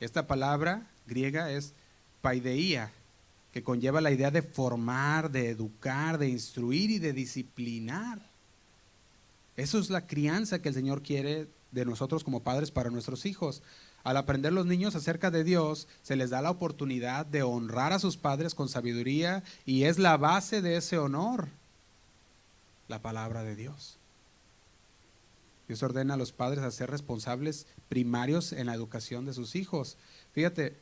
Esta 0.00 0.26
palabra 0.26 0.86
griega 1.06 1.50
es 1.50 1.72
paideía, 2.20 2.92
que 3.52 3.62
conlleva 3.62 4.00
la 4.00 4.12
idea 4.12 4.30
de 4.30 4.42
formar, 4.42 5.30
de 5.30 5.50
educar, 5.50 6.18
de 6.18 6.28
instruir 6.28 6.90
y 6.90 6.98
de 6.98 7.12
disciplinar. 7.12 8.20
Eso 9.56 9.78
es 9.78 9.90
la 9.90 10.06
crianza 10.06 10.60
que 10.60 10.68
el 10.68 10.74
Señor 10.74 11.02
quiere 11.02 11.48
de 11.72 11.84
nosotros 11.84 12.22
como 12.22 12.42
padres 12.42 12.70
para 12.70 12.90
nuestros 12.90 13.26
hijos. 13.26 13.62
Al 14.04 14.16
aprender 14.16 14.52
los 14.52 14.66
niños 14.66 14.94
acerca 14.94 15.30
de 15.30 15.42
Dios, 15.42 15.88
se 16.02 16.14
les 16.14 16.30
da 16.30 16.40
la 16.40 16.50
oportunidad 16.50 17.26
de 17.26 17.42
honrar 17.42 17.92
a 17.92 17.98
sus 17.98 18.16
padres 18.16 18.54
con 18.54 18.68
sabiduría 18.68 19.42
y 19.66 19.84
es 19.84 19.98
la 19.98 20.16
base 20.16 20.62
de 20.62 20.76
ese 20.76 20.98
honor, 20.98 21.48
la 22.86 23.02
palabra 23.02 23.42
de 23.42 23.56
Dios. 23.56 23.97
Dios 25.68 25.82
ordena 25.82 26.14
a 26.14 26.16
los 26.16 26.32
padres 26.32 26.64
a 26.64 26.70
ser 26.70 26.90
responsables 26.90 27.66
primarios 27.90 28.52
en 28.52 28.66
la 28.66 28.74
educación 28.74 29.26
de 29.26 29.34
sus 29.34 29.54
hijos. 29.54 29.98
Fíjate, 30.32 30.78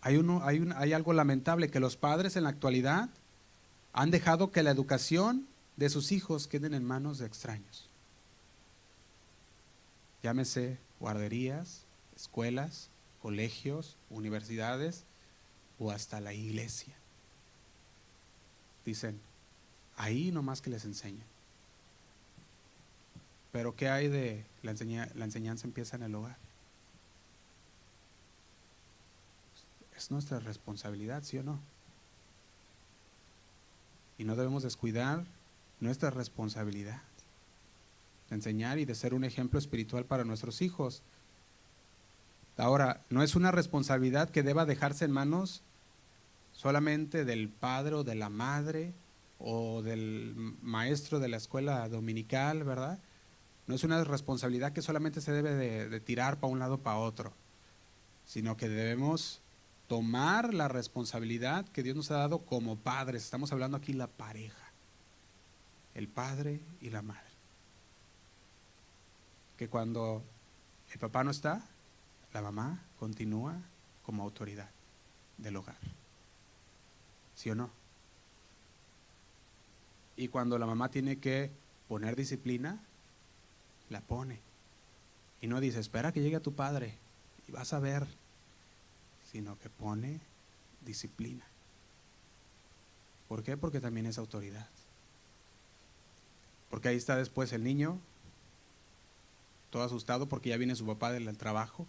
hay, 0.00 0.92
algo 0.92 1.12
lamentable, 1.12 1.70
que 1.70 1.80
los 1.80 1.96
padres 1.96 2.36
en 2.36 2.44
la 2.44 2.50
actualidad 2.50 3.10
han 3.92 4.12
dejado 4.12 4.52
que 4.52 4.62
la 4.62 4.70
educación 4.70 5.46
de 5.76 5.90
sus 5.90 6.12
hijos 6.12 6.46
queden 6.46 6.72
en 6.72 6.84
manos 6.84 7.18
de 7.18 7.26
extraños. 7.26 7.88
Llámese 10.22 10.78
guarderías, 11.00 11.82
escuelas, 12.14 12.90
colegios, 13.20 13.96
universidades 14.08 15.04
o 15.80 15.90
hasta 15.90 16.20
la 16.20 16.32
iglesia. 16.32 16.94
Dicen, 18.84 19.20
ahí 19.96 20.30
nomás 20.30 20.60
que 20.60 20.70
les 20.70 20.84
enseñan. 20.84 21.26
Pero 23.52 23.74
¿qué 23.74 23.88
hay 23.88 24.08
de 24.08 24.44
la, 24.62 24.74
la 25.14 25.24
enseñanza 25.24 25.66
empieza 25.66 25.96
en 25.96 26.04
el 26.04 26.14
hogar? 26.14 26.36
Es 29.96 30.10
nuestra 30.10 30.38
responsabilidad, 30.40 31.22
¿sí 31.24 31.38
o 31.38 31.42
no? 31.42 31.58
Y 34.18 34.24
no 34.24 34.36
debemos 34.36 34.62
descuidar 34.62 35.24
nuestra 35.80 36.10
responsabilidad 36.10 37.02
de 38.28 38.36
enseñar 38.36 38.78
y 38.78 38.84
de 38.84 38.94
ser 38.94 39.14
un 39.14 39.24
ejemplo 39.24 39.58
espiritual 39.58 40.04
para 40.04 40.24
nuestros 40.24 40.62
hijos. 40.62 41.02
Ahora, 42.56 43.02
no 43.10 43.22
es 43.22 43.34
una 43.34 43.50
responsabilidad 43.50 44.30
que 44.30 44.42
deba 44.42 44.66
dejarse 44.66 45.04
en 45.04 45.10
manos 45.10 45.62
solamente 46.52 47.24
del 47.24 47.48
padre 47.48 47.94
o 47.94 48.04
de 48.04 48.14
la 48.14 48.28
madre 48.28 48.92
o 49.38 49.82
del 49.82 50.34
maestro 50.62 51.18
de 51.18 51.28
la 51.28 51.38
escuela 51.38 51.88
dominical, 51.88 52.64
¿verdad? 52.64 52.98
No 53.70 53.76
es 53.76 53.84
una 53.84 54.02
responsabilidad 54.02 54.72
que 54.72 54.82
solamente 54.82 55.20
se 55.20 55.30
debe 55.30 55.54
de, 55.54 56.00
tirar 56.00 56.40
para 56.40 56.52
un 56.52 56.58
lado 56.58 56.78
para 56.78 56.98
otro, 56.98 57.32
sino 58.26 58.56
que 58.56 58.68
debemos 58.68 59.42
tomar 59.86 60.52
la 60.52 60.66
responsabilidad 60.66 61.68
que 61.68 61.84
Dios 61.84 61.94
nos 61.94 62.10
ha 62.10 62.16
dado 62.16 62.40
como 62.40 62.76
padres. 62.76 63.22
Estamos 63.22 63.52
hablando 63.52 63.76
aquí 63.76 63.92
la 63.92 64.08
pareja 64.08 64.72
el 65.94 66.08
padre 66.08 66.60
y 66.80 66.90
la 66.90 67.00
madre. 67.00 67.30
Que 69.56 69.68
cuando 69.68 70.24
el 70.92 70.98
papá 70.98 71.22
no 71.22 71.30
está, 71.30 71.64
la 72.32 72.42
mamá 72.42 72.82
continúa 72.98 73.56
como 74.02 74.24
autoridad 74.24 74.70
del 75.38 75.56
hogar. 75.56 75.78
¿Sí 77.36 77.50
o 77.50 77.54
no? 77.54 77.70
Y 80.16 80.26
cuando 80.26 80.58
la 80.58 80.66
mamá 80.66 80.88
tiene 80.88 81.18
que 81.18 81.52
poner 81.88 82.16
disciplina, 82.16 82.80
la 83.90 84.00
pone. 84.00 84.40
Y 85.42 85.46
no 85.46 85.60
dice, 85.60 85.80
espera 85.80 86.12
que 86.12 86.22
llegue 86.22 86.36
a 86.36 86.42
tu 86.42 86.54
padre 86.54 86.96
y 87.46 87.52
vas 87.52 87.72
a 87.72 87.80
ver, 87.80 88.06
sino 89.30 89.58
que 89.58 89.68
pone 89.68 90.20
disciplina. 90.84 91.44
¿Por 93.28 93.42
qué? 93.42 93.56
Porque 93.56 93.80
también 93.80 94.06
es 94.06 94.18
autoridad. 94.18 94.68
Porque 96.70 96.88
ahí 96.88 96.96
está 96.96 97.16
después 97.16 97.52
el 97.52 97.64
niño, 97.64 97.98
todo 99.70 99.82
asustado 99.82 100.28
porque 100.28 100.50
ya 100.50 100.56
viene 100.56 100.74
su 100.76 100.86
papá 100.86 101.12
del 101.12 101.36
trabajo. 101.36 101.86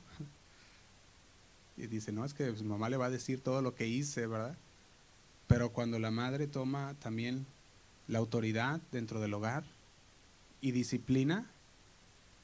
Y 1.77 1.87
dice, 1.87 2.11
no, 2.11 2.25
es 2.25 2.33
que 2.33 2.55
su 2.55 2.63
mamá 2.63 2.89
le 2.89 2.97
va 2.97 3.07
a 3.07 3.09
decir 3.09 3.41
todo 3.41 3.61
lo 3.61 3.73
que 3.73 3.87
hice, 3.87 4.27
¿verdad? 4.27 4.55
Pero 5.47 5.71
cuando 5.71 5.99
la 5.99 6.11
madre 6.11 6.47
toma 6.47 6.95
también 6.99 7.45
la 8.07 8.19
autoridad 8.19 8.81
dentro 8.91 9.19
del 9.19 9.33
hogar 9.33 9.63
y 10.61 10.71
disciplina, 10.71 11.49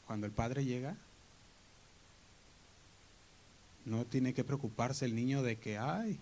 cuando 0.08 0.26
el 0.26 0.32
padre 0.32 0.64
llega, 0.64 0.96
no 3.86 4.06
tiene 4.06 4.34
que 4.34 4.46
preocuparse 4.46 5.06
el 5.06 5.14
niño 5.14 5.44
de 5.44 5.58
que, 5.58 5.78
ay, 5.78 6.20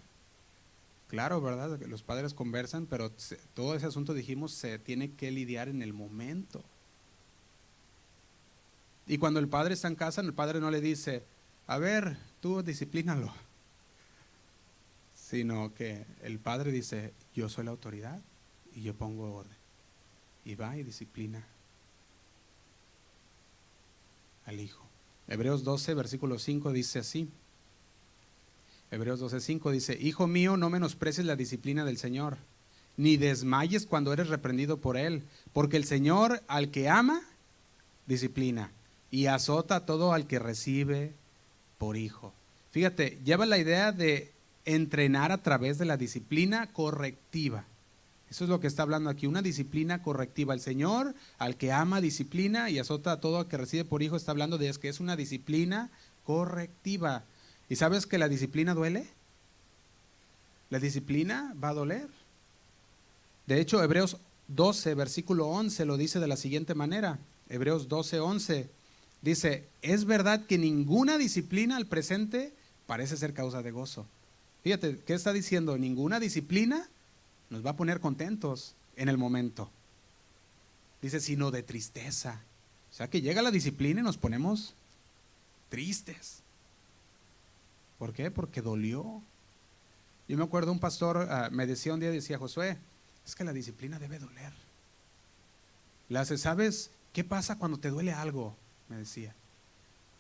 claro, 1.07 1.39
¿verdad? 1.39 1.79
Los 1.87 2.01
padres 2.01 2.33
conversan, 2.33 2.87
pero 2.87 3.11
todo 3.53 3.75
ese 3.75 3.85
asunto, 3.85 4.15
dijimos, 4.15 4.53
se 4.53 4.79
tiene 4.79 5.11
que 5.11 5.31
lidiar 5.31 5.69
en 5.69 5.83
el 5.83 5.93
momento. 5.93 6.63
Y 9.07 9.19
cuando 9.19 9.39
el 9.39 9.47
padre 9.47 9.75
está 9.75 9.87
en 9.87 9.95
casa, 9.95 10.21
el 10.21 10.33
padre 10.33 10.59
no 10.59 10.71
le 10.71 10.81
dice, 10.81 11.23
a 11.67 11.77
ver, 11.77 12.17
tú 12.39 12.63
disciplínalo. 12.63 13.31
Sino 15.13 15.73
que 15.75 16.05
el 16.23 16.39
padre 16.39 16.71
dice, 16.71 17.13
yo 17.35 17.49
soy 17.49 17.65
la 17.65 17.71
autoridad 17.71 18.19
y 18.73 18.81
yo 18.81 18.95
pongo 18.95 19.31
orden. 19.31 19.57
Y 20.43 20.55
va 20.55 20.75
y 20.77 20.83
disciplina 20.83 21.45
al 24.45 24.59
hijo. 24.59 24.85
Hebreos 25.27 25.63
12, 25.63 25.93
versículo 25.93 26.39
5 26.39 26.71
dice 26.71 26.99
así. 26.99 27.29
Hebreos 28.91 29.19
12, 29.19 29.39
5 29.41 29.71
dice, 29.71 29.97
Hijo 29.99 30.27
mío, 30.27 30.57
no 30.57 30.69
menosprecies 30.69 31.25
la 31.25 31.35
disciplina 31.35 31.83
del 31.85 31.97
Señor, 31.97 32.37
ni 32.97 33.17
desmayes 33.17 33.85
cuando 33.85 34.13
eres 34.13 34.29
reprendido 34.29 34.77
por 34.77 34.97
Él, 34.97 35.23
porque 35.53 35.77
el 35.77 35.85
Señor 35.85 36.43
al 36.47 36.69
que 36.69 36.87
ama, 36.87 37.21
disciplina, 38.05 38.71
y 39.11 39.25
azota 39.25 39.77
a 39.77 39.85
todo 39.85 40.13
al 40.13 40.27
que 40.27 40.39
recibe 40.39 41.13
por 41.77 41.97
hijo. 41.97 42.33
Fíjate, 42.71 43.19
lleva 43.23 43.45
la 43.45 43.57
idea 43.57 43.91
de 43.91 44.31
entrenar 44.65 45.31
a 45.31 45.41
través 45.41 45.77
de 45.77 45.85
la 45.85 45.97
disciplina 45.97 46.71
correctiva. 46.71 47.65
Eso 48.29 48.43
es 48.43 48.49
lo 48.49 48.59
que 48.59 48.67
está 48.67 48.83
hablando 48.83 49.09
aquí, 49.09 49.27
una 49.27 49.41
disciplina 49.41 50.01
correctiva. 50.01 50.53
El 50.53 50.59
Señor, 50.59 51.13
al 51.37 51.57
que 51.57 51.71
ama 51.71 52.01
disciplina 52.01 52.69
y 52.69 52.79
azota 52.79 53.13
a 53.13 53.19
todo 53.19 53.37
al 53.37 53.47
que 53.47 53.57
recibe 53.57 53.85
por 53.85 54.01
hijo, 54.01 54.15
está 54.15 54.31
hablando 54.31 54.57
de 54.57 54.71
que 54.73 54.89
es 54.89 54.99
una 54.99 55.15
disciplina 55.15 55.89
correctiva. 56.23 57.23
¿Y 57.69 57.75
sabes 57.75 58.05
que 58.05 58.17
la 58.17 58.27
disciplina 58.27 58.73
duele? 58.73 59.07
La 60.69 60.79
disciplina 60.79 61.53
va 61.63 61.69
a 61.69 61.73
doler. 61.73 62.09
De 63.45 63.61
hecho, 63.61 63.81
Hebreos 63.83 64.17
12, 64.47 64.95
versículo 64.95 65.47
11 65.47 65.85
lo 65.85 65.97
dice 65.97 66.19
de 66.19 66.27
la 66.27 66.37
siguiente 66.37 66.73
manera. 66.73 67.19
Hebreos 67.49 67.87
12, 67.87 68.19
11 68.19 68.69
dice, 69.21 69.67
es 69.81 70.05
verdad 70.05 70.45
que 70.45 70.57
ninguna 70.57 71.17
disciplina 71.17 71.77
al 71.77 71.85
presente 71.85 72.53
parece 72.87 73.17
ser 73.17 73.33
causa 73.33 73.61
de 73.61 73.71
gozo. 73.71 74.07
Fíjate, 74.63 74.99
¿qué 75.05 75.13
está 75.13 75.31
diciendo? 75.31 75.77
Ninguna 75.77 76.19
disciplina 76.19 76.87
nos 77.49 77.65
va 77.65 77.71
a 77.71 77.75
poner 77.75 77.99
contentos 77.99 78.75
en 78.95 79.09
el 79.09 79.17
momento. 79.17 79.69
Dice, 81.01 81.19
sino 81.19 81.51
de 81.51 81.63
tristeza. 81.63 82.41
O 82.91 82.93
sea 82.93 83.09
que 83.09 83.21
llega 83.21 83.41
la 83.41 83.51
disciplina 83.51 84.01
y 84.01 84.03
nos 84.03 84.17
ponemos 84.17 84.73
tristes. 85.69 86.39
¿Por 87.99 88.13
qué? 88.13 88.31
Porque 88.31 88.61
dolió. 88.61 89.21
Yo 90.27 90.37
me 90.37 90.43
acuerdo 90.43 90.71
un 90.71 90.79
pastor 90.79 91.27
ah, 91.29 91.49
me 91.51 91.67
decía 91.67 91.93
un 91.93 91.99
día, 91.99 92.09
decía 92.09 92.37
Josué, 92.37 92.77
es 93.25 93.35
que 93.35 93.43
la 93.43 93.53
disciplina 93.53 93.99
debe 93.99 94.19
doler. 94.19 94.53
Le 96.09 96.19
hace, 96.19 96.37
¿sabes 96.37 96.91
qué 97.13 97.23
pasa 97.23 97.57
cuando 97.57 97.77
te 97.77 97.89
duele 97.89 98.13
algo? 98.13 98.55
Me 98.89 98.97
decía. 98.97 99.35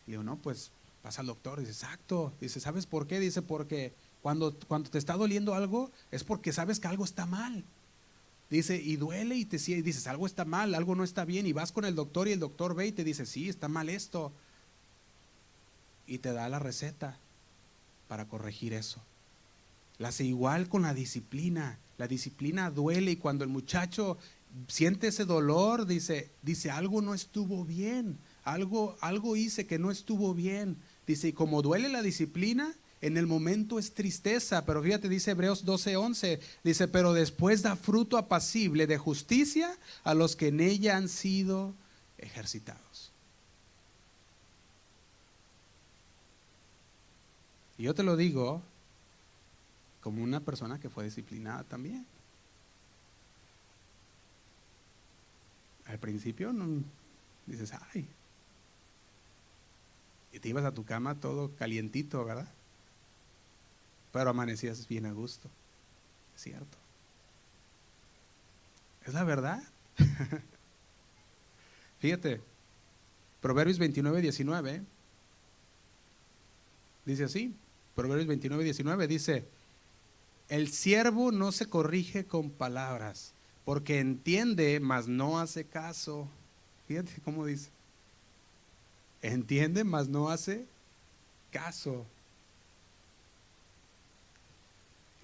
Y 0.07 0.11
digo, 0.11 0.23
no, 0.23 0.37
pues 0.37 0.71
pasa 1.01 1.21
al 1.21 1.27
doctor. 1.27 1.59
Dice, 1.59 1.71
exacto. 1.71 2.33
Dice, 2.39 2.59
¿sabes 2.59 2.85
por 2.85 3.07
qué? 3.07 3.19
Dice, 3.19 3.41
porque 3.41 3.93
cuando, 4.25 4.57
cuando 4.67 4.89
te 4.89 4.97
está 4.97 5.13
doliendo 5.13 5.53
algo 5.53 5.91
es 6.09 6.23
porque 6.23 6.51
sabes 6.51 6.79
que 6.79 6.87
algo 6.87 7.05
está 7.05 7.27
mal. 7.27 7.63
Dice, 8.49 8.75
y 8.75 8.95
duele 8.95 9.35
y 9.35 9.45
te 9.45 9.57
y 9.57 9.83
dices, 9.83 10.07
algo 10.07 10.25
está 10.25 10.45
mal, 10.45 10.73
algo 10.73 10.95
no 10.95 11.03
está 11.03 11.25
bien. 11.25 11.45
Y 11.45 11.53
vas 11.53 11.71
con 11.71 11.85
el 11.85 11.93
doctor 11.93 12.27
y 12.27 12.31
el 12.31 12.39
doctor 12.39 12.73
ve 12.73 12.87
y 12.87 12.91
te 12.91 13.03
dice, 13.03 13.27
sí, 13.27 13.49
está 13.49 13.67
mal 13.67 13.87
esto. 13.87 14.31
Y 16.07 16.17
te 16.17 16.33
da 16.33 16.49
la 16.49 16.57
receta 16.57 17.19
para 18.07 18.27
corregir 18.27 18.73
eso. 18.73 18.99
La 19.99 20.07
hace 20.07 20.23
igual 20.23 20.69
con 20.69 20.81
la 20.81 20.95
disciplina. 20.95 21.77
La 21.99 22.07
disciplina 22.07 22.71
duele 22.71 23.11
y 23.11 23.17
cuando 23.17 23.43
el 23.43 23.51
muchacho 23.51 24.17
siente 24.67 25.09
ese 25.09 25.25
dolor, 25.25 25.85
dice, 25.85 26.31
dice, 26.41 26.71
algo 26.71 27.03
no 27.03 27.13
estuvo 27.13 27.63
bien, 27.63 28.17
algo, 28.43 28.97
algo 29.01 29.35
hice 29.35 29.67
que 29.67 29.77
no 29.77 29.91
estuvo 29.91 30.33
bien. 30.33 30.77
Dice, 31.05 31.27
y 31.27 31.33
como 31.33 31.61
duele 31.61 31.89
la 31.89 32.01
disciplina, 32.01 32.73
en 33.01 33.17
el 33.17 33.27
momento 33.27 33.77
es 33.77 33.93
tristeza, 33.93 34.65
pero 34.65 34.81
fíjate, 34.81 35.09
dice 35.09 35.31
Hebreos 35.31 35.65
12:11, 35.65 36.39
dice, 36.63 36.87
pero 36.87 37.13
después 37.13 37.61
da 37.61 37.75
fruto 37.75 38.17
apacible 38.17 38.87
de 38.87 38.97
justicia 38.97 39.77
a 40.03 40.13
los 40.13 40.35
que 40.35 40.47
en 40.47 40.59
ella 40.59 40.97
han 40.97 41.09
sido 41.09 41.73
ejercitados. 42.17 43.11
Y 47.77 47.83
yo 47.83 47.93
te 47.93 48.03
lo 48.03 48.15
digo 48.15 48.61
como 50.01 50.23
una 50.23 50.39
persona 50.39 50.79
que 50.79 50.89
fue 50.89 51.03
disciplinada 51.03 51.63
también. 51.63 52.05
Al 55.85 55.99
principio 55.99 56.53
no 56.53 56.83
dices, 57.45 57.71
ay, 57.93 58.07
y 60.31 60.39
te 60.39 60.49
ibas 60.49 60.65
a 60.65 60.73
tu 60.73 60.83
cama 60.83 61.15
todo 61.15 61.55
calientito, 61.55 62.23
¿verdad? 62.25 62.49
Pero 64.15 64.29
amanecías 64.29 64.87
bien 64.87 65.05
a 65.07 65.11
gusto, 65.11 65.49
es 66.37 66.43
cierto. 66.43 66.77
Es 69.05 69.13
la 69.13 69.25
verdad. 69.25 69.61
Fíjate, 71.99 72.39
Proverbios 73.41 73.77
29, 73.77 74.21
19 74.21 74.83
dice 77.05 77.25
así, 77.25 77.53
Proverbios 77.93 78.29
29, 78.29 78.63
19 78.63 79.07
dice, 79.09 79.43
el 80.47 80.71
siervo 80.71 81.33
no 81.33 81.51
se 81.51 81.65
corrige 81.65 82.23
con 82.23 82.51
palabras, 82.51 83.33
porque 83.65 83.99
entiende, 83.99 84.79
mas 84.79 85.09
no 85.09 85.39
hace 85.41 85.65
caso. 85.65 86.29
Fíjate 86.87 87.11
cómo 87.25 87.45
dice. 87.45 87.69
Entiende, 89.21 89.83
mas 89.83 90.07
no 90.07 90.29
hace 90.29 90.65
caso. 91.51 92.05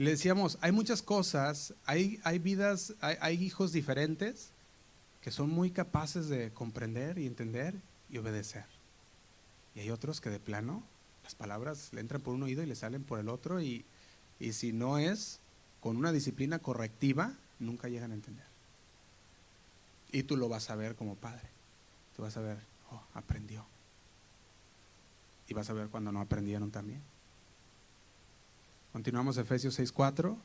Le 0.01 0.09
decíamos, 0.09 0.57
hay 0.61 0.71
muchas 0.71 1.03
cosas, 1.03 1.75
hay, 1.85 2.19
hay 2.23 2.39
vidas, 2.39 2.95
hay, 3.01 3.35
hijos 3.43 3.71
diferentes 3.71 4.49
que 5.21 5.29
son 5.29 5.51
muy 5.51 5.69
capaces 5.69 6.27
de 6.27 6.49
comprender 6.51 7.19
y 7.19 7.27
entender 7.27 7.75
y 8.09 8.17
obedecer. 8.17 8.65
Y 9.75 9.81
hay 9.81 9.91
otros 9.91 10.19
que 10.19 10.31
de 10.31 10.39
plano 10.39 10.81
las 11.23 11.35
palabras 11.35 11.93
le 11.93 12.01
entran 12.01 12.19
por 12.19 12.33
un 12.33 12.41
oído 12.41 12.63
y 12.63 12.65
le 12.65 12.73
salen 12.73 13.03
por 13.03 13.19
el 13.19 13.29
otro 13.29 13.61
y, 13.61 13.85
si 14.51 14.73
no 14.73 14.97
es 14.97 15.39
con 15.81 15.97
una 15.97 16.11
disciplina 16.11 16.57
correctiva, 16.57 17.33
nunca 17.59 17.87
llegan 17.87 18.09
a 18.09 18.15
entender. 18.15 18.47
Y 20.11 20.23
tú 20.23 20.35
lo 20.35 20.49
vas 20.49 20.71
a 20.71 20.75
ver 20.75 20.95
como 20.95 21.13
padre. 21.13 21.47
Tú 22.15 22.23
vas 22.23 22.35
a 22.37 22.41
ver, 22.41 22.57
oh, 22.89 23.03
aprendió. 23.13 23.67
Y 25.47 25.53
vas 25.53 25.69
a 25.69 25.73
ver 25.73 25.89
cuando 25.89 26.11
no 26.11 26.21
aprendieron 26.21 26.71
también. 26.71 27.03
Continuamos 28.93 29.37
Efesios 29.37 29.79
6:4. 29.79 30.37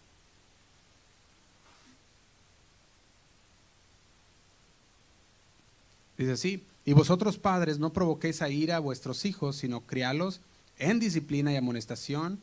Dice 6.17 6.33
así, 6.33 6.65
y 6.85 6.93
vosotros 6.93 7.37
padres 7.37 7.79
no 7.79 7.93
provoquéis 7.93 8.41
a 8.41 8.49
ira 8.49 8.77
a 8.77 8.81
vuestros 8.81 9.25
hijos, 9.25 9.57
sino 9.57 9.83
crialos 9.83 10.41
en 10.79 10.99
disciplina 10.99 11.53
y 11.53 11.57
amonestación 11.57 12.41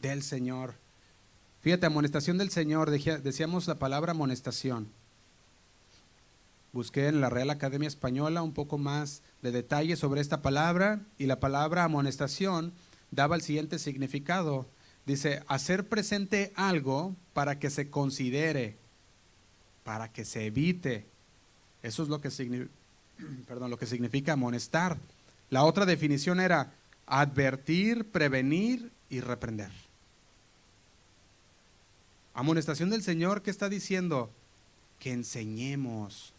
del 0.00 0.22
Señor. 0.22 0.74
Fíjate, 1.62 1.86
amonestación 1.86 2.38
del 2.38 2.50
Señor, 2.50 2.90
decíamos 2.90 3.66
la 3.66 3.78
palabra 3.78 4.12
amonestación. 4.12 4.88
Busqué 6.72 7.08
en 7.08 7.20
la 7.20 7.30
Real 7.30 7.50
Academia 7.50 7.88
Española 7.88 8.42
un 8.42 8.52
poco 8.52 8.78
más 8.78 9.22
de 9.42 9.52
detalle 9.52 9.96
sobre 9.96 10.20
esta 10.20 10.42
palabra 10.42 11.00
y 11.18 11.26
la 11.26 11.38
palabra 11.40 11.84
amonestación 11.84 12.72
daba 13.10 13.36
el 13.36 13.42
siguiente 13.42 13.78
significado. 13.78 14.66
Dice, 15.06 15.42
hacer 15.48 15.88
presente 15.88 16.52
algo 16.54 17.14
para 17.32 17.58
que 17.58 17.70
se 17.70 17.90
considere 17.90 18.76
para 19.84 20.12
que 20.12 20.24
se 20.24 20.46
evite. 20.46 21.06
Eso 21.82 22.02
es 22.02 22.08
lo 22.08 22.20
que, 22.20 22.28
perdón, 23.46 23.70
lo 23.70 23.78
que 23.78 23.86
significa 23.86 24.34
amonestar. 24.34 24.96
La 25.50 25.64
otra 25.64 25.86
definición 25.86 26.40
era 26.40 26.72
advertir, 27.06 28.06
prevenir 28.10 28.90
y 29.10 29.20
reprender. 29.20 29.70
Amonestación 32.34 32.88
del 32.90 33.02
Señor, 33.02 33.42
¿qué 33.42 33.50
está 33.50 33.68
diciendo? 33.68 34.30
Que 34.98 35.12
enseñemos. 35.12 36.32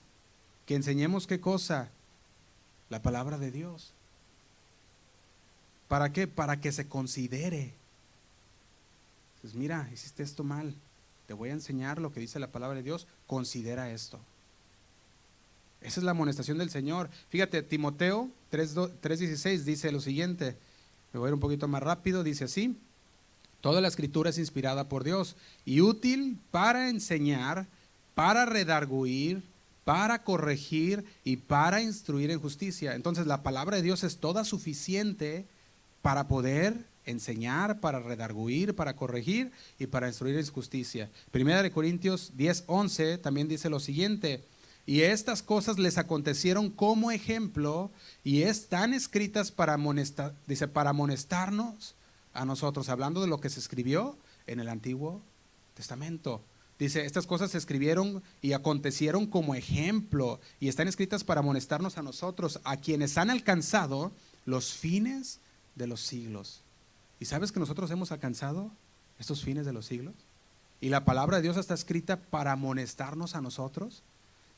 ¿Que 0.65 0.75
enseñemos 0.75 1.27
qué 1.27 1.39
cosa? 1.39 1.89
La 2.89 3.01
palabra 3.01 3.37
de 3.37 3.51
Dios. 3.51 3.93
¿Para 5.87 6.11
qué? 6.11 6.27
Para 6.27 6.59
que 6.59 6.71
se 6.71 6.87
considere. 6.87 7.73
Pues 9.43 9.55
mira, 9.55 9.89
hiciste 9.91 10.23
esto 10.23 10.45
mal. 10.45 10.73
Te 11.27 11.33
voy 11.33 11.49
a 11.49 11.53
enseñar 11.53 11.99
lo 11.99 12.13
que 12.13 12.21
dice 12.21 12.39
la 12.39 12.53
palabra 12.53 12.77
de 12.77 12.83
Dios. 12.83 13.07
Considera 13.27 13.91
esto. 13.91 14.17
Esa 15.81 15.99
es 15.99 16.05
la 16.05 16.11
amonestación 16.11 16.57
del 16.57 16.69
Señor. 16.69 17.09
Fíjate, 17.27 17.61
Timoteo 17.61 18.29
3.16 18.53 19.63
dice 19.63 19.91
lo 19.91 19.99
siguiente. 19.99 20.55
Me 21.11 21.19
voy 21.19 21.27
a 21.27 21.29
ir 21.31 21.33
un 21.33 21.41
poquito 21.41 21.67
más 21.67 21.83
rápido. 21.83 22.23
Dice 22.23 22.45
así. 22.45 22.77
Toda 23.59 23.81
la 23.81 23.89
escritura 23.89 24.29
es 24.29 24.37
inspirada 24.37 24.87
por 24.87 25.03
Dios 25.03 25.35
y 25.65 25.81
útil 25.81 26.39
para 26.49 26.87
enseñar, 26.87 27.67
para 28.15 28.45
redarguir, 28.45 29.43
para 29.83 30.23
corregir 30.23 31.03
y 31.25 31.35
para 31.35 31.81
instruir 31.81 32.31
en 32.31 32.39
justicia. 32.39 32.95
Entonces 32.95 33.27
la 33.27 33.43
palabra 33.43 33.75
de 33.75 33.83
Dios 33.83 34.05
es 34.05 34.19
toda 34.19 34.45
suficiente 34.45 35.45
para 36.01 36.29
poder 36.29 36.92
enseñar, 37.05 37.79
para 37.79 37.99
redarguir, 37.99 38.75
para 38.75 38.95
corregir 38.95 39.51
y 39.79 39.87
para 39.87 40.07
instruir 40.07 40.37
en 40.37 40.47
justicia. 40.47 41.09
Primera 41.31 41.63
de 41.63 41.71
Corintios 41.71 42.33
10:11 42.37 43.17
también 43.21 43.47
dice 43.47 43.69
lo 43.69 43.79
siguiente, 43.79 44.43
y 44.85 45.01
estas 45.01 45.41
cosas 45.41 45.79
les 45.79 45.97
acontecieron 45.97 46.69
como 46.69 47.11
ejemplo 47.11 47.89
y 48.23 48.41
están 48.41 48.93
escritas 48.93 49.51
para 49.51 49.75
amonestar, 49.75 50.33
dice, 50.45 50.67
para 50.67 50.89
amonestarnos 50.89 51.95
a 52.33 52.45
nosotros, 52.45 52.89
hablando 52.89 53.21
de 53.21 53.27
lo 53.27 53.39
que 53.39 53.49
se 53.49 53.59
escribió 53.59 54.17
en 54.45 54.59
el 54.59 54.67
Antiguo 54.67 55.21
Testamento. 55.73 56.41
Dice, 56.79 57.05
estas 57.05 57.27
cosas 57.27 57.51
se 57.51 57.57
escribieron 57.57 58.23
y 58.41 58.53
acontecieron 58.53 59.27
como 59.27 59.55
ejemplo 59.55 60.41
y 60.59 60.67
están 60.67 60.87
escritas 60.87 61.23
para 61.23 61.39
amonestarnos 61.39 61.97
a 61.97 62.03
nosotros, 62.03 62.59
a 62.65 62.77
quienes 62.77 63.17
han 63.17 63.29
alcanzado 63.29 64.11
los 64.45 64.73
fines 64.73 65.39
de 65.75 65.87
los 65.87 66.01
siglos. 66.01 66.62
¿Y 67.19 67.25
sabes 67.25 67.51
que 67.51 67.59
nosotros 67.59 67.89
hemos 67.91 68.11
alcanzado 68.11 68.71
estos 69.19 69.43
fines 69.43 69.65
de 69.65 69.73
los 69.73 69.85
siglos? 69.85 70.15
Y 70.81 70.89
la 70.89 71.05
palabra 71.05 71.37
de 71.37 71.43
Dios 71.43 71.57
está 71.57 71.73
escrita 71.73 72.17
para 72.17 72.51
amonestarnos 72.51 73.35
a 73.35 73.41
nosotros 73.41 74.03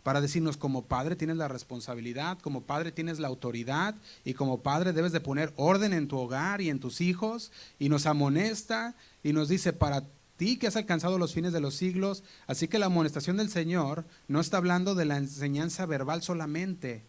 para 0.05 0.21
decirnos 0.21 0.55
como 0.55 0.83
padre 0.83 1.15
tienes 1.15 1.37
la 1.37 1.47
responsabilidad, 1.47 2.37
como 2.37 2.61
padre 2.61 2.91
tienes 2.91 3.17
la 3.17 3.27
autoridad 3.27 3.95
y 4.23 4.35
como 4.35 4.59
padre 4.59 4.93
debes 4.93 5.11
de 5.11 5.19
poner 5.19 5.51
orden 5.55 5.93
en 5.93 6.07
tu 6.07 6.19
hogar 6.19 6.61
y 6.61 6.69
en 6.69 6.79
tus 6.79 7.01
hijos 7.01 7.51
y 7.79 7.89
nos 7.89 8.05
amonesta 8.05 8.93
y 9.23 9.33
nos 9.33 9.49
dice 9.49 9.73
para 9.73 10.03
ti 10.37 10.57
que 10.57 10.67
has 10.67 10.75
alcanzado 10.75 11.17
los 11.17 11.33
fines 11.33 11.53
de 11.53 11.59
los 11.59 11.73
siglos, 11.73 12.23
así 12.45 12.67
que 12.67 12.77
la 12.77 12.85
amonestación 12.85 13.35
del 13.37 13.49
Señor 13.49 14.05
no 14.27 14.41
está 14.41 14.57
hablando 14.57 14.93
de 14.93 15.05
la 15.05 15.17
enseñanza 15.17 15.87
verbal 15.87 16.21
solamente, 16.21 17.01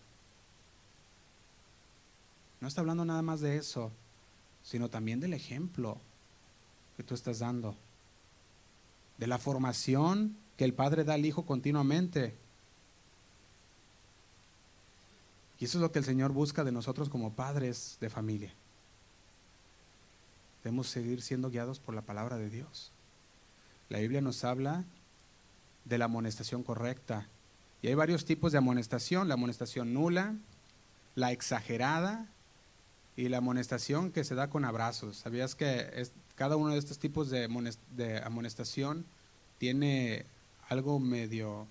no 2.63 2.69
está 2.69 2.81
hablando 2.81 3.05
nada 3.05 3.21
más 3.21 3.43
de 3.43 3.59
eso, 3.59 3.93
sino 4.67 4.91
también 4.91 5.21
del 5.21 5.33
ejemplo 5.33 5.99
que 6.99 7.03
tú 7.03 7.14
estás 7.14 7.39
dando, 7.39 7.75
de 9.17 9.27
la 9.27 9.39
formación 9.39 10.37
que 10.59 10.64
el 10.64 10.75
Padre 10.75 11.05
da 11.05 11.14
al 11.14 11.25
Hijo 11.25 11.47
continuamente 11.47 12.35
Y 15.59 15.64
eso 15.64 15.79
es 15.79 15.83
lo 15.83 15.93
que 15.93 15.99
el 15.99 16.05
Señor 16.05 16.33
busca 16.33 16.64
de 16.64 16.73
nosotros 16.73 17.09
como 17.09 17.33
padres 17.33 17.97
de 18.01 18.11
familia. 18.11 18.53
Debemos 20.62 20.89
seguir 20.89 21.23
siendo 21.23 21.51
guiados 21.51 21.81
por 21.81 21.95
la 21.95 22.03
palabra 22.03 22.37
de 22.37 22.51
Dios. 22.51 22.93
La 23.89 23.99
Biblia 23.99 24.21
nos 24.21 24.45
habla 24.45 24.85
de 25.85 25.99
la 25.99 26.07
amonestación 26.07 26.62
correcta. 26.62 27.29
Y 27.81 27.89
hay 27.89 27.95
varios 27.95 28.25
tipos 28.25 28.53
de 28.53 28.59
amonestación. 28.59 29.29
La 29.29 29.35
amonestación 29.35 29.95
nula, 29.95 30.35
la 31.14 31.33
exagerada 31.33 32.27
y 33.17 33.29
la 33.29 33.39
amonestación 33.39 34.12
que 34.12 34.25
se 34.25 34.35
da 34.35 34.51
con 34.51 34.64
abrazos. 34.64 35.17
¿Sabías 35.17 35.55
que 35.55 36.07
cada 36.35 36.57
uno 36.57 36.73
de 36.73 36.79
estos 36.79 36.99
tipos 36.99 37.31
de 37.31 38.23
amonestación 38.25 39.07
tiene 39.59 40.27
algo 40.69 40.99
medio 41.01 41.67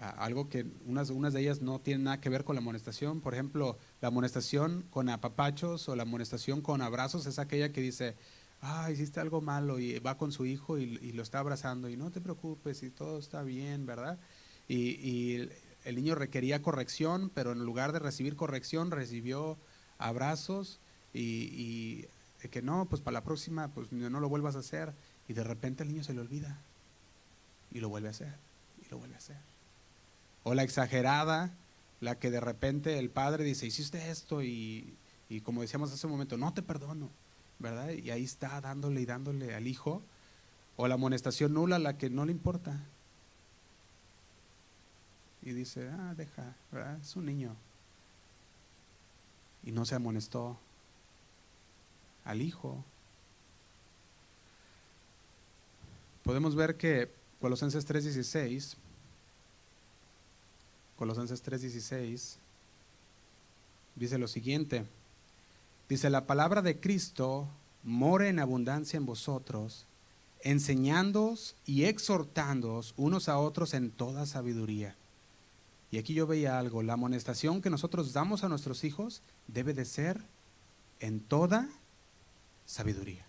algo 0.00 0.48
que 0.48 0.66
unas, 0.86 1.10
unas 1.10 1.32
de 1.32 1.42
ellas 1.42 1.60
no 1.60 1.78
tienen 1.78 2.04
nada 2.04 2.20
que 2.20 2.30
ver 2.30 2.44
con 2.44 2.56
la 2.56 2.60
amonestación. 2.60 3.20
Por 3.20 3.34
ejemplo, 3.34 3.76
la 4.00 4.08
amonestación 4.08 4.84
con 4.90 5.08
apapachos 5.08 5.88
o 5.88 5.96
la 5.96 6.04
amonestación 6.04 6.62
con 6.62 6.80
abrazos 6.80 7.26
es 7.26 7.38
aquella 7.38 7.72
que 7.72 7.82
dice, 7.82 8.16
ah, 8.62 8.90
hiciste 8.90 9.20
algo 9.20 9.40
malo 9.42 9.78
y 9.78 9.98
va 9.98 10.16
con 10.16 10.32
su 10.32 10.46
hijo 10.46 10.78
y, 10.78 11.12
lo 11.12 11.22
está 11.22 11.40
abrazando 11.40 11.88
y 11.88 11.96
no 11.96 12.10
te 12.10 12.20
preocupes 12.20 12.82
y 12.82 12.90
todo 12.90 13.18
está 13.18 13.42
bien, 13.42 13.84
¿verdad? 13.86 14.18
Y, 14.68 15.48
el 15.82 15.96
niño 15.96 16.14
requería 16.14 16.60
corrección, 16.60 17.30
pero 17.32 17.52
en 17.52 17.64
lugar 17.64 17.92
de 17.92 18.00
recibir 18.00 18.36
corrección 18.36 18.90
recibió 18.90 19.56
abrazos 20.00 20.80
y, 21.12 22.06
que 22.50 22.62
no, 22.62 22.86
pues 22.86 23.02
para 23.02 23.14
la 23.14 23.24
próxima 23.24 23.68
pues 23.68 23.92
no 23.92 24.18
lo 24.18 24.28
vuelvas 24.28 24.56
a 24.56 24.60
hacer 24.60 24.94
y 25.28 25.34
de 25.34 25.44
repente 25.44 25.82
el 25.82 25.90
niño 25.90 26.02
se 26.02 26.14
le 26.14 26.20
olvida 26.20 26.58
y 27.70 27.80
lo 27.80 27.88
vuelve 27.88 28.08
a 28.08 28.12
hacer 28.12 28.34
y 28.84 28.90
lo 28.90 28.98
vuelve 28.98 29.14
a 29.14 29.18
hacer. 29.18 29.36
O 30.42 30.54
la 30.54 30.62
exagerada, 30.62 31.52
la 32.00 32.18
que 32.18 32.30
de 32.30 32.40
repente 32.40 32.98
el 32.98 33.10
padre 33.10 33.44
dice, 33.44 33.66
hiciste 33.66 34.10
esto 34.10 34.42
y, 34.42 34.96
como 35.44 35.60
decíamos 35.60 35.92
hace 35.92 36.06
un 36.06 36.12
momento, 36.12 36.36
no 36.36 36.52
te 36.54 36.62
perdono, 36.62 37.10
¿verdad? 37.58 37.90
Y 37.90 38.10
ahí 38.10 38.24
está 38.24 38.60
dándole 38.60 39.02
y 39.02 39.06
dándole 39.06 39.54
al 39.54 39.66
hijo. 39.66 40.02
O 40.76 40.88
la 40.88 40.94
amonestación 40.94 41.52
nula, 41.52 41.78
la 41.78 41.98
que 41.98 42.08
no 42.08 42.24
le 42.24 42.32
importa. 42.32 42.80
Y 45.42 45.52
dice, 45.52 45.90
ah, 45.90 46.14
deja, 46.16 46.56
¿verdad? 46.72 46.98
Es 47.02 47.16
un 47.16 47.26
niño. 47.26 47.54
Y 49.64 49.72
no 49.72 49.84
se 49.84 49.94
amonestó 49.94 50.58
al 52.24 52.42
hijo. 52.42 52.84
Podemos 56.22 56.54
ver 56.54 56.76
que 56.76 57.10
Colosenses 57.40 57.86
3:16 57.86 58.76
Colosenses 61.00 61.42
3:16, 61.42 62.36
dice 63.96 64.18
lo 64.18 64.28
siguiente. 64.28 64.84
Dice, 65.88 66.10
la 66.10 66.26
palabra 66.26 66.60
de 66.60 66.78
Cristo 66.78 67.48
mora 67.82 68.28
en 68.28 68.38
abundancia 68.38 68.98
en 68.98 69.06
vosotros, 69.06 69.86
enseñándoos 70.42 71.56
y 71.64 71.84
exhortándoos 71.84 72.92
unos 72.98 73.30
a 73.30 73.38
otros 73.38 73.72
en 73.72 73.90
toda 73.90 74.26
sabiduría. 74.26 74.94
Y 75.90 75.98
aquí 75.98 76.14
yo 76.14 76.26
veía 76.26 76.58
algo, 76.58 76.82
la 76.82 76.92
amonestación 76.92 77.62
que 77.62 77.70
nosotros 77.70 78.12
damos 78.12 78.44
a 78.44 78.48
nuestros 78.48 78.84
hijos 78.84 79.22
debe 79.48 79.74
de 79.74 79.84
ser 79.84 80.20
en 81.00 81.20
toda 81.20 81.68
sabiduría. 82.64 83.26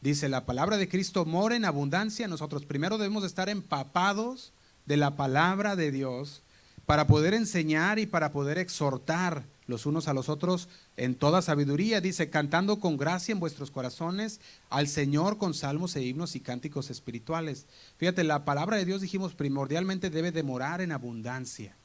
Dice, 0.00 0.28
la 0.28 0.44
palabra 0.44 0.76
de 0.76 0.88
Cristo 0.88 1.24
mora 1.24 1.56
en 1.56 1.64
abundancia, 1.64 2.28
nosotros 2.28 2.66
primero 2.66 2.98
debemos 2.98 3.24
estar 3.24 3.48
empapados 3.48 4.52
de 4.86 4.96
la 4.96 5.16
palabra 5.16 5.76
de 5.76 5.90
Dios 5.90 6.42
para 6.86 7.06
poder 7.06 7.34
enseñar 7.34 7.98
y 7.98 8.06
para 8.06 8.30
poder 8.30 8.58
exhortar 8.58 9.44
los 9.66 9.86
unos 9.86 10.08
a 10.08 10.14
los 10.14 10.28
otros 10.28 10.68
en 10.96 11.14
toda 11.14 11.42
sabiduría, 11.42 12.00
dice, 12.00 12.30
cantando 12.30 12.80
con 12.80 12.96
gracia 12.96 13.32
en 13.32 13.40
vuestros 13.40 13.70
corazones 13.70 14.40
al 14.70 14.88
Señor 14.88 15.38
con 15.38 15.54
salmos 15.54 15.96
e 15.96 16.02
himnos 16.02 16.36
y 16.36 16.40
cánticos 16.40 16.90
espirituales. 16.90 17.66
Fíjate, 17.96 18.24
la 18.24 18.44
palabra 18.44 18.76
de 18.76 18.84
Dios, 18.84 19.00
dijimos, 19.00 19.34
primordialmente 19.34 20.10
debe 20.10 20.32
de 20.32 20.42
morar 20.42 20.80
en 20.80 20.92
abundancia. 20.92 21.76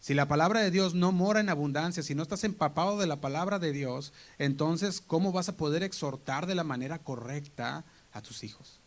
Si 0.00 0.14
la 0.14 0.28
palabra 0.28 0.60
de 0.60 0.70
Dios 0.70 0.94
no 0.94 1.10
mora 1.10 1.40
en 1.40 1.48
abundancia, 1.48 2.02
si 2.02 2.14
no 2.14 2.22
estás 2.22 2.44
empapado 2.44 2.98
de 2.98 3.06
la 3.06 3.16
palabra 3.16 3.58
de 3.58 3.72
Dios, 3.72 4.12
entonces, 4.38 5.00
¿cómo 5.00 5.32
vas 5.32 5.48
a 5.48 5.56
poder 5.56 5.82
exhortar 5.82 6.46
de 6.46 6.54
la 6.54 6.64
manera 6.64 6.98
correcta 6.98 7.84
a 8.12 8.22
tus 8.22 8.44
hijos? 8.44 8.78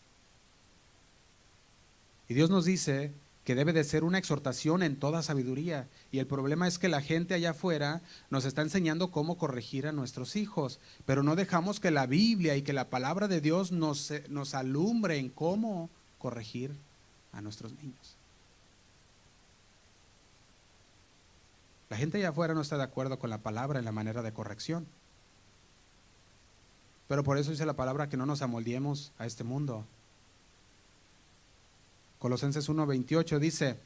Y 2.29 2.35
Dios 2.35 2.49
nos 2.49 2.65
dice 2.65 3.11
que 3.43 3.55
debe 3.55 3.73
de 3.73 3.83
ser 3.83 4.03
una 4.03 4.17
exhortación 4.17 4.83
en 4.83 4.97
toda 4.97 5.23
sabiduría. 5.23 5.87
Y 6.11 6.19
el 6.19 6.27
problema 6.27 6.67
es 6.67 6.77
que 6.77 6.89
la 6.89 7.01
gente 7.01 7.33
allá 7.33 7.51
afuera 7.51 8.01
nos 8.29 8.45
está 8.45 8.61
enseñando 8.61 9.11
cómo 9.11 9.37
corregir 9.37 9.87
a 9.87 9.91
nuestros 9.91 10.35
hijos, 10.35 10.79
pero 11.05 11.23
no 11.23 11.35
dejamos 11.35 11.79
que 11.79 11.91
la 11.91 12.05
Biblia 12.05 12.55
y 12.55 12.61
que 12.61 12.73
la 12.73 12.89
palabra 12.89 13.27
de 13.27 13.41
Dios 13.41 13.71
nos, 13.71 14.13
nos 14.29 14.53
alumbre 14.53 15.17
en 15.17 15.29
cómo 15.29 15.89
corregir 16.17 16.75
a 17.31 17.41
nuestros 17.41 17.73
niños. 17.73 18.15
La 21.89 21.97
gente 21.97 22.19
allá 22.19 22.29
afuera 22.29 22.53
no 22.53 22.61
está 22.61 22.77
de 22.77 22.83
acuerdo 22.83 23.17
con 23.17 23.31
la 23.31 23.39
palabra 23.39 23.79
en 23.79 23.85
la 23.85 23.91
manera 23.91 24.21
de 24.21 24.31
corrección. 24.31 24.85
Pero 27.07 27.23
por 27.23 27.39
eso 27.39 27.49
dice 27.49 27.65
la 27.65 27.73
palabra 27.73 28.07
que 28.07 28.17
no 28.17 28.27
nos 28.27 28.43
amoldiemos 28.43 29.11
a 29.17 29.25
este 29.25 29.43
mundo, 29.43 29.85
Colosenses 32.19 32.69
1:28 32.69 33.39
dice, 33.39 33.77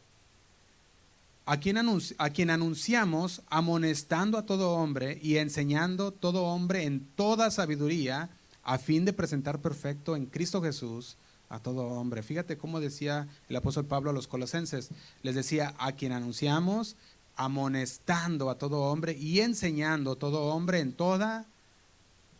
a 1.45 1.57
quien, 1.57 1.77
a 2.17 2.29
quien 2.31 2.49
anunciamos 2.49 3.41
amonestando 3.49 4.37
a 4.37 4.45
todo 4.45 4.71
hombre 4.71 5.19
y 5.21 5.37
enseñando 5.37 6.11
todo 6.11 6.43
hombre 6.45 6.83
en 6.83 7.05
toda 7.15 7.51
sabiduría, 7.51 8.29
a 8.63 8.77
fin 8.77 9.05
de 9.05 9.13
presentar 9.13 9.59
perfecto 9.59 10.15
en 10.15 10.25
Cristo 10.25 10.61
Jesús 10.61 11.17
a 11.49 11.59
todo 11.59 11.85
hombre. 11.87 12.23
Fíjate 12.23 12.57
cómo 12.57 12.79
decía 12.79 13.27
el 13.49 13.55
apóstol 13.55 13.85
Pablo 13.85 14.09
a 14.09 14.13
los 14.13 14.27
colosenses. 14.27 14.89
Les 15.21 15.35
decía, 15.35 15.75
a 15.77 15.91
quien 15.91 16.13
anunciamos, 16.13 16.95
amonestando 17.35 18.49
a 18.49 18.57
todo 18.57 18.81
hombre 18.83 19.13
y 19.13 19.41
enseñando 19.41 20.13
a 20.13 20.15
todo 20.15 20.45
hombre 20.45 20.79
en 20.79 20.93
toda 20.93 21.45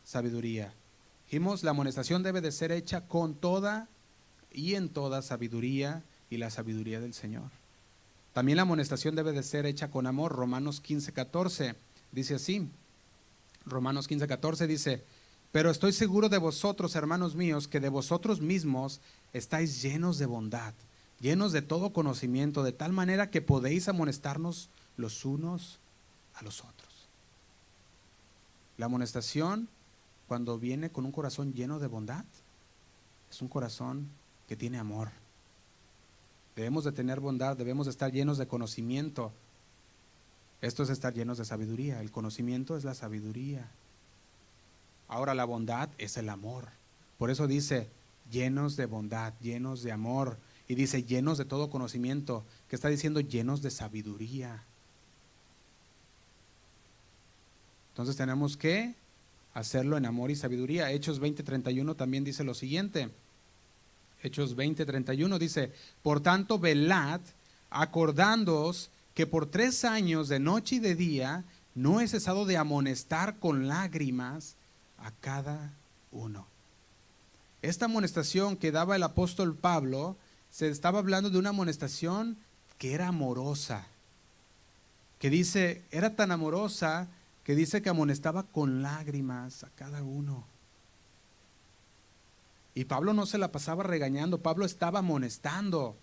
sabiduría. 0.05 0.73
Dijimos, 1.25 1.63
la 1.63 1.71
amonestación 1.71 2.23
debe 2.23 2.41
de 2.41 2.51
ser 2.51 2.71
hecha 2.71 3.01
con 3.01 3.35
toda 3.35 3.87
y 4.53 4.75
en 4.75 4.89
toda 4.89 5.21
sabiduría 5.21 6.03
y 6.29 6.37
la 6.37 6.49
sabiduría 6.49 6.99
del 6.99 7.13
Señor. 7.13 7.49
También 8.33 8.55
la 8.55 8.63
amonestación 8.63 9.15
debe 9.15 9.31
de 9.31 9.43
ser 9.43 9.65
hecha 9.65 9.91
con 9.91 10.07
amor. 10.07 10.31
Romanos 10.31 10.81
15, 10.81 11.11
14 11.11 11.75
dice 12.11 12.35
así. 12.35 12.67
Romanos 13.65 14.07
15, 14.07 14.27
14 14.27 14.67
dice, 14.67 15.03
pero 15.51 15.69
estoy 15.69 15.93
seguro 15.93 16.29
de 16.29 16.39
vosotros, 16.39 16.95
hermanos 16.95 17.35
míos, 17.35 17.67
que 17.67 17.79
de 17.79 17.89
vosotros 17.89 18.41
mismos 18.41 19.01
estáis 19.33 19.83
llenos 19.83 20.17
de 20.17 20.25
bondad, 20.25 20.73
llenos 21.19 21.51
de 21.51 21.61
todo 21.61 21.93
conocimiento, 21.93 22.63
de 22.63 22.71
tal 22.71 22.91
manera 22.91 23.29
que 23.29 23.41
podéis 23.41 23.87
amonestarnos 23.87 24.69
los 24.97 25.25
unos 25.25 25.77
a 26.33 26.43
los 26.43 26.61
otros. 26.61 27.07
La 28.77 28.87
amonestación, 28.87 29.69
cuando 30.27 30.57
viene 30.57 30.89
con 30.89 31.05
un 31.05 31.11
corazón 31.11 31.53
lleno 31.53 31.77
de 31.77 31.87
bondad, 31.87 32.25
es 33.29 33.41
un 33.41 33.47
corazón 33.47 34.09
que 34.47 34.55
tiene 34.55 34.77
amor. 34.77 35.09
Debemos 36.55 36.83
de 36.83 36.91
tener 36.91 37.19
bondad, 37.19 37.57
debemos 37.57 37.87
de 37.87 37.91
estar 37.91 38.11
llenos 38.11 38.37
de 38.37 38.47
conocimiento. 38.47 39.31
Esto 40.61 40.83
es 40.83 40.89
estar 40.89 41.13
llenos 41.13 41.37
de 41.37 41.45
sabiduría. 41.45 42.01
El 42.01 42.11
conocimiento 42.11 42.77
es 42.77 42.83
la 42.83 42.93
sabiduría. 42.93 43.69
Ahora 45.07 45.33
la 45.33 45.45
bondad 45.45 45.89
es 45.97 46.17
el 46.17 46.29
amor. 46.29 46.69
Por 47.17 47.31
eso 47.31 47.47
dice, 47.47 47.89
llenos 48.31 48.75
de 48.75 48.85
bondad, 48.85 49.33
llenos 49.41 49.83
de 49.83 49.91
amor. 49.91 50.37
Y 50.67 50.75
dice, 50.75 51.03
llenos 51.03 51.37
de 51.37 51.45
todo 51.45 51.69
conocimiento, 51.69 52.45
que 52.69 52.75
está 52.75 52.87
diciendo 52.87 53.19
llenos 53.19 53.61
de 53.61 53.71
sabiduría. 53.71 54.63
Entonces 57.93 58.15
tenemos 58.15 58.57
que 58.57 58.95
hacerlo 59.53 59.97
en 59.97 60.05
amor 60.05 60.31
y 60.31 60.35
sabiduría. 60.35 60.91
Hechos 60.91 61.21
20:31 61.21 61.95
también 61.95 62.23
dice 62.23 62.43
lo 62.43 62.53
siguiente. 62.53 63.09
Hechos 64.23 64.55
20:31 64.55 65.37
dice, 65.37 65.71
por 66.01 66.21
tanto, 66.21 66.57
velad, 66.57 67.21
acordándoos 67.69 68.89
que 69.13 69.27
por 69.27 69.45
tres 69.45 69.85
años 69.85 70.29
de 70.29 70.39
noche 70.39 70.75
y 70.75 70.79
de 70.79 70.95
día 70.95 71.43
no 71.75 71.99
he 71.99 72.07
cesado 72.07 72.45
de 72.45 72.57
amonestar 72.57 73.37
con 73.39 73.67
lágrimas 73.67 74.55
a 74.97 75.11
cada 75.11 75.73
uno. 76.11 76.47
Esta 77.61 77.85
amonestación 77.85 78.57
que 78.57 78.71
daba 78.71 78.95
el 78.95 79.03
apóstol 79.03 79.55
Pablo, 79.55 80.17
se 80.49 80.69
estaba 80.69 80.99
hablando 80.99 81.29
de 81.29 81.37
una 81.37 81.49
amonestación 81.49 82.37
que 82.77 82.93
era 82.93 83.07
amorosa, 83.07 83.87
que 85.19 85.29
dice, 85.29 85.83
era 85.91 86.15
tan 86.15 86.31
amorosa 86.31 87.07
que 87.43 87.55
dice 87.55 87.81
que 87.81 87.89
amonestaba 87.89 88.43
con 88.43 88.81
lágrimas 88.81 89.63
a 89.63 89.69
cada 89.75 90.03
uno. 90.03 90.52
Y 92.75 92.85
Pablo 92.85 93.13
no 93.13 93.25
se 93.25 93.37
la 93.37 93.51
pasaba 93.51 93.83
regañando, 93.83 94.41
Pablo 94.41 94.65
estaba 94.65 94.99
amonestando. 94.99 95.95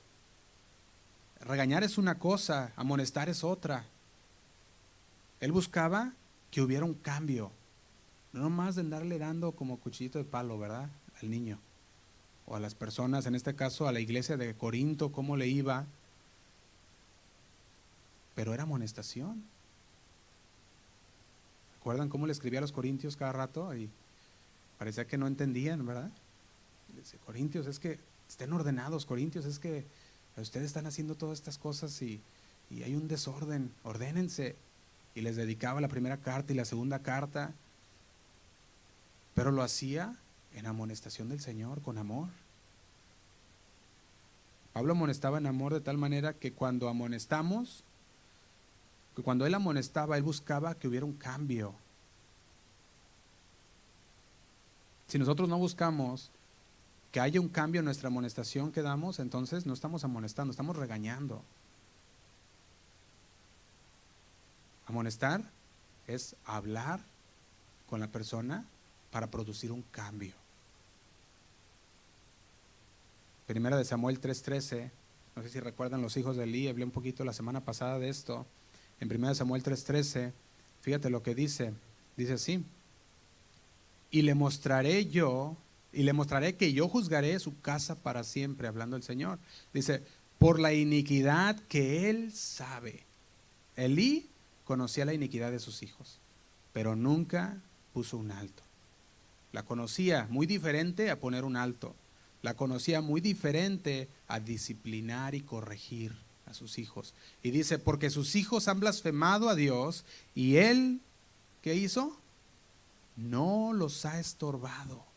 Regañar 1.41 1.83
es 1.83 1.99
una 1.99 2.19
cosa, 2.19 2.73
amonestar 2.77 3.29
es 3.29 3.43
otra. 3.43 3.87
Él 5.41 5.53
buscaba 5.53 6.13
que 6.51 6.61
hubiera 6.61 6.85
un 6.85 6.95
cambio, 6.95 7.51
no 8.33 8.51
más 8.51 8.75
de 8.75 8.83
andarle 8.83 9.19
dando 9.19 9.53
como 9.53 9.79
cuchillito 9.79 10.19
de 10.19 10.25
palo, 10.25 10.59
¿verdad? 10.59 10.91
Al 11.21 11.31
niño. 11.31 11.59
O 12.47 12.57
a 12.57 12.61
las 12.61 12.75
personas, 12.75 13.27
en 13.27 13.35
este 13.35 13.55
caso 13.55 13.89
a 13.89 13.93
la 13.93 14.01
iglesia 14.01 14.37
de 14.37 14.55
Corinto, 14.55 15.13
cómo 15.13 15.37
le 15.37 15.49
iba. 15.49 15.87
Pero 18.35 18.55
era 18.55 18.65
amonestación. 18.65 19.43
¿Recuerdan 21.75 22.11
cómo 22.11 22.27
le 22.27 22.33
escribía 22.33 22.59
a 22.59 22.63
los 22.63 22.73
corintios 22.73 23.17
cada 23.17 23.33
rato? 23.33 23.75
Y 23.75 23.89
parecía 24.79 25.07
que 25.07 25.17
no 25.17 25.27
entendían, 25.27 25.87
¿verdad? 25.87 26.11
Dice, 26.97 27.17
corintios, 27.25 27.67
es 27.67 27.79
que 27.79 27.99
estén 28.29 28.53
ordenados, 28.53 29.07
corintios, 29.07 29.45
es 29.47 29.59
que 29.59 29.85
ustedes 30.37 30.67
están 30.67 30.87
haciendo 30.87 31.15
todas 31.15 31.39
estas 31.39 31.59
cosas 31.59 32.01
y, 32.03 32.21
y 32.71 32.83
hay 32.83 32.95
un 32.95 33.09
desorden, 33.09 33.73
ordénense. 33.85 34.57
Y 35.15 35.23
les 35.23 35.37
dedicaba 35.37 35.81
la 35.81 35.89
primera 35.89 36.19
carta 36.19 36.53
y 36.53 36.57
la 36.57 36.65
segunda 36.65 37.01
carta 37.01 37.53
pero 39.35 39.53
lo 39.53 39.63
hacía 39.63 40.17
en 40.55 40.67
amonestación 40.67 41.29
del 41.29 41.41
Señor, 41.41 41.81
con 41.81 41.99
amor. 41.99 42.29
Pablo 44.75 44.93
amonestaba 44.93 45.39
en 45.39 45.47
amor 45.47 45.73
de 45.73 45.81
tal 45.81 45.97
manera 45.99 46.35
que 46.35 46.53
cuando 46.53 46.89
amonestamos, 46.91 47.83
que 49.17 49.23
cuando 49.23 49.47
él 49.47 49.55
amonestaba, 49.55 50.17
él 50.17 50.23
buscaba 50.23 50.75
que 50.75 50.89
hubiera 50.89 51.07
un 51.07 51.15
cambio. 51.15 51.75
Si 55.09 55.19
nosotros 55.19 55.49
no 55.49 55.59
buscamos 55.59 56.31
que 57.13 57.21
haya 57.21 57.41
un 57.41 57.49
cambio 57.49 57.81
en 57.81 57.85
nuestra 57.85 58.09
amonestación 58.09 58.73
que 58.73 58.83
damos, 58.83 59.19
entonces 59.19 59.67
no 59.67 59.75
estamos 59.75 60.05
amonestando, 60.05 60.51
estamos 60.51 60.77
regañando. 60.77 61.43
Amonestar 64.87 65.43
es 66.07 66.37
hablar 66.45 67.01
con 67.89 68.01
la 68.01 68.09
persona 68.09 68.65
para 69.11 69.29
producir 69.29 69.73
un 69.73 69.83
cambio. 69.83 70.35
Primera 73.47 73.77
de 73.77 73.85
Samuel 73.85 74.21
3:13, 74.21 74.91
no 75.35 75.43
sé 75.43 75.49
si 75.49 75.59
recuerdan 75.59 76.03
los 76.03 76.17
hijos 76.17 76.37
de 76.37 76.45
Eli, 76.45 76.69
hablé 76.69 76.85
un 76.85 76.93
poquito 76.93 77.25
la 77.25 77.33
semana 77.33 77.65
pasada 77.65 77.99
de 77.99 78.09
esto. 78.09 78.47
En 79.01 79.09
Primera 79.09 79.31
de 79.31 79.35
Samuel 79.35 79.65
3:13, 79.65 80.33
fíjate 80.83 81.11
lo 81.11 81.25
que 81.25 81.35
dice, 81.35 81.73
dice 82.17 82.35
así, 82.35 82.65
y 84.13 84.23
le 84.23 84.35
mostraré 84.35 85.07
yo, 85.07 85.57
y 85.93 86.03
le 86.03 86.13
mostraré 86.13 86.57
que 86.57 86.73
yo 86.73 86.89
juzgaré 86.89 87.39
su 87.39 87.61
casa 87.61 87.97
para 87.97 88.25
siempre, 88.25 88.69
hablando 88.69 88.97
el 88.97 89.03
Señor. 89.03 89.39
Dice, 89.73 90.03
por 90.39 90.59
la 90.59 90.73
iniquidad 90.73 91.61
que 91.69 92.09
él 92.09 92.33
sabe. 92.33 93.05
Elí 93.77 94.29
conocía 94.65 95.05
la 95.05 95.15
iniquidad 95.15 95.51
de 95.51 95.59
sus 95.59 95.83
hijos, 95.83 96.19
pero 96.73 96.97
nunca 96.97 97.59
puso 97.93 98.17
un 98.17 98.31
alto. 98.31 98.63
La 99.53 99.65
conocía 99.65 100.27
muy 100.31 100.47
diferente 100.47 101.11
a 101.11 101.19
poner 101.19 101.45
un 101.45 101.57
alto. 101.57 101.95
La 102.43 102.55
conocía 102.55 103.01
muy 103.01 103.21
diferente 103.21 104.09
a 104.29 104.41
disciplinar 104.41 105.35
y 105.35 105.43
corregir 105.43 106.15
a 106.47 106.55
sus 106.55 106.79
hijos. 106.79 107.15
Y 107.43 107.51
dice, 107.51 107.79
porque 107.79 108.11
sus 108.11 108.35
hijos 108.37 108.69
han 108.69 108.81
blasfemado 108.81 109.49
a 109.49 109.55
Dios 109.55 110.05
y 110.35 110.57
él, 110.57 111.01
¿qué 111.63 111.75
hizo? 111.75 112.17
No 113.17 113.73
los 113.75 114.07
ha 114.07 114.21
estorbado. 114.21 115.10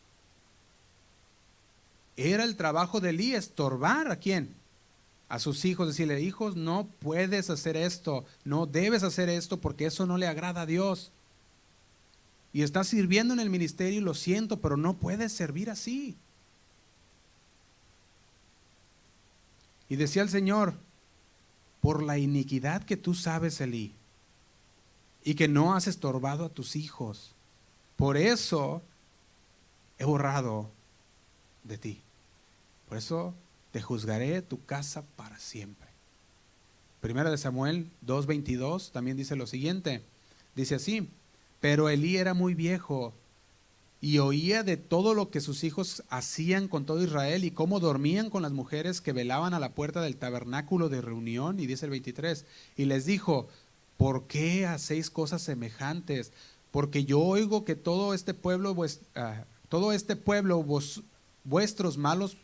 Era 2.16 2.44
el 2.44 2.56
trabajo 2.56 3.00
de 3.00 3.10
Elí 3.10 3.34
estorbar 3.34 4.10
a 4.10 4.16
quién? 4.16 4.54
A 5.28 5.38
sus 5.38 5.64
hijos, 5.64 5.88
decirle, 5.88 6.20
hijos, 6.20 6.54
no 6.54 6.88
puedes 7.00 7.50
hacer 7.50 7.76
esto, 7.76 8.24
no 8.44 8.66
debes 8.66 9.02
hacer 9.02 9.28
esto 9.28 9.60
porque 9.60 9.86
eso 9.86 10.06
no 10.06 10.18
le 10.18 10.26
agrada 10.26 10.62
a 10.62 10.66
Dios 10.66 11.10
y 12.54 12.62
estás 12.62 12.86
sirviendo 12.86 13.34
en 13.34 13.40
el 13.40 13.50
ministerio 13.50 13.98
y 13.98 14.02
lo 14.02 14.14
siento, 14.14 14.60
pero 14.60 14.76
no 14.76 14.94
puedes 14.94 15.32
servir 15.32 15.70
así. 15.70 16.16
Y 19.88 19.96
decía 19.96 20.22
el 20.22 20.28
Señor, 20.28 20.74
por 21.80 22.00
la 22.00 22.16
iniquidad 22.16 22.84
que 22.84 22.96
tú 22.96 23.12
sabes, 23.12 23.60
Elí, 23.60 23.92
y 25.24 25.34
que 25.34 25.48
no 25.48 25.74
has 25.74 25.88
estorbado 25.88 26.44
a 26.44 26.48
tus 26.48 26.76
hijos, 26.76 27.34
por 27.96 28.16
eso 28.16 28.82
he 29.98 30.04
borrado 30.04 30.70
de 31.64 31.76
ti. 31.76 32.03
Por 32.88 32.98
eso 32.98 33.34
te 33.72 33.82
juzgaré 33.82 34.42
tu 34.42 34.64
casa 34.64 35.02
para 35.16 35.38
siempre. 35.38 35.88
Primera 37.00 37.30
de 37.30 37.38
Samuel 37.38 37.90
2.22 38.06 38.90
también 38.90 39.16
dice 39.16 39.36
lo 39.36 39.46
siguiente. 39.46 40.02
Dice 40.54 40.76
así, 40.76 41.10
pero 41.60 41.88
Elí 41.88 42.16
era 42.16 42.34
muy 42.34 42.54
viejo 42.54 43.12
y 44.00 44.18
oía 44.18 44.62
de 44.62 44.76
todo 44.76 45.14
lo 45.14 45.30
que 45.30 45.40
sus 45.40 45.64
hijos 45.64 46.02
hacían 46.10 46.68
con 46.68 46.84
todo 46.84 47.02
Israel 47.02 47.42
y 47.42 47.50
cómo 47.50 47.80
dormían 47.80 48.28
con 48.28 48.42
las 48.42 48.52
mujeres 48.52 49.00
que 49.00 49.14
velaban 49.14 49.54
a 49.54 49.58
la 49.58 49.72
puerta 49.74 50.02
del 50.02 50.16
tabernáculo 50.16 50.90
de 50.90 51.00
reunión. 51.00 51.58
Y 51.58 51.66
dice 51.66 51.86
el 51.86 51.90
23, 51.90 52.44
y 52.76 52.84
les 52.84 53.06
dijo, 53.06 53.48
¿por 53.96 54.26
qué 54.26 54.66
hacéis 54.66 55.08
cosas 55.08 55.40
semejantes? 55.40 56.32
Porque 56.70 57.06
yo 57.06 57.20
oigo 57.20 57.64
que 57.64 57.76
todo 57.76 58.12
este 58.12 58.34
pueblo, 58.34 58.76
ah, 59.14 59.44
todo 59.70 59.92
este 59.92 60.16
pueblo, 60.16 60.62
vuestros 61.44 61.96
malos 61.96 62.36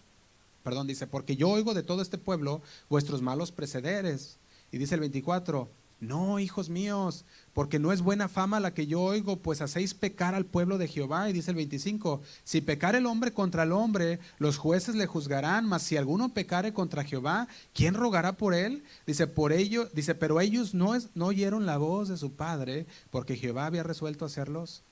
perdón, 0.63 0.87
dice, 0.87 1.07
porque 1.07 1.37
yo 1.37 1.49
oigo 1.49 1.75
de 1.75 1.83
todo 1.83 2.03
este 2.03 2.19
pueblo 2.19 2.63
vuestros 2.89 3.23
malos 3.23 3.53
precederes. 3.53 4.39
Y 4.73 4.79
dice 4.79 4.95
el 4.95 5.01
24, 5.01 5.69
no, 6.01 6.39
hijos 6.39 6.71
míos, 6.71 7.27
porque 7.53 7.79
no 7.79 7.93
es 7.93 8.01
buena 8.01 8.29
fama 8.29 8.59
la 8.59 8.73
que 8.73 8.87
yo 8.87 9.03
oigo, 9.03 9.37
pues 9.37 9.61
hacéis 9.61 9.93
pecar 9.93 10.35
al 10.35 10.47
pueblo 10.47 10.79
de 10.79 10.89
Jehová. 10.89 11.29
Y 11.29 11.35
dice 11.35 11.51
el 11.51 11.57
25, 11.59 12.23
si 12.43 12.63
pecar 12.63 12.97
el 12.97 13.05
hombre 13.05 13.33
contra 13.33 13.65
el 13.65 13.73
hombre, 13.73 14.19
los 14.39 14.57
jueces 14.57 14.95
le 14.95 15.07
juzgarán, 15.07 15.67
mas 15.67 15.83
si 15.83 15.99
alguno 15.99 16.33
pecare 16.33 16.73
contra 16.73 17.05
Jehová, 17.05 17.49
¿quién 17.75 17.95
rogará 17.95 18.33
por 18.33 18.55
él? 18.55 18.83
Dice, 19.07 19.27
por 19.27 19.53
ello, 19.53 19.91
dice, 19.93 20.15
pero 20.15 20.41
ellos 20.41 20.73
no, 20.73 20.95
es, 20.95 21.11
no 21.15 21.27
oyeron 21.27 21.67
la 21.67 21.77
voz 21.77 22.09
de 22.09 22.17
su 22.17 22.33
padre, 22.33 22.87
porque 23.11 23.37
Jehová 23.37 23.67
había 23.67 23.83
resuelto 23.83 24.25
hacerlos 24.25 24.83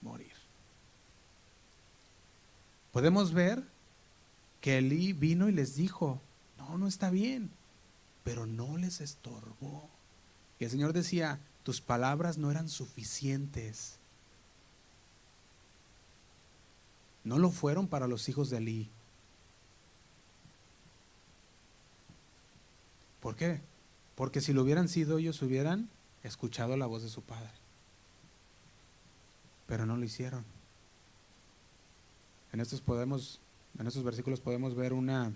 morir. 0.00 0.32
Podemos 2.90 3.32
ver 3.32 3.62
que 4.60 4.78
Elí 4.78 5.12
vino 5.12 5.48
y 5.48 5.52
les 5.52 5.74
dijo, 5.74 6.20
no, 6.58 6.78
no 6.78 6.86
está 6.86 7.10
bien, 7.10 7.50
pero 8.24 8.46
no 8.46 8.76
les 8.76 9.00
estorbó. 9.00 9.88
Y 10.58 10.64
el 10.64 10.70
Señor 10.70 10.92
decía, 10.92 11.40
tus 11.62 11.80
palabras 11.80 12.38
no 12.38 12.50
eran 12.50 12.68
suficientes. 12.68 13.98
No 17.24 17.38
lo 17.38 17.50
fueron 17.50 17.88
para 17.88 18.08
los 18.08 18.28
hijos 18.28 18.50
de 18.50 18.58
Elí. 18.58 18.90
¿Por 23.20 23.36
qué? 23.36 23.60
Porque 24.14 24.40
si 24.40 24.52
lo 24.52 24.62
hubieran 24.62 24.88
sido 24.88 25.18
ellos 25.18 25.42
hubieran 25.42 25.88
escuchado 26.22 26.76
la 26.76 26.86
voz 26.86 27.02
de 27.02 27.08
su 27.08 27.22
padre. 27.22 27.52
Pero 29.66 29.86
no 29.86 29.96
lo 29.96 30.04
hicieron. 30.04 30.44
En 32.52 32.60
estos 32.60 32.80
podemos 32.80 33.40
en 33.78 33.86
estos 33.86 34.04
versículos 34.04 34.40
podemos 34.40 34.74
ver 34.74 34.92
una 34.92 35.32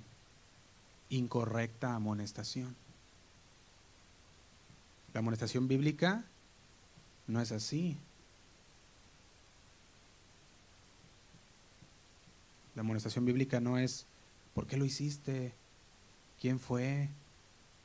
incorrecta 1.08 1.94
amonestación. 1.94 2.74
La 5.12 5.20
amonestación 5.20 5.68
bíblica 5.68 6.24
no 7.26 7.40
es 7.40 7.52
así. 7.52 7.96
La 12.74 12.80
amonestación 12.80 13.24
bíblica 13.24 13.60
no 13.60 13.78
es 13.78 14.06
¿por 14.54 14.66
qué 14.66 14.76
lo 14.76 14.84
hiciste? 14.84 15.52
¿Quién 16.40 16.58
fue? 16.58 17.08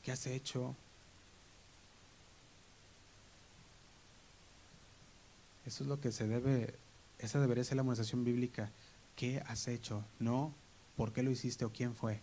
¿Qué 0.03 0.11
has 0.11 0.25
hecho? 0.25 0.75
Eso 5.65 5.83
es 5.83 5.89
lo 5.89 5.99
que 5.99 6.13
se 6.13 6.27
debe, 6.27 6.73
esa 7.19 7.41
debería 7.41 7.65
ser 7.65 7.75
la 7.75 7.81
amonestación 7.81 8.23
bíblica. 8.23 8.71
¿Qué 9.17 9.43
has 9.47 9.67
hecho? 9.67 10.05
No 10.19 10.53
por 10.95 11.11
qué 11.11 11.23
lo 11.23 11.31
hiciste 11.31 11.65
o 11.65 11.73
quién 11.73 11.93
fue. 11.93 12.21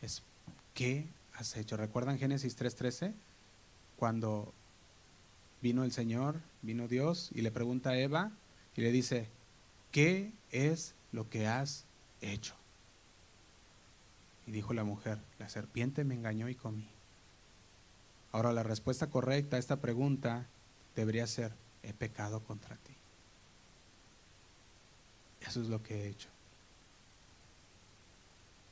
Es 0.00 0.22
¿qué 0.74 1.08
has 1.34 1.56
hecho? 1.56 1.76
¿Recuerdan 1.76 2.20
Génesis 2.20 2.56
3:13? 2.56 3.12
cuando 4.02 4.52
vino 5.60 5.84
el 5.84 5.92
Señor, 5.92 6.40
vino 6.60 6.88
Dios 6.88 7.30
y 7.36 7.42
le 7.42 7.52
pregunta 7.52 7.90
a 7.90 7.96
Eva 7.96 8.32
y 8.74 8.80
le 8.80 8.90
dice, 8.90 9.28
¿qué 9.92 10.32
es 10.50 10.96
lo 11.12 11.30
que 11.30 11.46
has 11.46 11.84
hecho? 12.20 12.56
Y 14.44 14.50
dijo 14.50 14.74
la 14.74 14.82
mujer, 14.82 15.18
la 15.38 15.48
serpiente 15.48 16.02
me 16.02 16.16
engañó 16.16 16.48
y 16.48 16.56
comí. 16.56 16.90
Ahora 18.32 18.50
la 18.50 18.64
respuesta 18.64 19.08
correcta 19.08 19.54
a 19.54 19.60
esta 19.60 19.76
pregunta 19.80 20.48
debería 20.96 21.28
ser, 21.28 21.52
he 21.84 21.92
pecado 21.92 22.42
contra 22.42 22.74
ti. 22.78 22.96
Eso 25.46 25.60
es 25.60 25.68
lo 25.68 25.82
que 25.82 25.94
he 25.94 26.08
hecho. 26.08 26.28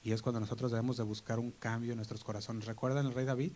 Y 0.02 0.12
es 0.12 0.22
cuando 0.22 0.40
nosotros 0.40 0.70
debemos 0.70 0.96
de 0.96 1.02
buscar 1.02 1.38
un 1.38 1.50
cambio 1.50 1.92
en 1.92 1.96
nuestros 1.96 2.24
corazones. 2.24 2.64
¿Recuerdan 2.64 3.06
el 3.06 3.14
rey 3.14 3.26
David? 3.26 3.52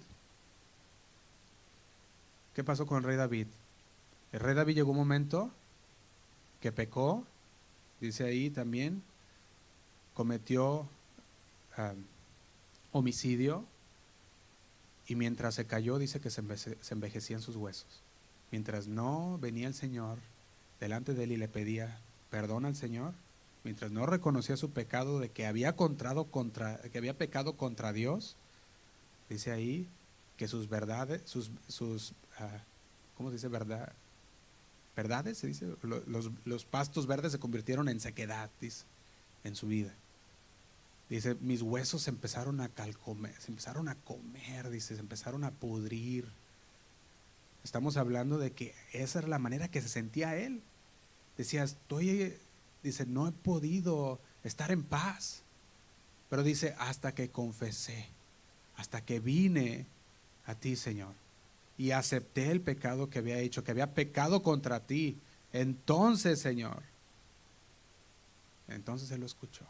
¿Qué 2.54 2.62
pasó 2.62 2.86
con 2.86 2.98
el 2.98 3.04
rey 3.04 3.16
David? 3.16 3.46
El 4.32 4.40
rey 4.40 4.54
David 4.54 4.74
llegó 4.74 4.90
un 4.90 4.98
momento 4.98 5.50
que 6.60 6.72
pecó, 6.72 7.24
dice 8.00 8.24
ahí 8.24 8.50
también, 8.50 9.02
cometió 10.14 10.86
homicidio 12.92 13.64
y 15.06 15.16
mientras 15.16 15.56
se 15.56 15.66
cayó 15.66 15.98
dice 15.98 16.20
que 16.20 16.30
se, 16.30 16.42
envejecían 16.90 17.42
sus 17.42 17.56
huesos. 17.56 18.00
Mientras 18.50 18.86
no 18.86 19.38
venía 19.38 19.66
el 19.66 19.74
Señor 19.74 20.18
delante 20.80 21.14
de 21.14 21.24
él 21.24 21.32
y 21.32 21.36
le 21.36 21.48
pedía 21.48 21.98
perdón 22.34 22.64
al 22.64 22.74
Señor, 22.74 23.14
mientras 23.62 23.92
no 23.92 24.06
reconocía 24.06 24.56
su 24.56 24.70
pecado 24.70 25.20
de 25.20 25.30
que 25.30 25.46
había, 25.46 25.76
que 25.76 26.98
había 26.98 27.16
pecado 27.16 27.56
contra 27.56 27.92
Dios, 27.92 28.34
dice 29.28 29.52
ahí 29.52 29.86
que 30.36 30.48
sus 30.48 30.68
verdades, 30.68 31.22
sus, 31.26 31.52
sus 31.68 32.12
¿cómo 33.16 33.28
se 33.28 33.34
dice 33.36 33.46
verdad? 33.46 33.92
¿Verdades? 34.96 35.38
Se 35.38 35.46
dice, 35.46 35.76
los, 35.84 36.64
pastos 36.64 37.06
verdes 37.06 37.30
se 37.30 37.38
convirtieron 37.38 37.88
en 37.88 38.00
sequedad, 38.00 38.50
dice, 38.60 38.84
en 39.44 39.54
su 39.54 39.68
vida. 39.68 39.94
Dice, 41.08 41.36
mis 41.36 41.62
huesos 41.62 42.02
se 42.02 42.10
empezaron 42.10 42.60
a 42.60 42.68
calcomer, 42.68 43.40
se 43.40 43.52
empezaron 43.52 43.88
a 43.88 43.94
comer, 43.94 44.70
dice, 44.70 44.96
se 44.96 45.00
empezaron 45.00 45.44
a 45.44 45.52
pudrir. 45.52 46.26
Estamos 47.62 47.96
hablando 47.96 48.38
de 48.38 48.50
que 48.50 48.74
esa 48.92 49.20
era 49.20 49.28
la 49.28 49.38
manera 49.38 49.68
que 49.68 49.80
se 49.80 49.88
sentía 49.88 50.36
él. 50.36 50.64
Decía, 51.36 51.64
estoy, 51.64 52.34
dice, 52.82 53.06
no 53.06 53.28
he 53.28 53.32
podido 53.32 54.20
estar 54.42 54.70
en 54.70 54.82
paz. 54.82 55.42
Pero 56.30 56.42
dice, 56.42 56.74
hasta 56.78 57.14
que 57.14 57.30
confesé, 57.30 58.06
hasta 58.76 59.00
que 59.00 59.20
vine 59.20 59.86
a 60.46 60.54
ti, 60.54 60.76
Señor 60.76 61.14
y 61.76 61.90
acepté 61.90 62.50
el 62.50 62.60
pecado 62.60 63.10
que 63.10 63.18
había 63.18 63.38
hecho, 63.38 63.64
que 63.64 63.70
había 63.70 63.94
pecado 63.94 64.42
contra 64.42 64.80
ti. 64.80 65.18
Entonces, 65.52 66.40
Señor, 66.40 66.82
entonces 68.68 69.10
Él 69.10 69.20
lo 69.20 69.26
escuchó. 69.26 69.64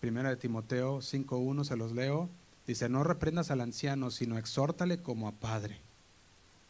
Primera 0.00 0.28
de 0.28 0.36
Timoteo 0.36 0.98
5.1, 0.98 1.64
se 1.64 1.76
los 1.76 1.92
leo. 1.92 2.28
Dice, 2.66 2.88
no 2.88 3.02
reprendas 3.02 3.50
al 3.50 3.60
anciano, 3.60 4.10
sino 4.10 4.38
exhórtale 4.38 5.02
como 5.02 5.26
a 5.26 5.32
padre. 5.32 5.80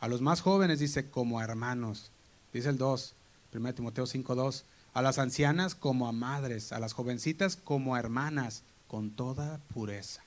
A 0.00 0.08
los 0.08 0.20
más 0.20 0.40
jóvenes 0.40 0.78
dice, 0.78 1.10
como 1.10 1.38
a 1.38 1.44
hermanos. 1.44 2.10
Dice 2.52 2.68
el 2.68 2.78
2, 2.78 3.14
Primera 3.50 3.72
de 3.72 3.76
Timoteo 3.76 4.04
5.2. 4.04 4.62
A 4.94 5.02
las 5.02 5.18
ancianas 5.18 5.74
como 5.74 6.08
a 6.08 6.12
madres, 6.12 6.72
a 6.72 6.78
las 6.78 6.92
jovencitas 6.92 7.56
como 7.56 7.94
a 7.94 7.98
hermanas, 7.98 8.62
con 8.88 9.10
toda 9.10 9.58
pureza 9.74 10.22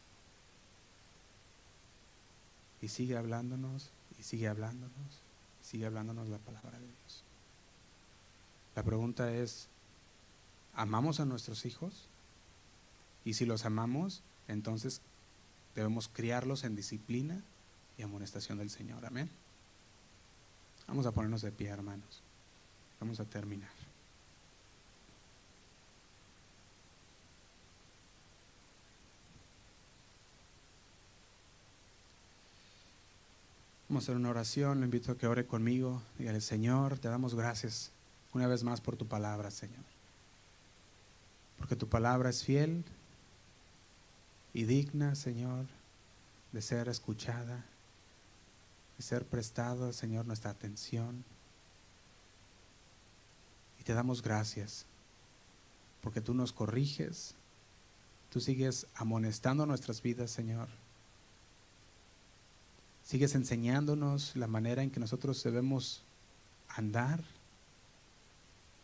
y 2.82 2.88
sigue 2.88 3.16
hablándonos, 3.16 3.92
y 4.20 4.24
sigue 4.24 4.48
hablándonos, 4.48 5.22
y 5.62 5.66
sigue 5.66 5.86
hablándonos 5.86 6.28
la 6.30 6.40
palabra 6.40 6.80
de 6.80 6.86
Dios. 6.86 7.24
La 8.76 8.84
pregunta 8.84 9.32
es, 9.34 9.68
¿amamos 10.74 11.20
a 11.20 11.26
nuestros 11.26 11.66
hijos? 11.66 12.08
Y 13.24 13.36
si 13.36 13.46
los 13.46 13.66
amamos, 13.66 14.24
entonces 14.48 15.02
debemos 15.76 16.08
criarlos 16.08 16.64
en 16.64 16.76
disciplina 16.76 17.44
y 17.98 18.02
amonestación 18.02 18.58
del 18.58 18.72
Señor. 18.72 19.06
Amén. 19.06 19.30
Vamos 20.92 21.06
a 21.06 21.14
ponernos 21.14 21.42
de 21.42 21.54
pie, 21.54 21.70
hermanos. 21.70 22.22
Vamos 23.00 23.18
a 23.22 23.24
terminar. 23.24 23.70
Vamos 33.88 34.04
a 34.04 34.06
hacer 34.06 34.18
una 34.18 34.32
oración, 34.32 34.80
lo 34.80 34.86
invito 34.86 35.14
a 35.14 35.18
que 35.18 35.28
ore 35.28 35.46
conmigo. 35.46 36.02
Dígale, 36.20 36.42
Señor, 36.42 37.00
te 37.00 37.08
damos 37.08 37.36
gracias 37.36 37.94
una 38.34 38.48
vez 38.48 38.66
más 38.66 38.82
por 38.82 38.98
tu 38.98 39.08
palabra, 39.08 39.50
Señor. 39.50 39.86
Porque 41.58 41.78
tu 41.78 41.88
palabra 41.88 42.30
es 42.30 42.44
fiel 42.44 42.84
y 44.54 44.66
digna, 44.66 45.16
Señor, 45.16 45.68
de 46.52 46.62
ser 46.62 46.90
escuchada, 46.90 47.64
ser 49.02 49.26
prestado, 49.26 49.94
Señor, 49.94 50.26
nuestra 50.26 50.52
atención. 50.52 51.24
Y 53.80 53.84
te 53.84 53.94
damos 53.94 54.22
gracias, 54.22 54.86
porque 56.02 56.22
tú 56.22 56.34
nos 56.34 56.54
corriges, 56.54 57.36
tú 58.30 58.40
sigues 58.40 58.88
amonestando 58.96 59.66
nuestras 59.66 60.02
vidas, 60.02 60.32
Señor 60.32 60.70
Sigues 63.12 63.36
enseñándonos 63.36 64.38
la 64.38 64.48
manera 64.48 64.84
en 64.84 64.90
que 64.90 65.02
nosotros 65.02 65.44
debemos 65.44 66.02
andar. 66.70 67.22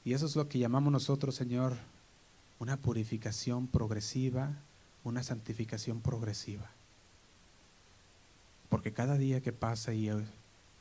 Y 0.03 0.11
eso 0.11 0.25
es 0.25 0.35
lo 0.35 0.49
que 0.49 0.59
llamamos 0.59 0.91
nosotros, 0.91 1.35
Señor, 1.35 1.77
una 2.59 2.75
purificación 2.75 3.67
progresiva, 3.67 4.51
una 5.05 5.23
santificación 5.23 6.01
progresiva. 6.01 6.69
Porque 8.69 8.93
cada 8.93 9.17
día 9.17 9.41
que 9.41 9.53
pasa 9.53 9.93
y 9.93 10.09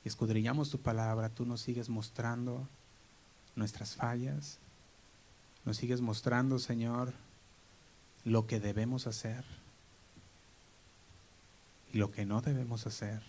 escudriñamos 0.05 0.71
tu 0.71 0.81
palabra, 0.81 1.29
tú 1.29 1.47
nos 1.47 1.61
sigues 1.61 1.89
mostrando 1.89 2.69
nuestras 3.55 3.95
fallas, 3.95 4.59
Nos 5.65 5.79
sigues 5.79 6.01
mostrando, 6.01 6.61
Señor, 6.61 7.13
lo 8.25 8.47
que 8.47 8.61
debemos 8.61 9.09
hacer 9.09 9.45
y 11.93 11.99
lo 11.99 12.13
que 12.13 12.25
no 12.25 12.41
debemos 12.41 12.87
hacer. 12.87 13.21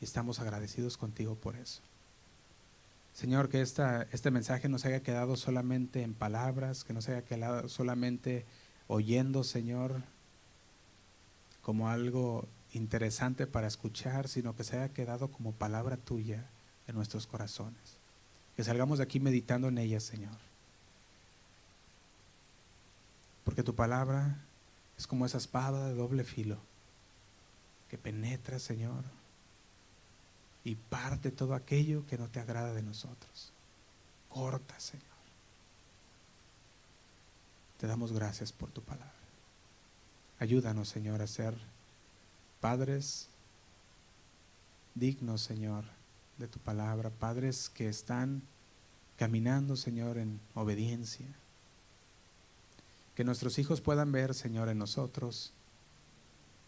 Y 0.00 0.04
estamos 0.04 0.38
agradecidos 0.38 0.96
contigo 0.96 1.34
por 1.34 1.56
eso. 1.56 1.82
Señor, 3.14 3.48
que 3.48 3.60
este 3.62 4.30
mensaje 4.30 4.68
no 4.68 4.78
se 4.78 4.88
haya 4.88 5.02
quedado 5.02 5.36
solamente 5.36 6.02
en 6.02 6.14
palabras, 6.14 6.84
que 6.84 6.92
no 6.92 7.02
se 7.02 7.12
haya 7.12 7.24
quedado 7.24 7.68
solamente 7.68 8.46
oyendo, 8.86 9.42
Señor, 9.42 10.02
como 11.62 11.88
algo 11.88 12.46
interesante 12.72 13.46
para 13.46 13.66
escuchar, 13.66 14.28
sino 14.28 14.56
que 14.56 14.64
se 14.64 14.76
haya 14.76 14.92
quedado 14.92 15.28
como 15.28 15.52
palabra 15.52 15.96
tuya 15.96 16.46
en 16.86 16.94
nuestros 16.94 17.26
corazones. 17.26 17.96
Que 18.56 18.64
salgamos 18.64 18.98
de 18.98 19.04
aquí 19.04 19.20
meditando 19.20 19.68
en 19.68 19.78
ella, 19.78 20.00
Señor. 20.00 20.36
Porque 23.44 23.62
tu 23.62 23.74
palabra 23.74 24.36
es 24.98 25.06
como 25.06 25.26
esa 25.26 25.38
espada 25.38 25.88
de 25.88 25.94
doble 25.94 26.24
filo 26.24 26.58
que 27.88 27.98
penetra, 27.98 28.58
Señor, 28.58 29.04
y 30.64 30.76
parte 30.76 31.30
todo 31.30 31.54
aquello 31.54 32.06
que 32.06 32.16
no 32.16 32.28
te 32.28 32.40
agrada 32.40 32.72
de 32.72 32.82
nosotros. 32.82 33.52
Corta, 34.28 34.78
Señor. 34.80 35.04
Te 37.78 37.86
damos 37.86 38.12
gracias 38.12 38.52
por 38.52 38.70
tu 38.70 38.80
palabra. 38.80 39.12
Ayúdanos, 40.38 40.88
Señor, 40.88 41.20
a 41.20 41.26
ser 41.26 41.54
padres 42.62 43.28
dignos, 44.94 45.42
Señor, 45.42 45.84
de 46.38 46.46
tu 46.46 46.60
palabra, 46.60 47.10
padres 47.10 47.68
que 47.68 47.88
están 47.88 48.42
caminando, 49.18 49.74
Señor, 49.76 50.16
en 50.16 50.40
obediencia. 50.54 51.26
Que 53.16 53.24
nuestros 53.24 53.58
hijos 53.58 53.80
puedan 53.80 54.12
ver, 54.12 54.32
Señor, 54.32 54.68
en 54.68 54.78
nosotros, 54.78 55.52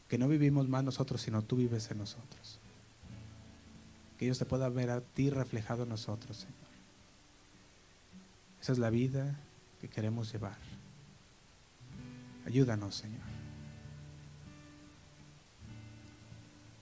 que 0.09 0.19
no 0.19 0.27
vivimos 0.27 0.69
más 0.69 0.83
nosotros, 0.83 1.23
sino 1.23 1.43
tú 1.43 1.57
vives 1.57 1.89
en 1.93 1.99
nosotros. 1.99 2.59
Que 4.19 4.25
ellos 4.25 4.39
te 4.39 4.47
puedan 4.47 4.75
ver 4.75 4.91
a 4.91 5.01
ti 5.01 5.31
reflejado 5.31 5.85
en 5.85 5.91
nosotros, 5.91 6.39
Señor. 6.39 6.55
Esa 8.61 8.73
es 8.73 8.79
la 8.79 8.91
vida 8.91 9.39
que 9.81 9.89
queremos 9.89 10.33
llevar. 10.33 10.59
Ayúdanos, 12.47 12.97
Señor. 12.97 13.34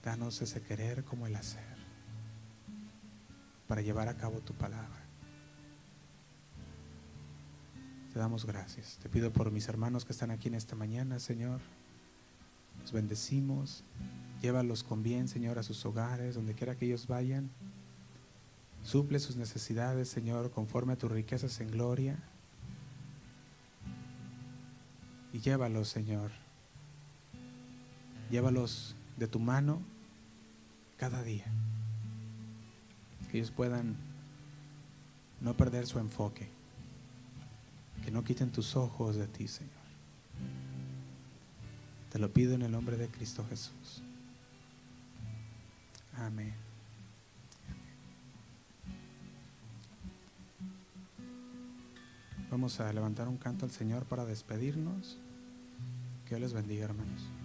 Danos 0.02 0.42
ese 0.42 0.60
querer 0.62 1.04
como 1.04 1.26
el 1.26 1.36
hacer 1.36 1.76
para 3.68 3.82
llevar 3.82 4.08
a 4.08 4.16
cabo 4.16 4.40
tu 4.40 4.52
palabra. 4.52 5.00
Te 8.12 8.18
damos 8.18 8.44
gracias. 8.44 8.98
Te 9.00 9.08
pido 9.08 9.32
por 9.32 9.50
mis 9.50 9.68
hermanos 9.68 10.04
que 10.04 10.12
están 10.12 10.30
aquí 10.30 10.48
en 10.48 10.54
esta 10.54 10.74
mañana, 10.74 11.18
Señor. 11.18 11.60
Los 12.80 12.92
bendecimos. 12.92 13.84
Llévalos 14.42 14.82
con 14.82 15.02
bien, 15.02 15.28
Señor, 15.28 15.58
a 15.58 15.62
sus 15.62 15.86
hogares, 15.86 16.34
donde 16.34 16.54
quiera 16.54 16.74
que 16.74 16.86
ellos 16.86 17.06
vayan. 17.06 17.48
Suple 18.82 19.20
sus 19.20 19.36
necesidades, 19.36 20.08
Señor, 20.08 20.50
conforme 20.50 20.94
a 20.94 20.98
tus 20.98 21.10
riquezas 21.10 21.60
en 21.60 21.70
gloria. 21.70 22.18
Y 25.32 25.38
llévalos, 25.38 25.88
Señor. 25.88 26.32
Llévalos 28.30 28.96
de 29.16 29.28
tu 29.28 29.38
mano 29.38 29.91
cada 31.02 31.20
día. 31.24 31.46
Que 33.28 33.38
ellos 33.38 33.50
puedan 33.50 33.96
no 35.40 35.56
perder 35.56 35.84
su 35.88 35.98
enfoque. 35.98 36.48
Que 38.04 38.12
no 38.12 38.22
quiten 38.22 38.52
tus 38.52 38.76
ojos 38.76 39.16
de 39.16 39.26
ti, 39.26 39.48
Señor. 39.48 39.72
Te 42.12 42.20
lo 42.20 42.32
pido 42.32 42.54
en 42.54 42.62
el 42.62 42.70
nombre 42.70 42.96
de 42.96 43.08
Cristo 43.08 43.44
Jesús. 43.50 44.00
Amén. 46.18 46.54
Vamos 52.48 52.78
a 52.78 52.92
levantar 52.92 53.26
un 53.26 53.38
canto 53.38 53.64
al 53.64 53.72
Señor 53.72 54.04
para 54.04 54.24
despedirnos. 54.24 55.18
Que 56.28 56.36
Dios 56.36 56.42
les 56.42 56.52
bendiga, 56.52 56.84
hermanos. 56.84 57.41